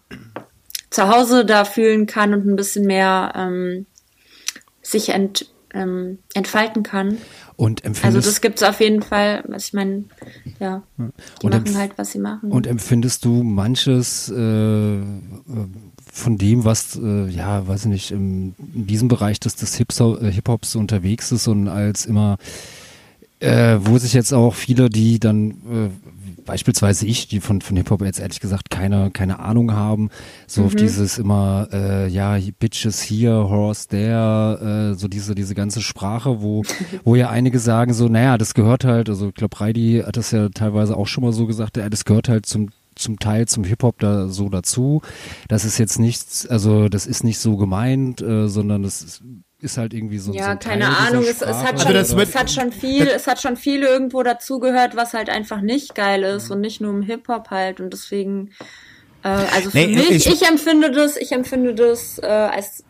[0.91, 3.87] zu Hause da fühlen kann und ein bisschen mehr ähm,
[4.83, 7.17] sich ent, ähm, entfalten kann.
[7.57, 9.43] und Also empfindest, das gibt's auf jeden Fall.
[9.49, 10.05] Was ich meine,
[10.61, 12.53] ja, die Und machen halt, was sie machen.
[12.53, 15.03] und empfindest du manches äh, äh,
[16.15, 20.31] von dem, was, äh, ja, weiß ich nicht, im, in diesem Bereich des, des äh,
[20.31, 22.39] Hip-Hops unterwegs ist und als immer
[23.41, 25.91] äh, wo sich jetzt auch viele, die dann äh,
[26.47, 30.11] beispielsweise ich, die von, von Hip-Hop jetzt ehrlich gesagt keine, keine Ahnung haben,
[30.47, 30.67] so Mhm.
[30.69, 36.41] auf dieses immer, äh, ja, Bitches hier, Horse there, äh, so diese, diese ganze Sprache,
[36.41, 36.63] wo,
[37.05, 40.31] wo ja einige sagen so, naja, das gehört halt, also ich glaube, Reidi hat das
[40.31, 42.71] ja teilweise auch schon mal so gesagt, ja, das gehört halt zum
[43.05, 45.01] zum Teil zum Hip-Hop da so dazu.
[45.49, 49.23] Das ist jetzt nichts, also das ist nicht so gemeint, äh, sondern das ist,
[49.61, 51.85] ist halt irgendwie so, so ja, ein Teil keine dieser Ahnung, es, es, hat Also
[51.85, 55.61] schon, wird- es hat schon viel, es hat schon viel irgendwo dazugehört, was halt einfach
[55.61, 58.51] nicht geil ist und nicht nur im Hip-Hop halt und deswegen,
[59.23, 62.85] äh, also für Nee, mich, ich- ich, empfinde das, ich empfinde das äh, als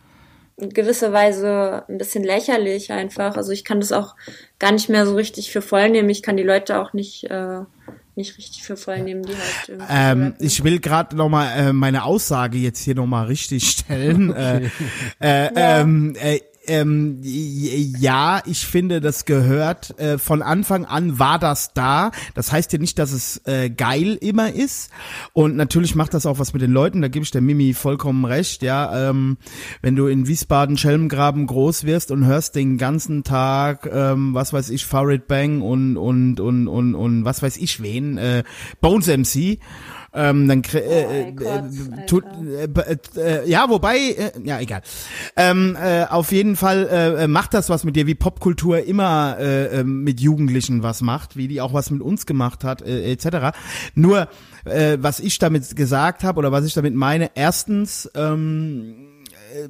[0.57, 3.35] in gewisser Weise ein bisschen lächerlich einfach.
[3.35, 4.15] Also ich kann das auch
[4.57, 6.09] gar nicht mehr so richtig für voll nehmen.
[6.09, 7.59] Ich kann die Leute auch nicht äh,
[8.15, 9.87] nicht richtig für voll nehmen, die halt irgendwie.
[9.89, 14.33] Ähm, ich will gerade noch mal äh, meine Aussage jetzt hier noch mal richtig stellen.
[14.45, 21.39] Äh, äh, ähm, äh, ähm, ja, ich finde, das gehört äh, von Anfang an war
[21.39, 22.11] das da.
[22.33, 24.89] Das heißt ja nicht, dass es äh, geil immer ist.
[25.33, 27.01] Und natürlich macht das auch was mit den Leuten.
[27.01, 28.61] Da gebe ich der Mimi vollkommen recht.
[28.61, 29.37] Ja, ähm,
[29.81, 34.69] wenn du in Wiesbaden Schelmgraben groß wirst und hörst den ganzen Tag, ähm, was weiß
[34.69, 38.43] ich, Farid Bang und und und und und was weiß ich wen, äh,
[38.81, 39.59] Bones MC.
[40.15, 42.81] Ähm, dann kre- äh, Kotz, äh, tut, äh, b-
[43.19, 44.81] äh, ja, wobei, äh, ja, egal.
[45.35, 46.87] Ähm, äh, auf jeden Fall
[47.19, 51.35] äh, macht das was mit dir, wie Popkultur immer äh, äh, mit Jugendlichen was macht,
[51.35, 53.57] wie die auch was mit uns gemacht hat, äh, etc.
[53.93, 54.29] Nur,
[54.63, 58.95] äh, was ich damit gesagt habe oder was ich damit meine, erstens, ähm,
[59.53, 59.67] äh,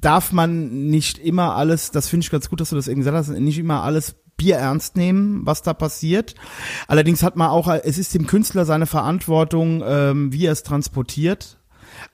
[0.00, 3.16] darf man nicht immer alles, das finde ich ganz gut, dass du das eben gesagt
[3.16, 6.34] hast, nicht immer alles Bier ernst nehmen, was da passiert.
[6.88, 11.58] Allerdings hat man auch, es ist dem Künstler seine Verantwortung, ähm, wie er es transportiert.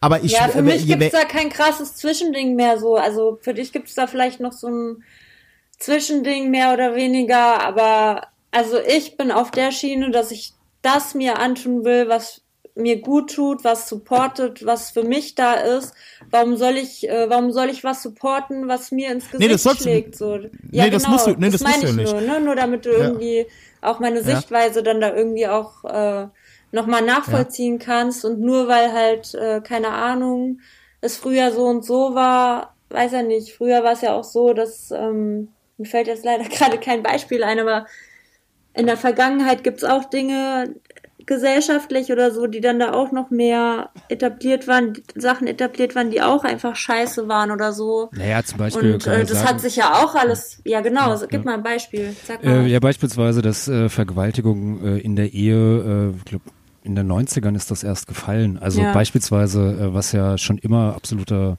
[0.01, 2.97] Aber ich, ja, für äh, mich je- gibt's da kein krasses Zwischending mehr so.
[2.97, 5.05] Also für dich gibt's da vielleicht noch so ein
[5.79, 10.53] Zwischending mehr oder weniger, aber also ich bin auf der Schiene, dass ich
[10.83, 12.43] das mir antun will, was
[12.81, 15.95] mir gut tut, was supportet, was für mich da ist.
[16.31, 19.81] Warum soll ich, äh, warum soll ich was supporten, was mir ins Gesicht das sollst
[19.81, 20.17] du- schlägt?
[20.17, 20.37] So.
[20.71, 22.27] Ja, Nee, das genau, musst du- nee, das meine musst du ich ja nicht.
[22.27, 22.41] nur, ne?
[22.45, 23.47] Nur damit du irgendwie
[23.81, 26.27] auch meine Sichtweise dann da irgendwie auch äh,
[26.73, 30.61] nochmal nachvollziehen kannst und nur weil halt, äh, keine Ahnung,
[31.01, 34.53] es früher so und so war, weiß er nicht, früher war es ja auch so,
[34.53, 35.49] dass, ähm,
[35.79, 37.87] mir fällt jetzt leider gerade kein Beispiel ein, aber
[38.75, 40.77] in der Vergangenheit gibt's auch Dinge
[41.27, 46.23] gesellschaftlich oder so, die dann da auch noch mehr etabliert waren, Sachen etabliert waren, die
[46.23, 48.11] auch einfach scheiße waren oder so.
[48.17, 51.27] Naja, zum Beispiel Und äh, das sagen, hat sich ja auch alles, ja genau, so,
[51.27, 52.65] gib mal ein Beispiel, sag mal.
[52.65, 56.43] Äh, ja, beispielsweise, dass äh, Vergewaltigung äh, in der Ehe, äh, ich glaub,
[56.83, 58.59] in den 90ern ist das erst gefallen.
[58.59, 58.93] Also Ja.
[58.93, 61.59] beispielsweise, äh, was ja schon immer absoluter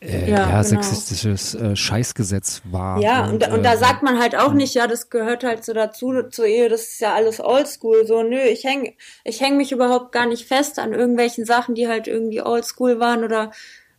[0.00, 0.62] äh, Ja, ja, genau.
[0.62, 3.00] sexistisches äh, Scheißgesetz war.
[3.00, 5.72] Ja, und, und, da äh, sagt man halt auch nicht, ja, das gehört halt so
[5.72, 8.06] dazu zur Ehe, das ist ja alles oldschool.
[8.06, 8.94] So, nö, ich häng,
[9.24, 13.24] ich häng mich überhaupt gar nicht fest an irgendwelchen Sachen, die halt irgendwie oldschool waren
[13.24, 13.52] oder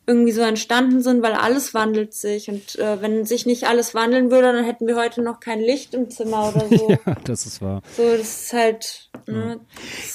[0.10, 2.48] irgendwie so entstanden sind, weil alles wandelt sich.
[2.50, 5.94] Und äh, wenn sich nicht alles wandeln würde, dann hätten wir heute noch kein Licht
[5.94, 6.90] im Zimmer oder so.
[6.92, 7.82] Ja, das ist wahr.
[7.98, 9.10] So, das ist halt.
[9.26, 9.60] Ne,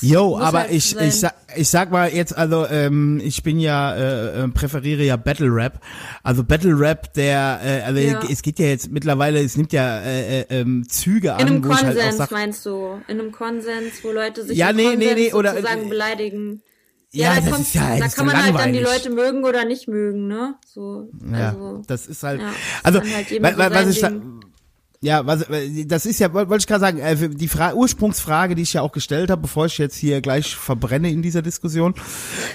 [0.01, 1.09] Jo, aber halt ich, sein.
[1.09, 5.17] ich, sag, ich sag mal jetzt, also ähm, ich bin ja, äh, äh, präferiere ja
[5.17, 5.81] Battle Rap.
[6.23, 8.21] Also Battle Rap, der, äh, also Ja.
[8.31, 11.69] es geht ja jetzt mittlerweile, es nimmt ja äh, äh, ähm, Züge an, in einem
[11.69, 13.01] halt Konsens, sag, meinst du?
[13.09, 16.63] In einem Konsens, wo Leute sich Ja, nee, nee, Konsens nee, oder- sozusagen beleidigen.
[17.13, 19.05] Ja, da das kommt- ist ja, da kann ja man halt dann die langweilig.
[19.05, 20.55] Leute mögen oder nicht mögen, ne?
[20.67, 22.53] So, Ja, also, das ist halt, ja,
[22.83, 24.41] also, halt was ich da, Ding.
[25.03, 25.45] ja, was,
[25.87, 28.81] das ist ja, woll- wollte ich gerade sagen, äh, die Fra Ursprungsfrage, die ich ja
[28.83, 31.95] auch gestellt habe, bevor ich jetzt hier gleich verbrenne in dieser Diskussion,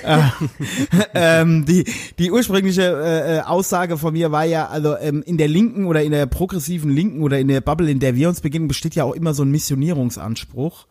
[0.04, 0.18] äh,
[1.14, 1.86] ähm, die,
[2.18, 6.02] die ursprüngliche äh, äh, Aussage von mir war ja, also ähm, in der linken oder
[6.04, 9.04] in der progressiven Linken oder in der Bubble, in der wir uns beginnen, besteht ja
[9.04, 10.88] auch immer so ein Missionierungsanspruch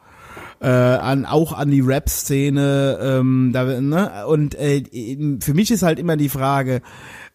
[0.61, 4.27] äh, an auch an die Rap-Szene ähm, da, ne?
[4.27, 4.83] und äh,
[5.41, 6.83] für mich ist halt immer die Frage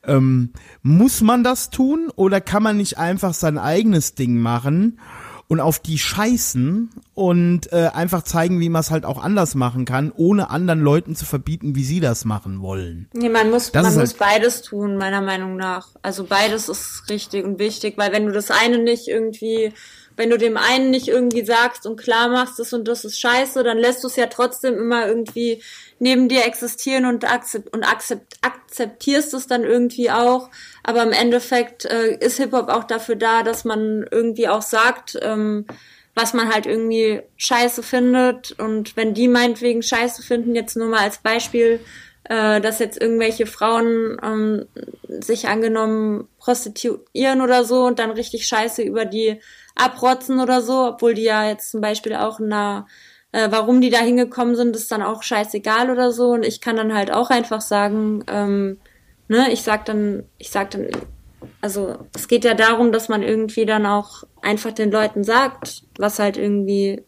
[0.06, 0.49] ähm,
[0.81, 4.99] muss man das tun oder kann man nicht einfach sein eigenes Ding machen
[5.48, 9.84] und auf die scheißen und äh, einfach zeigen, wie man es halt auch anders machen
[9.85, 13.10] kann, ohne anderen Leuten zu verbieten, wie sie das machen wollen.
[13.14, 15.89] Nee, man muss, Das man muss halt- beides tun, meiner Meinung nach.
[16.02, 19.73] Also beides ist richtig und wichtig, weil wenn du das eine nicht irgendwie,
[20.17, 23.63] wenn du dem einen nicht irgendwie sagst und klar machst, das und das ist scheiße,
[23.63, 25.61] dann lässt du es ja trotzdem immer irgendwie
[25.99, 30.49] neben dir existieren und, akzept, und akzept, akzeptierst es dann irgendwie auch.
[30.83, 35.65] Aber im Endeffekt äh, ist Hip-Hop auch dafür da, dass man irgendwie auch sagt, ähm,
[36.15, 38.53] was man halt irgendwie scheiße findet.
[38.59, 41.79] Und wenn die meinetwegen scheiße finden, jetzt nur mal als Beispiel,
[42.25, 44.65] äh, dass jetzt irgendwelche Frauen ähm,
[45.07, 49.41] sich angenommen prostituieren oder so und dann richtig scheiße über die
[49.76, 52.88] abrotzen oder so, obwohl die ja jetzt zum Beispiel auch in einer
[53.31, 56.31] äh, warum die da hingekommen sind, ist dann auch scheißegal oder so.
[56.31, 58.77] Und ich kann dann halt auch einfach sagen, ähm,
[59.27, 60.88] ne, ich sag dann, ich sag dann,
[61.61, 66.19] also es geht ja darum, dass man irgendwie dann auch einfach den Leuten sagt, was
[66.19, 67.03] halt irgendwie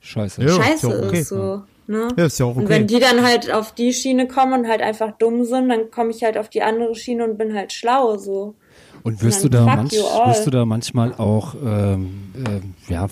[0.00, 0.42] Scheiße.
[0.42, 1.20] Ja, ist scheiße ja auch okay.
[1.20, 1.62] ist, so.
[1.88, 2.08] Ne?
[2.16, 2.74] Ja, ist ja auch Und okay.
[2.74, 6.10] wenn die dann halt auf die Schiene kommen und halt einfach dumm sind, dann komme
[6.10, 8.54] ich halt auf die andere Schiene und bin halt schlau, so.
[9.02, 13.06] Und wirst du da manch, wirst du da manchmal auch ähm, äh, ja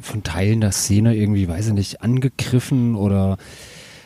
[0.00, 3.36] von Teilen der Szene irgendwie, weiß ich nicht, angegriffen oder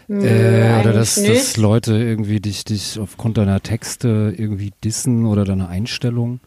[0.09, 1.57] äh, oder dass, dass.
[1.57, 6.41] Leute irgendwie dich dich aufgrund deiner Texte irgendwie dissen oder deiner Einstellung?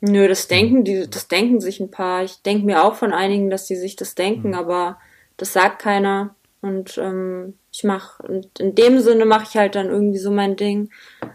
[0.00, 2.24] Nö, das denken die, das denken sich ein paar.
[2.24, 4.98] Ich denke mir auch von einigen, dass die sich das denken, aber
[5.36, 6.34] das sagt keiner.
[6.60, 10.56] Und ähm, ich mache, und in dem Sinne mache ich halt dann irgendwie so mein
[10.56, 10.90] Ding.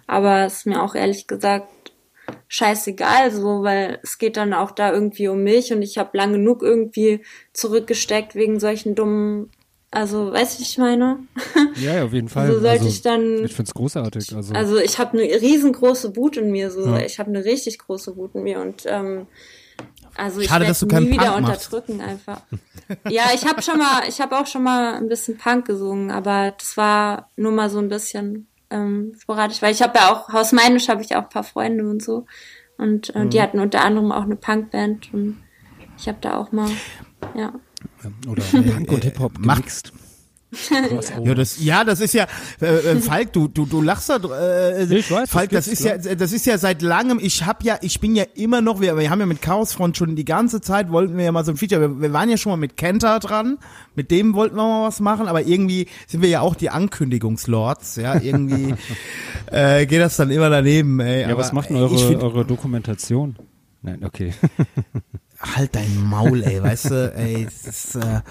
[0.07, 1.67] Aber es ist mir auch ehrlich gesagt
[2.47, 6.31] scheißegal, so, weil es geht dann auch da irgendwie um mich und ich habe lang
[6.33, 7.21] genug irgendwie
[7.53, 9.49] zurückgesteckt wegen solchen dummen,
[9.91, 11.19] also weißt du, ich meine?
[11.75, 12.47] Ja, ja, auf jeden Fall.
[12.47, 13.43] So sollte also, ich dann.
[13.45, 14.33] Ich find's großartig.
[14.35, 16.99] Also, Also ich habe eine riesengroße Wut in mir, so Ja.
[17.01, 19.27] ich habe eine richtig große Wut in mir und ähm,
[20.15, 21.73] also ich Schade, werde dass du nie wieder Punk machst.
[21.73, 22.41] unterdrücken einfach.
[23.09, 26.53] ja, ich habe schon mal, ich habe auch schon mal ein bisschen Punk gesungen, aber
[26.57, 30.89] das war nur mal so ein bisschen ähm, sporadisch, weil ich habe ja auch hausmeinisch
[30.89, 32.25] habe ich auch ein paar Freunde und so
[32.77, 33.29] und äh, Mhm.
[33.29, 35.37] die hatten unter anderem auch eine Punkband und
[35.97, 36.69] ich habe da auch mal
[37.35, 37.53] ja
[38.27, 39.91] oder Punk und Hip-Hop mach- gemixt.
[41.23, 42.27] Ja, das, ja, das ist ja,
[42.61, 45.79] äh, äh, Falk, du, du, du lachst da, äh, Ich weiß, das Falk, das gibt's,
[45.79, 48.81] ist ja, das ist ja seit langem, ich hab ja, ich bin ja immer noch,
[48.81, 51.51] wir, wir haben ja mit Chaosfront schon die ganze Zeit, wollten wir ja mal so
[51.51, 53.59] ein Feature, wir, wir waren ja schon mal mit Kenta dran,
[53.95, 57.95] mit dem wollten wir mal was machen, aber irgendwie sind wir ja auch die Ankündigungslords,
[57.95, 58.75] ja, irgendwie
[59.51, 61.21] äh, geht das dann immer daneben, ey.
[61.21, 63.37] Ja, aber, was macht denn eure, ich find, eure Dokumentation?
[63.83, 64.33] Nein, okay.
[65.55, 68.21] Halt dein Maul, ey, weißt du, ey, ist, äh,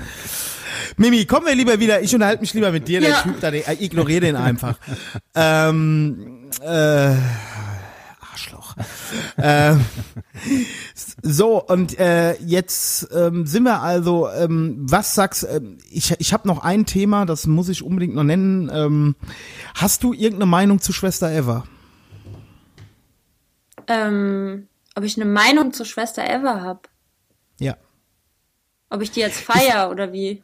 [0.97, 3.23] Mimi, kommen wir lieber wieder, ich unterhalte mich lieber mit dir, der Ja.
[3.23, 4.79] Typ da, den, äh, ignoriere den einfach.
[5.35, 7.15] ähm, äh,
[8.33, 8.77] Arschloch.
[9.39, 9.85] ähm,
[11.23, 16.47] so, und äh, jetzt ähm, sind wir also, ähm, was sagst, ähm, ich, ich habe
[16.47, 18.71] noch ein Thema, das muss ich unbedingt noch nennen.
[18.73, 19.17] Ähm,
[19.75, 21.65] hast du irgendeine Meinung zu Schwester Eva?
[23.89, 26.83] ähm, ob ich eine Meinung zur Schwester Eva habe.
[28.91, 30.43] Ob ich die jetzt feier oder wie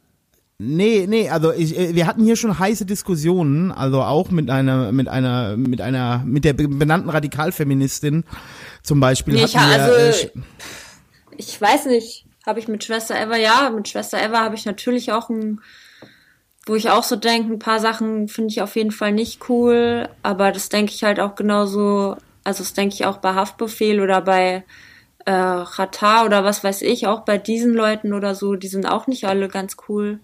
[0.58, 4.90] Nee, nee, also ich, äh, wir hatten hier schon heiße Diskussionen, also auch mit einer,
[4.90, 8.24] mit einer, mit einer, mit der be- benannten Radikalfeministin
[8.82, 9.34] zum Beispiel.
[9.34, 10.30] Nee, ich wir, also- äh,
[11.36, 15.12] ich weiß nicht, habe ich mit Schwester Eva, ja, mit Schwester Eva habe ich natürlich
[15.12, 15.60] auch ein,
[16.64, 20.08] wo ich auch so denke, ein paar Sachen finde ich auf jeden Fall nicht cool,
[20.22, 24.22] aber das denke ich halt auch genauso, also das denke ich auch bei Haftbefehl oder
[24.22, 24.64] bei
[25.26, 29.06] äh, Ratar oder was weiß ich, auch bei diesen Leuten oder so, die sind auch
[29.06, 30.20] nicht alle ganz cool.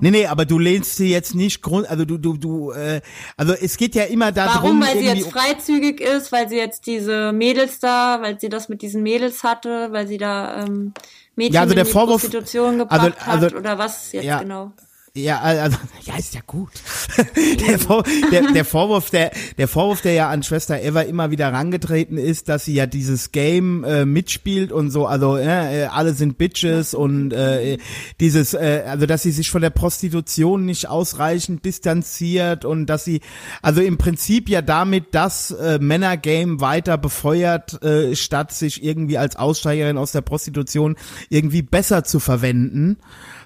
[0.00, 3.00] nee, nee, aber du lehnst sie jetzt nicht grund, also du, du, du, äh,
[3.38, 4.82] also es geht ja immer darum, Warum?
[4.82, 8.82] Weil sie jetzt freizügig ist, weil sie jetzt diese Mädels da, weil sie das mit
[8.82, 10.92] diesen Mädels hatte, weil sie da ähm,
[11.34, 14.24] Mädchen Ja, also der in die Vorwurf- Prostitution gebracht also- also- hat oder was jetzt
[14.24, 14.40] Ja.
[14.40, 14.72] genau?
[15.16, 16.70] Ja, also, ja, ist ja gut.
[17.68, 21.52] der, Vor, der, der Vorwurf, der, der Vorwurf, der ja an Schwester Eva immer wieder
[21.52, 26.14] rangetreten ist, dass sie ja dieses Game äh, mitspielt und so, also äh, äh, alle
[26.14, 27.78] sind Bitches und äh,
[28.18, 33.20] dieses, äh, also dass sie sich von der Prostitution nicht ausreichend distanziert und dass sie,
[33.62, 39.36] also im Prinzip ja damit das äh, Männergame weiter befeuert, äh, statt sich irgendwie als
[39.36, 40.96] Aussteigerin aus der Prostitution
[41.28, 42.98] irgendwie besser zu verwenden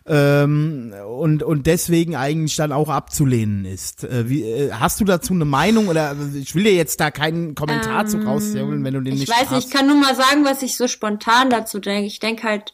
[0.09, 4.05] ähm, und und deswegen eigentlich dann auch abzulehnen ist.
[4.05, 7.11] Äh, wie, äh, hast du dazu eine Meinung oder also ich will dir jetzt da
[7.11, 9.67] keinen Kommentar zu rausholen, wenn du den Ähm, Ich nicht weiß nicht, hast.
[9.67, 12.07] ich kann nur mal sagen, was ich so spontan dazu denke.
[12.07, 12.73] Ich denke halt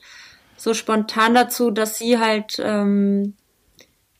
[0.57, 3.35] so spontan dazu, dass sie halt ähm,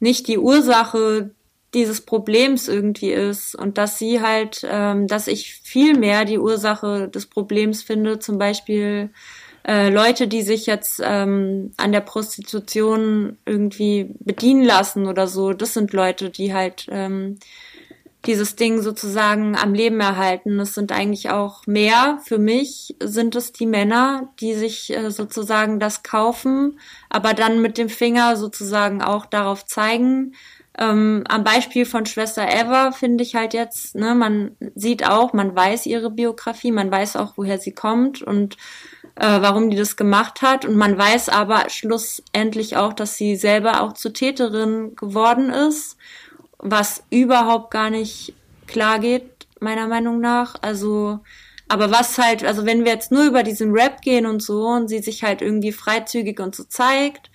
[0.01, 1.31] nicht die Ursache
[1.73, 7.09] dieses Problems irgendwie ist und dass sie halt, ähm, dass ich viel mehr die Ursache
[7.09, 9.11] des Problems finde, zum Beispiel
[9.67, 15.73] äh, Leute, die sich jetzt ähm, an der Prostitution irgendwie bedienen lassen oder so, das
[15.75, 17.39] sind Leute, die halt ähm,
[18.27, 20.59] dieses Ding sozusagen am Leben erhalten.
[20.61, 25.81] Es sind eigentlich auch mehr, für mich sind es die Männer, die sich äh, sozusagen
[25.81, 26.79] das kaufen,
[27.09, 30.35] aber dann mit dem Finger sozusagen auch darauf zeigen.
[30.77, 35.55] Ähm, am Beispiel von Schwester Eva finde ich halt jetzt, ne, man sieht auch, man
[35.55, 38.57] weiß ihre Biografie, man weiß auch, woher sie kommt und
[39.17, 40.65] äh, warum die das gemacht hat.
[40.65, 45.97] Und man weiß aber schlussendlich auch, dass sie selber auch zur Täterin geworden ist,
[46.59, 48.35] was überhaupt gar nicht
[48.67, 50.57] klar geht, meiner Meinung nach.
[50.63, 51.21] Also,
[51.69, 54.89] aber was halt, also wenn wir jetzt nur über diesen Rap gehen und so und
[54.89, 57.31] sie sich halt irgendwie freizügig und so zeigt,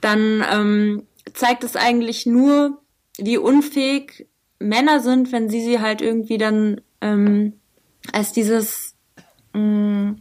[0.00, 2.78] dann ähm, zeigt es eigentlich nur,
[3.18, 4.26] wie unfähig
[4.58, 7.54] Männer sind, wenn sie sie halt irgendwie dann ähm,
[8.12, 8.94] als dieses
[9.52, 10.16] mh,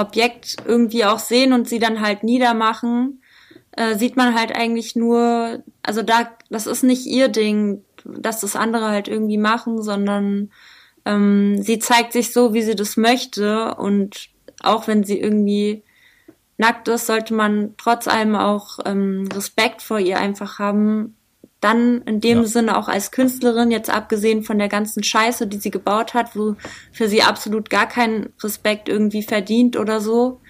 [0.00, 3.22] Objekt irgendwie auch sehen und sie dann halt niedermachen,
[3.72, 8.56] äh, sieht man halt eigentlich nur, also da, das ist nicht ihr Ding, dass das
[8.56, 10.50] andere halt irgendwie machen, sondern
[11.04, 14.28] ähm, sie zeigt sich so, wie sie das möchte und
[14.62, 15.82] auch wenn sie irgendwie
[16.58, 21.16] nackt ist, sollte man trotz allem auch ähm, Respekt vor ihr einfach haben.
[21.60, 22.44] Dann in dem Ja.
[22.46, 26.56] Sinne auch als Künstlerin, jetzt abgesehen von der ganzen Scheiße, die sie gebaut hat, wo
[26.92, 30.40] für sie absolut gar keinen Respekt irgendwie verdient oder so.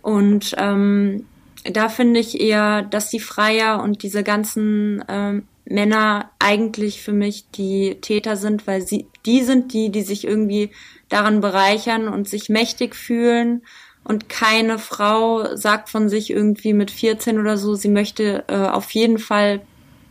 [0.00, 1.26] Und ähm,
[1.64, 7.46] da finde ich eher, dass die Freier und diese ganzen ähm, Männer eigentlich für mich
[7.50, 10.70] die Täter sind, weil sie die sind die, die sich irgendwie
[11.08, 13.62] daran bereichern und sich mächtig fühlen.
[14.04, 18.90] Und keine Frau sagt von sich irgendwie mit 14 oder so, sie möchte äh, auf
[18.90, 19.60] jeden Fall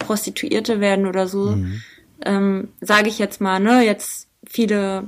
[0.06, 1.52] Prostituierte werden oder so.
[1.52, 1.82] Mhm.
[2.26, 3.84] Ähm, Sage ich jetzt mal, ne?
[3.84, 5.06] Jetzt viele,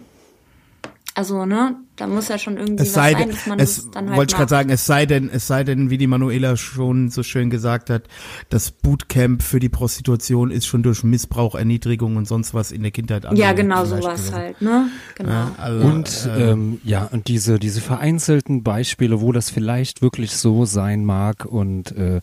[1.15, 3.75] also ne, da muss ja schon irgendwie Es was sei sein, denn, dass man es
[3.75, 6.07] das dann halt wollte ich gerade sagen, es sei denn, es sei denn, wie die
[6.07, 8.07] Manuela schon so schön gesagt hat,
[8.49, 12.91] das Bootcamp für die Prostitution ist schon durch Missbrauch, Erniedrigung und sonst was in der
[12.91, 14.89] Kindheit Ja, angelegt, genau sowas halt, ne?
[15.15, 15.29] Genau.
[15.29, 20.31] Ja, also, Und äh, ähm, ja, und diese, diese vereinzelten Beispiele, wo das vielleicht wirklich
[20.31, 22.21] so sein mag und äh,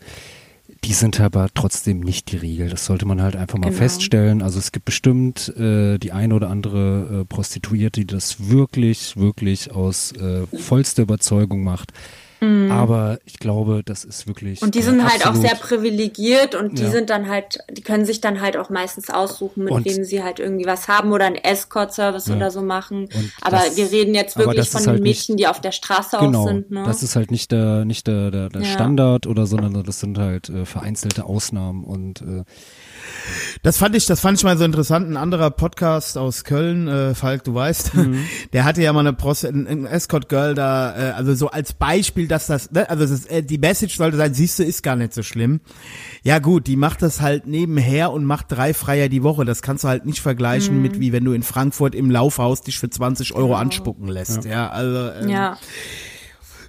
[0.85, 2.71] die sind aber trotzdem nicht die Regel.
[2.71, 3.79] Das sollte man halt einfach mal Genau.
[3.79, 4.41] feststellen.
[4.43, 9.73] Also es gibt bestimmt äh, die eine oder andere äh, Prostituierte, die das wirklich, wirklich
[9.73, 11.93] aus äh, vollster Überzeugung macht.
[12.41, 14.61] Aber ich glaube, das ist wirklich.
[14.61, 14.67] Mhm.
[14.67, 16.91] Und die sind halt auch sehr privilegiert und die Ja.
[16.91, 20.23] sind dann halt, die können sich dann halt auch meistens aussuchen, mit Und- wem sie
[20.23, 22.37] halt irgendwie was haben oder einen Escort-Service Ja.
[22.37, 23.03] oder so machen.
[23.15, 26.17] Und Aber das- wir reden jetzt wirklich von halt nicht- Mädchen, die auf der Straße
[26.19, 26.71] Genau, auch sind.
[26.71, 26.83] Ne?
[26.87, 28.67] das ist halt nicht der, nicht der, der, der Ja.
[28.69, 32.45] Standard oder, sondern das sind halt äh, vereinzelte Ausnahmen und äh,
[33.63, 35.09] Das fand ich, das fand ich mal so interessant.
[35.09, 38.25] Ein anderer Podcast aus Köln, äh, Falk, du weißt, Mhm.
[38.53, 41.73] der hatte ja mal eine Prost ein, ein Escort Girl da, äh, also so als
[41.73, 44.97] Beispiel, dass das, ne, also das, äh, die Message sollte sein, siehst du, ist gar
[44.97, 45.61] nicht so schlimm.
[46.23, 49.45] Ja gut, die macht das halt nebenher und macht drei Freier die Woche.
[49.45, 50.83] Das kannst du halt nicht vergleichen Mhm.
[50.83, 54.45] mit wie wenn du in Frankfurt im Laufhaus dich für 20 Euro anspucken lässt.
[54.45, 55.59] Ja, also ähm, ja.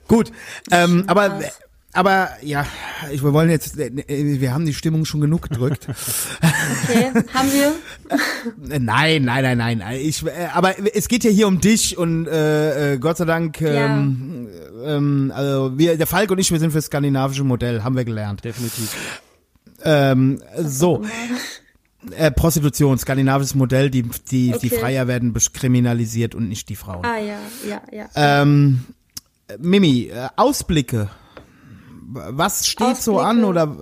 [0.07, 0.31] Gut,
[0.71, 1.39] ähm, aber.
[1.93, 2.65] Aber ja,
[3.11, 5.87] ich, wir wollen jetzt, wir haben die Stimmung schon genug gedrückt.
[5.89, 7.73] Okay, haben wir?
[8.79, 9.99] Nein, nein, nein, nein.
[9.99, 13.61] Ich, äh, aber es geht ja hier um dich und äh, äh, Gott sei Dank,
[13.61, 14.47] ähm,
[14.85, 18.43] ähm, also wir, der Falk und ich, wir sind fürs skandinavische Modell, haben wir gelernt.
[18.43, 18.95] definitiv.
[19.83, 21.03] Ähm, so.
[22.17, 24.69] Äh, Prostitution, skandinavisches Modell, die, die, die Okay.
[24.69, 27.05] Freier werden kriminalisiert und nicht die Frauen.
[27.05, 27.37] Ah ja,
[27.67, 28.09] ja, ja.
[28.15, 28.85] Ähm,
[29.47, 31.09] äh, Mimi, äh, Ausblicke.
[32.13, 33.75] Was steht so an oder,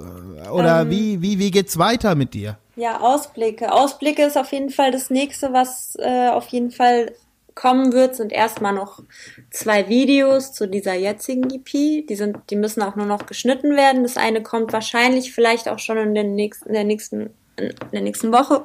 [0.52, 0.90] oder Ähm.
[0.90, 2.58] wie, wie, wie geht's weiter mit dir?
[2.76, 3.72] Ja, Ausblicke.
[3.72, 7.14] Ausblicke ist auf jeden Fall das nächste, was äh, auf jeden Fall
[7.60, 9.04] kommen wird, sind erstmal noch
[9.52, 12.08] zwei Videos zu dieser jetzigen EP.
[12.08, 14.04] Die sind, die müssen auch nur noch geschnitten werden.
[14.04, 18.02] Das eine kommt wahrscheinlich vielleicht auch schon in, den nächsten, in der nächsten, in der
[18.02, 18.64] nächsten Woche.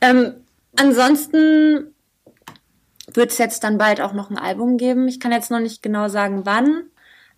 [0.00, 0.34] Ähm,
[0.76, 1.92] ansonsten
[3.12, 5.08] wird es jetzt dann bald auch noch ein Album geben.
[5.08, 6.84] Ich kann jetzt noch nicht genau sagen, wann.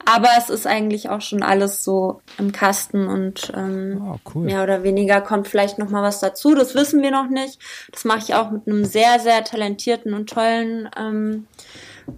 [0.07, 4.45] Aber es ist eigentlich auch schon alles so im Kasten und ähm, Ah, cool.
[4.45, 6.55] mehr oder weniger kommt vielleicht noch mal was dazu.
[6.55, 7.59] Das wissen wir noch nicht.
[7.91, 11.47] Das mache ich auch mit einem sehr, sehr talentierten und tollen ähm,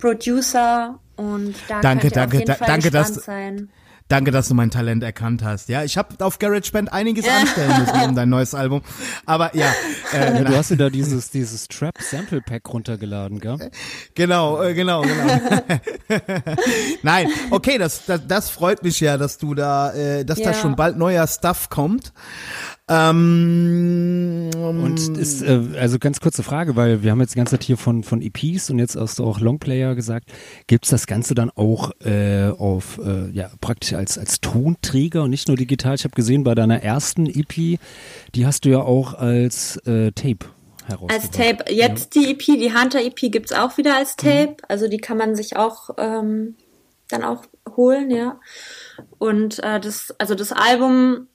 [0.01, 0.99] Producer.
[1.17, 3.71] Und da Danke, danke, auf jeden da- Fall danke, dass- sein.
[4.09, 5.69] Danke, dass du mein Talent erkannt hast.
[5.69, 8.83] Ja, ich habe auf GarageBand einiges anstellen müssen um dein neues Album.
[9.25, 9.67] Aber ja,
[10.13, 13.71] äh, Ja, du hast dir da dieses, dieses Trap Sample Pack runtergeladen, gell?
[14.15, 15.41] genau, äh, genau, genau.
[17.03, 20.55] Nein, okay, das, das, das freut mich ja, dass du da, äh, dass da Ja.
[20.55, 22.13] schon bald neuer Stuff kommt.
[22.89, 27.65] Ähm, Und ist, äh, also ganz kurze Frage, weil wir haben jetzt die ganze Zeit
[27.65, 30.33] hier von, von EPs und jetzt hast du auch Longplayer gesagt.
[30.69, 35.49] Gibt's das Ganze dann auch äh, auf, äh, ja, praktisch als, als Tonträger und nicht
[35.49, 35.97] nur digital?
[35.97, 37.81] Ich habe gesehen, bei deiner ersten EP,
[38.35, 40.47] die hast du ja auch als äh, Tape
[40.87, 41.13] herausgebracht.
[41.13, 41.73] Als Tape.
[41.73, 44.59] Jetzt die EP, die Hunter EP gibt's auch wieder als Tape.
[44.69, 46.55] Also die kann man sich auch ähm,
[47.09, 47.43] dann auch
[47.77, 48.39] holen, ja.
[49.19, 51.27] Und äh, das, also das Album,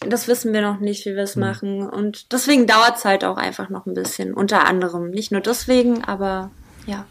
[0.00, 1.88] das wissen wir noch nicht, wie wir es machen.
[1.88, 4.34] Und deswegen dauert's halt auch einfach noch ein bisschen.
[4.34, 5.10] Unter anderem.
[5.10, 6.50] Nicht nur deswegen, aber
[6.86, 7.06] ja.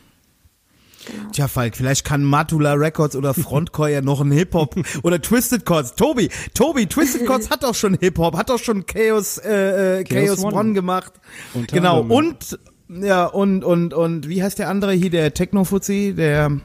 [1.31, 5.95] Tja, Falk, vielleicht kann Matula Records oder Frontcore ja noch ein Hip-Hop oder Twisted Chords.
[5.95, 10.27] Tobi, Tobi, Twisted Chords hat doch schon Hip-Hop, hat doch schon Chaos, äh, äh, Chaos,
[10.27, 10.55] Chaos One.
[10.55, 10.73] One.
[10.73, 11.13] gemacht.
[11.53, 12.59] Unter genau, anderem, und,
[13.03, 16.59] ja, und, und, und, wie heißt der andere hier, der Techno-Fuzzi, der,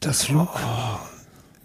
[0.00, 0.48] Das Flug.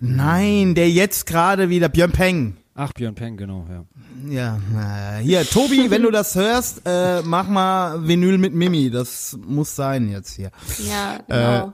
[0.02, 2.58] Nein, der jetzt gerade wieder, Björn Peng.
[2.76, 3.86] Ach, Björn Peng, genau, ja.
[4.30, 9.38] Ja, äh, hier, Tobi, wenn du das hörst, äh, mach mal Vinyl mit Mimi, das
[9.46, 10.52] muss sein jetzt hier.
[10.90, 11.74] Ja, genau.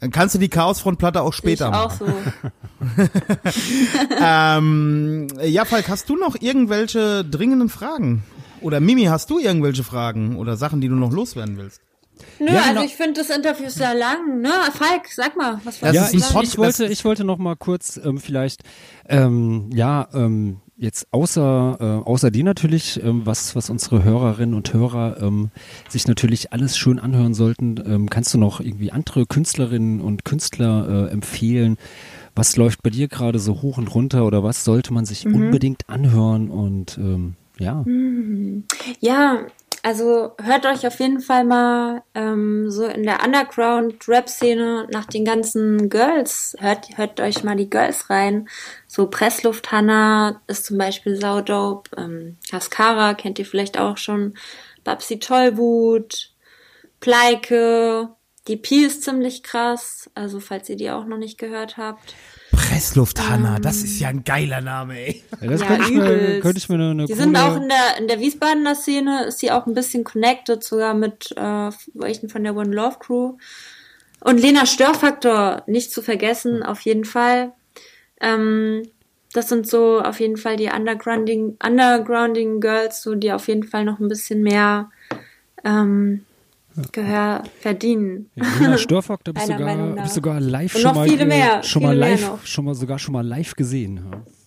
[0.00, 2.06] Dann kannst du die Chaosfrontplatte auch Sehe ich später auch machen.
[2.06, 3.02] so.
[4.22, 8.22] Ähm, ja, Falk, hast du noch irgendwelche dringenden Fragen?
[8.60, 11.80] Oder Mimi, hast du irgendwelche Fragen oder Sachen, die du noch loswerden willst?
[12.38, 12.84] Nö, Ja, also genau.
[12.84, 14.50] ich finde das Interview sehr lang, ne?
[14.72, 18.00] Falk, sag mal, was Das wolltest ja, ich, ich wollte, ich wollte noch mal kurz
[18.02, 18.62] ähm, vielleicht,
[19.08, 24.72] ähm, ja, ähm, jetzt außer äh, außer die natürlich, ähm, was was unsere Hörerinnen und
[24.72, 25.50] Hörer ähm,
[25.88, 31.08] sich natürlich alles schön anhören sollten, ähm, kannst du noch irgendwie andere Künstlerinnen und Künstler
[31.08, 31.76] äh, empfehlen,
[32.34, 35.88] Was läuft bei dir gerade so hoch und runter oder was sollte man sich unbedingt
[35.88, 37.84] anhören und ähm, ja.
[38.98, 39.38] Ja,
[39.84, 45.90] also hört euch auf jeden Fall mal ähm, so in der Underground-Rap-Szene nach den ganzen
[45.90, 48.48] Girls, hört, hört euch mal die Girls rein.
[48.86, 54.34] So Pressluft Hanna ist zum Beispiel saudope, ähm, Cascara kennt ihr vielleicht auch schon,
[54.84, 56.32] Babsi Tollwut,
[57.00, 58.08] Pleike,
[58.48, 62.14] die Pi ist ziemlich krass, also falls ihr die auch noch nicht gehört habt.
[62.68, 65.22] Pressluft Hanna, das ist ja ein geiler Name, ey.
[65.40, 67.68] ja das Ja, könnte, ich mir, könnte ich mir eine, eine Die sind auch in
[67.68, 72.28] der, in der Wiesbadener Szene, ist sie auch ein bisschen connected, sogar mit äh, welchen
[72.28, 73.34] von der One Love Crew.
[74.20, 77.52] Und Lena Störfaktor, nicht zu vergessen, auf jeden Fall.
[78.20, 78.82] Ähm,
[79.34, 83.84] das sind so auf jeden Fall die Undergrounding, Undergrounding Girls, so die auf jeden Fall
[83.84, 84.90] noch ein bisschen mehr
[85.64, 86.24] ähm,
[86.92, 88.30] Gehör verdienen.
[88.34, 91.62] Ja, Lena Störfock, da bist du sogar, sogar live schon noch mal, viele äh, mehr,
[91.62, 93.96] schon mal live, schon mal sogar schon mal live gesehen.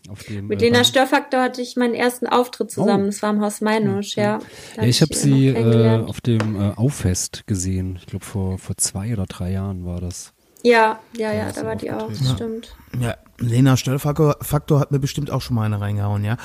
[0.06, 3.04] Ja, auf dem, Mit äh, Lena beim- Störfaktor hatte ich meinen ersten Auftritt zusammen.
[3.04, 3.08] Oh.
[3.08, 4.40] Das war im Haus Meinusch, ja.
[4.78, 7.98] Ja, ich habe hab sie äh, auf dem äh, Auffest gesehen.
[8.00, 10.34] Ich glaube vor vor zwei oder drei Jahren war das.
[10.64, 12.76] Ja, ja, ja, da war die auch, das stimmt.
[13.00, 16.36] Ja, Lena Störfaktor Faktor hat mir bestimmt auch schon mal eine reingehauen, ja.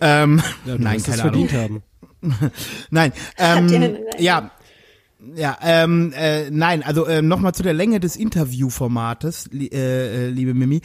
[0.00, 1.48] Ähm, Ja, du nein, keine Ahnung.
[1.48, 1.82] verdient haben.
[2.90, 4.50] Nein, ähm, ja.
[5.34, 10.28] Ja, ähm, äh, nein, also äh, nochmal zu der Länge des Interviewformates, li äh, äh,
[10.28, 10.80] liebe Mimi.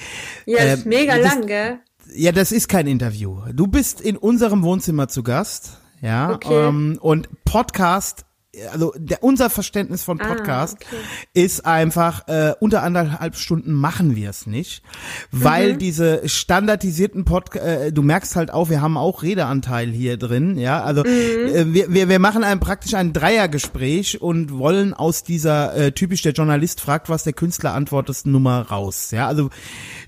[0.46, 1.80] Ja, Äh, ist mega das- lang, gell?
[2.14, 3.38] Ja, das ist kein Interview.
[3.54, 6.68] Du bist in unserem Wohnzimmer zu Gast, ja, Okay.
[6.68, 8.26] ähm, und Podcast,
[8.72, 10.96] also der, unser Verständnis von Ah, Podcast okay.
[11.34, 14.84] ist einfach, äh, unter anderthalb Stunden machen wir es nicht,
[15.32, 15.78] weil Mhm.
[15.80, 20.84] diese standardisierten Podcast, äh, du merkst halt auch, wir haben auch Redeanteil hier drin, ja,
[20.84, 21.08] also Mhm.
[21.56, 26.22] äh, wir, wir, wir machen ein, praktisch ein Dreiergespräch und wollen aus dieser äh, typisch
[26.22, 29.50] der Journalist fragt, was der Künstler antwortet, Nummer raus, ja, also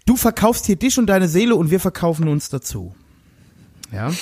[0.05, 2.93] du verkaufst hier dich und deine Seele und wir verkaufen uns dazu.
[3.93, 4.11] Ja.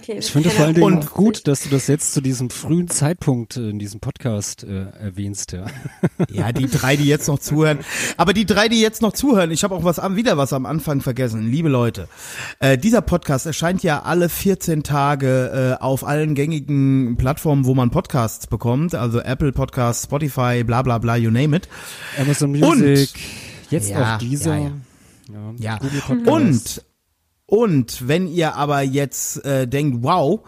[0.00, 2.88] Okay, Ich finde vor allen Dingen Und- gut, dass du das jetzt zu diesem frühen
[2.88, 5.52] Zeitpunkt äh, in diesem Podcast äh, erwähnst.
[5.52, 5.66] Ja.
[6.30, 7.78] Ja, die drei, die jetzt noch zuhören.
[8.16, 10.66] Aber die drei, die jetzt noch zuhören, ich habe auch was am, wieder was am
[10.66, 11.50] Anfang vergessen.
[11.50, 12.08] Liebe Leute,
[12.60, 17.90] äh, dieser Podcast erscheint ja alle 14 Tage äh, auf allen gängigen Plattformen, wo man
[17.90, 18.94] Podcasts bekommt.
[18.94, 21.68] Also Apple Podcasts, Spotify, bla bla bla, you name it.
[22.20, 23.10] Amazon Music,
[23.70, 24.56] jetzt Ja, auch dieser.
[24.56, 24.70] ja,
[25.32, 25.76] Ja, Ja.
[25.78, 26.28] Google Podcast.
[26.28, 26.84] Und
[27.50, 30.40] und wenn ihr aber jetzt äh, denkt, wow,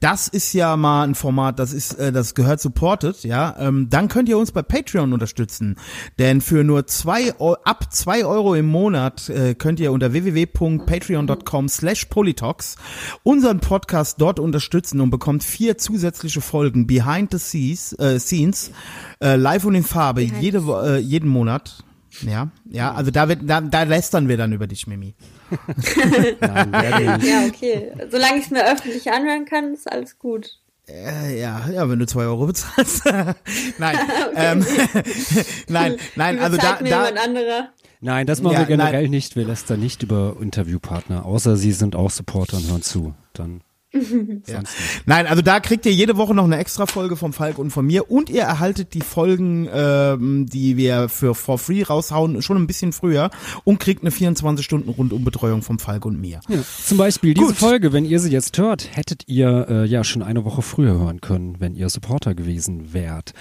[0.00, 4.08] das ist ja mal ein Format, das ist, äh, das gehört supported, ja, ähm, dann
[4.08, 5.76] könnt ihr uns bei Patreon unterstützen.
[6.18, 12.04] Denn für nur zwei ab zwei Euro im Monat äh, könnt ihr unter www.patreon.com slash
[12.04, 12.76] polytalks
[13.22, 18.72] unseren Podcast dort unterstützen und bekommt vier zusätzliche Folgen behind the scenes, äh, scenes
[19.22, 21.82] äh, live und in Farbe jede, äh, jeden Monat.
[22.20, 25.14] Ja, ja, also da wird, da, da lästern wir dann über dich, Mimi.
[26.40, 27.20] Nein.
[27.22, 27.92] Ja, okay.
[28.10, 30.58] Solange ich es mir öffentlich anhören kann, ist alles gut.
[30.88, 33.04] Äh, ja, ja, wenn du zwei Euro bezahlst.
[33.78, 33.98] nein,
[34.34, 34.66] ähm,
[35.68, 37.68] nein, nein, also da, da.
[38.00, 39.10] Nein, das machen Ja, wir generell nein.
[39.10, 39.36] nicht.
[39.36, 43.14] Wir lästern nicht über Interviewpartner, außer sie sind auch Supporter und hören zu.
[43.32, 43.62] Dann
[44.46, 44.48] nicht.
[45.06, 47.86] nein, also da kriegt ihr jede Woche noch eine extra Folge vom Falk und von
[47.86, 52.66] mir und ihr erhaltet die Folgen, ähm, die wir für for free raushauen, schon ein
[52.66, 53.30] bisschen früher
[53.64, 56.40] und kriegt eine 24 Stunden Rundumbetreuung vom Falk und mir.
[56.48, 57.56] Ja, zum Beispiel diese Gut.
[57.56, 61.20] Folge, wenn ihr sie jetzt hört, hättet ihr äh, ja schon eine Woche früher hören
[61.20, 63.34] können, wenn ihr Supporter gewesen wärt.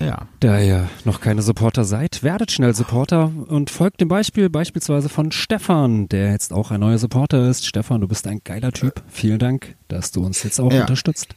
[0.00, 0.26] Ja.
[0.40, 5.32] Da ihr noch keine Supporter seid, werdet schnell Supporter und folgt dem Beispiel beispielsweise von
[5.32, 7.66] Stefan, der jetzt auch ein neuer Supporter ist.
[7.66, 9.02] Stefan, du bist ein geiler Typ.
[9.08, 10.82] Vielen Dank, dass du uns jetzt auch Ja.
[10.82, 11.28] unterstützt.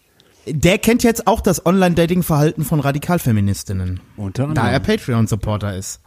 [0.50, 4.84] Der kennt jetzt auch das Online-Dating-Verhalten von Radikalfeministinnen, Unter da er anderem.
[4.84, 6.00] Patreon-Supporter ist.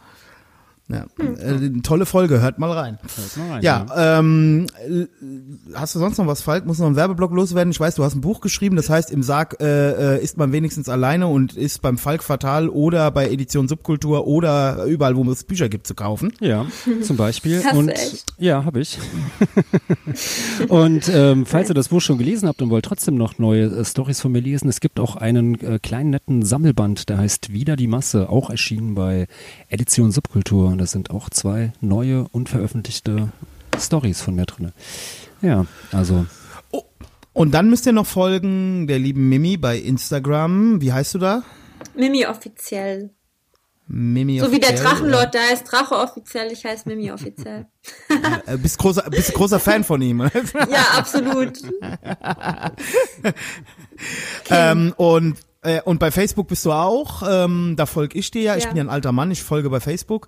[0.91, 2.99] Ja, äh, tolle Folge, hört mal rein.
[3.01, 3.85] Hört mal rein, Ja,
[4.19, 5.05] ähm, äh,
[5.73, 6.65] hast du sonst noch was, Falk?
[6.65, 7.71] Muss noch ein Werbeblock loswerden?
[7.71, 10.51] Ich weiß, du hast ein Buch geschrieben, das heißt, im Sarg äh, äh, ist man
[10.51, 15.43] wenigstens alleine und ist beim Falk Fatal oder bei Edition Subkultur oder überall, wo es
[15.43, 16.33] Bücher gibt, zu kaufen.
[16.39, 16.65] Ja,
[17.01, 17.63] zum Beispiel.
[17.63, 18.33] Hast du und echt?
[18.37, 18.97] ja, habe ich.
[20.67, 23.85] und ähm, falls ihr das Buch schon gelesen habt und wollt trotzdem noch neue äh,
[23.85, 27.75] Stories von mir lesen, es gibt auch einen äh, kleinen netten Sammelband, der heißt Wieder
[27.75, 29.27] die Masse, auch erschienen bei
[29.69, 30.75] Edition Subkultur.
[30.81, 33.31] Da sind auch zwei neue, unveröffentlichte
[33.77, 34.71] Stories von mir drin.
[35.43, 36.25] Ja, also
[37.33, 40.81] Und dann müsst ihr noch folgen der lieben Mimi bei Instagram.
[40.81, 41.43] Wie heißt du da?
[41.95, 43.11] Mimi offiziell.
[43.85, 47.67] Mimi So wie der offiziell, Drachenlord, der heißt Drache offiziell, ich heiße Mimi offiziell.
[48.47, 50.21] Äh, bist großer, bist großer Fan von ihm.
[50.21, 51.59] Ja, absolut.
[54.49, 57.21] ähm, und Äh, und bei Facebook bist du auch.
[57.29, 58.55] Ähm, da folge ich dir ja.
[58.57, 58.69] Ich Ja.
[58.69, 59.29] bin ja ein alter Mann.
[59.31, 60.27] Ich folge bei Facebook.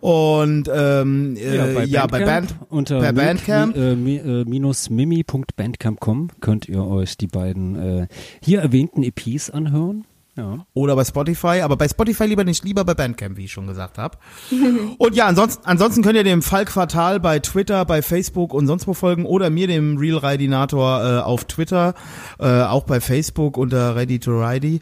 [0.00, 3.76] Und ähm, äh, ja, bei, Band, unter bei Bandcamp.
[3.76, 8.06] Mi, äh, mi, äh, minus mimi.bandcamp.com könnt ihr euch die beiden äh,
[8.42, 10.04] hier erwähnten EPs anhören.
[10.34, 10.66] Ja.
[10.72, 13.98] oder bei Spotify, aber bei Spotify lieber nicht, lieber bei Bandcamp, wie ich schon gesagt
[13.98, 14.16] habe.
[14.98, 18.86] und ja, ansonsten, ansonsten könnt ihr dem Fall Quartal bei Twitter, bei Facebook und sonst
[18.86, 21.94] wo folgen oder mir, dem Real Raidinator, äh, auf Twitter,
[22.38, 24.80] äh, auch bei Facebook unter Ready to Ridy.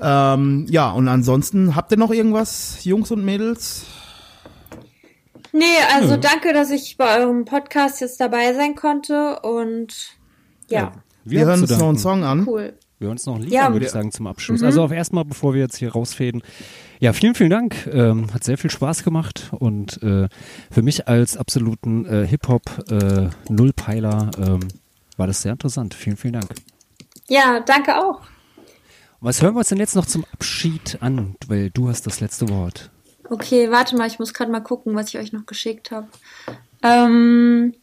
[0.00, 3.86] Ähm, ja, und ansonsten, habt ihr noch irgendwas, Jungs und Mädels?
[5.52, 5.64] Nee,
[5.94, 10.16] also danke, dass ich bei eurem Podcast jetzt dabei sein konnte und
[10.68, 10.92] ja,
[11.24, 11.98] Wir, haben hören uns noch einen.
[11.98, 12.46] Song an.
[12.46, 12.74] cool.
[12.98, 13.70] Wir uns noch ein Lied Ja.
[13.72, 14.62] würde ich sagen, zum Abschluss.
[14.62, 16.42] Also auf erstmal, bevor wir jetzt hier rausfäden.
[16.98, 17.86] Ja, vielen, vielen Dank.
[17.92, 20.28] Ähm, hat sehr viel Spaß gemacht und äh,
[20.70, 24.60] für mich als absoluten äh, Hip-Hop-Nullpeiler ähm,
[25.18, 25.92] war das sehr interessant.
[25.94, 26.48] Vielen, vielen Dank.
[27.28, 28.22] Ja, danke auch.
[29.20, 31.36] Was hören wir uns denn jetzt noch zum Abschied an?
[31.48, 32.90] Weil du hast das letzte Wort.
[33.28, 36.06] Okay, warte mal, ich muss gerade mal gucken, was ich euch noch geschickt habe.
[36.82, 37.74] Ähm,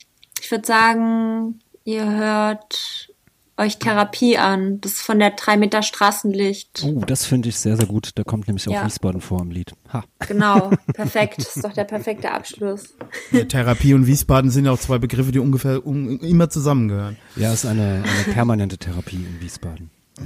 [0.42, 3.10] ich würde sagen, ihr hört
[3.58, 4.82] euch Therapie an.
[4.82, 6.84] Das ist von der 3 Meter Straßenlicht.
[6.86, 8.12] Oh, das finde ich sehr, sehr gut.
[8.16, 8.86] Da kommt nämlich auch Ja.
[8.86, 9.74] Wiesbaden vor im Lied.
[9.92, 10.04] Ha.
[10.28, 11.38] Genau, perfekt.
[11.38, 12.96] Das ist doch der perfekte Abschluss.
[13.32, 17.18] Ja, Therapie und Wiesbaden sind ja auch zwei Begriffe, die ungefähr um, immer zusammengehören.
[17.36, 19.92] Ja, ist eine, eine permanente Therapie in Wiesbaden.
[20.20, 20.26] Ja.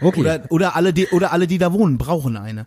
[0.00, 0.20] Okay.
[0.20, 2.66] Oder, oder, alle, die, oder alle, die da wohnen, brauchen eine.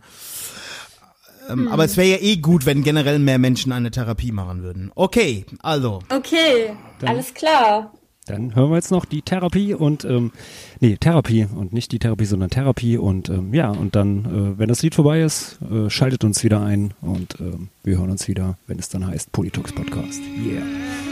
[1.50, 4.92] Ähm, Aber es wäre ja eh gut, wenn generell mehr Menschen eine Therapie machen würden.
[4.96, 6.00] Okay, also.
[6.10, 6.74] Okay,
[7.04, 7.92] alles klar.
[8.28, 10.32] Dann hören wir jetzt noch die Therapie und ähm,
[10.80, 14.70] nee, Therapie und nicht die Therapie, sondern Therapie und ähm, ja, und dann, äh, wenn
[14.70, 18.58] das Lied vorbei ist, äh, schaltet uns wieder ein und ähm, wir hören uns wieder,
[18.68, 20.22] wenn es dann heißt Politox Podcast.
[20.46, 21.11] Yeah.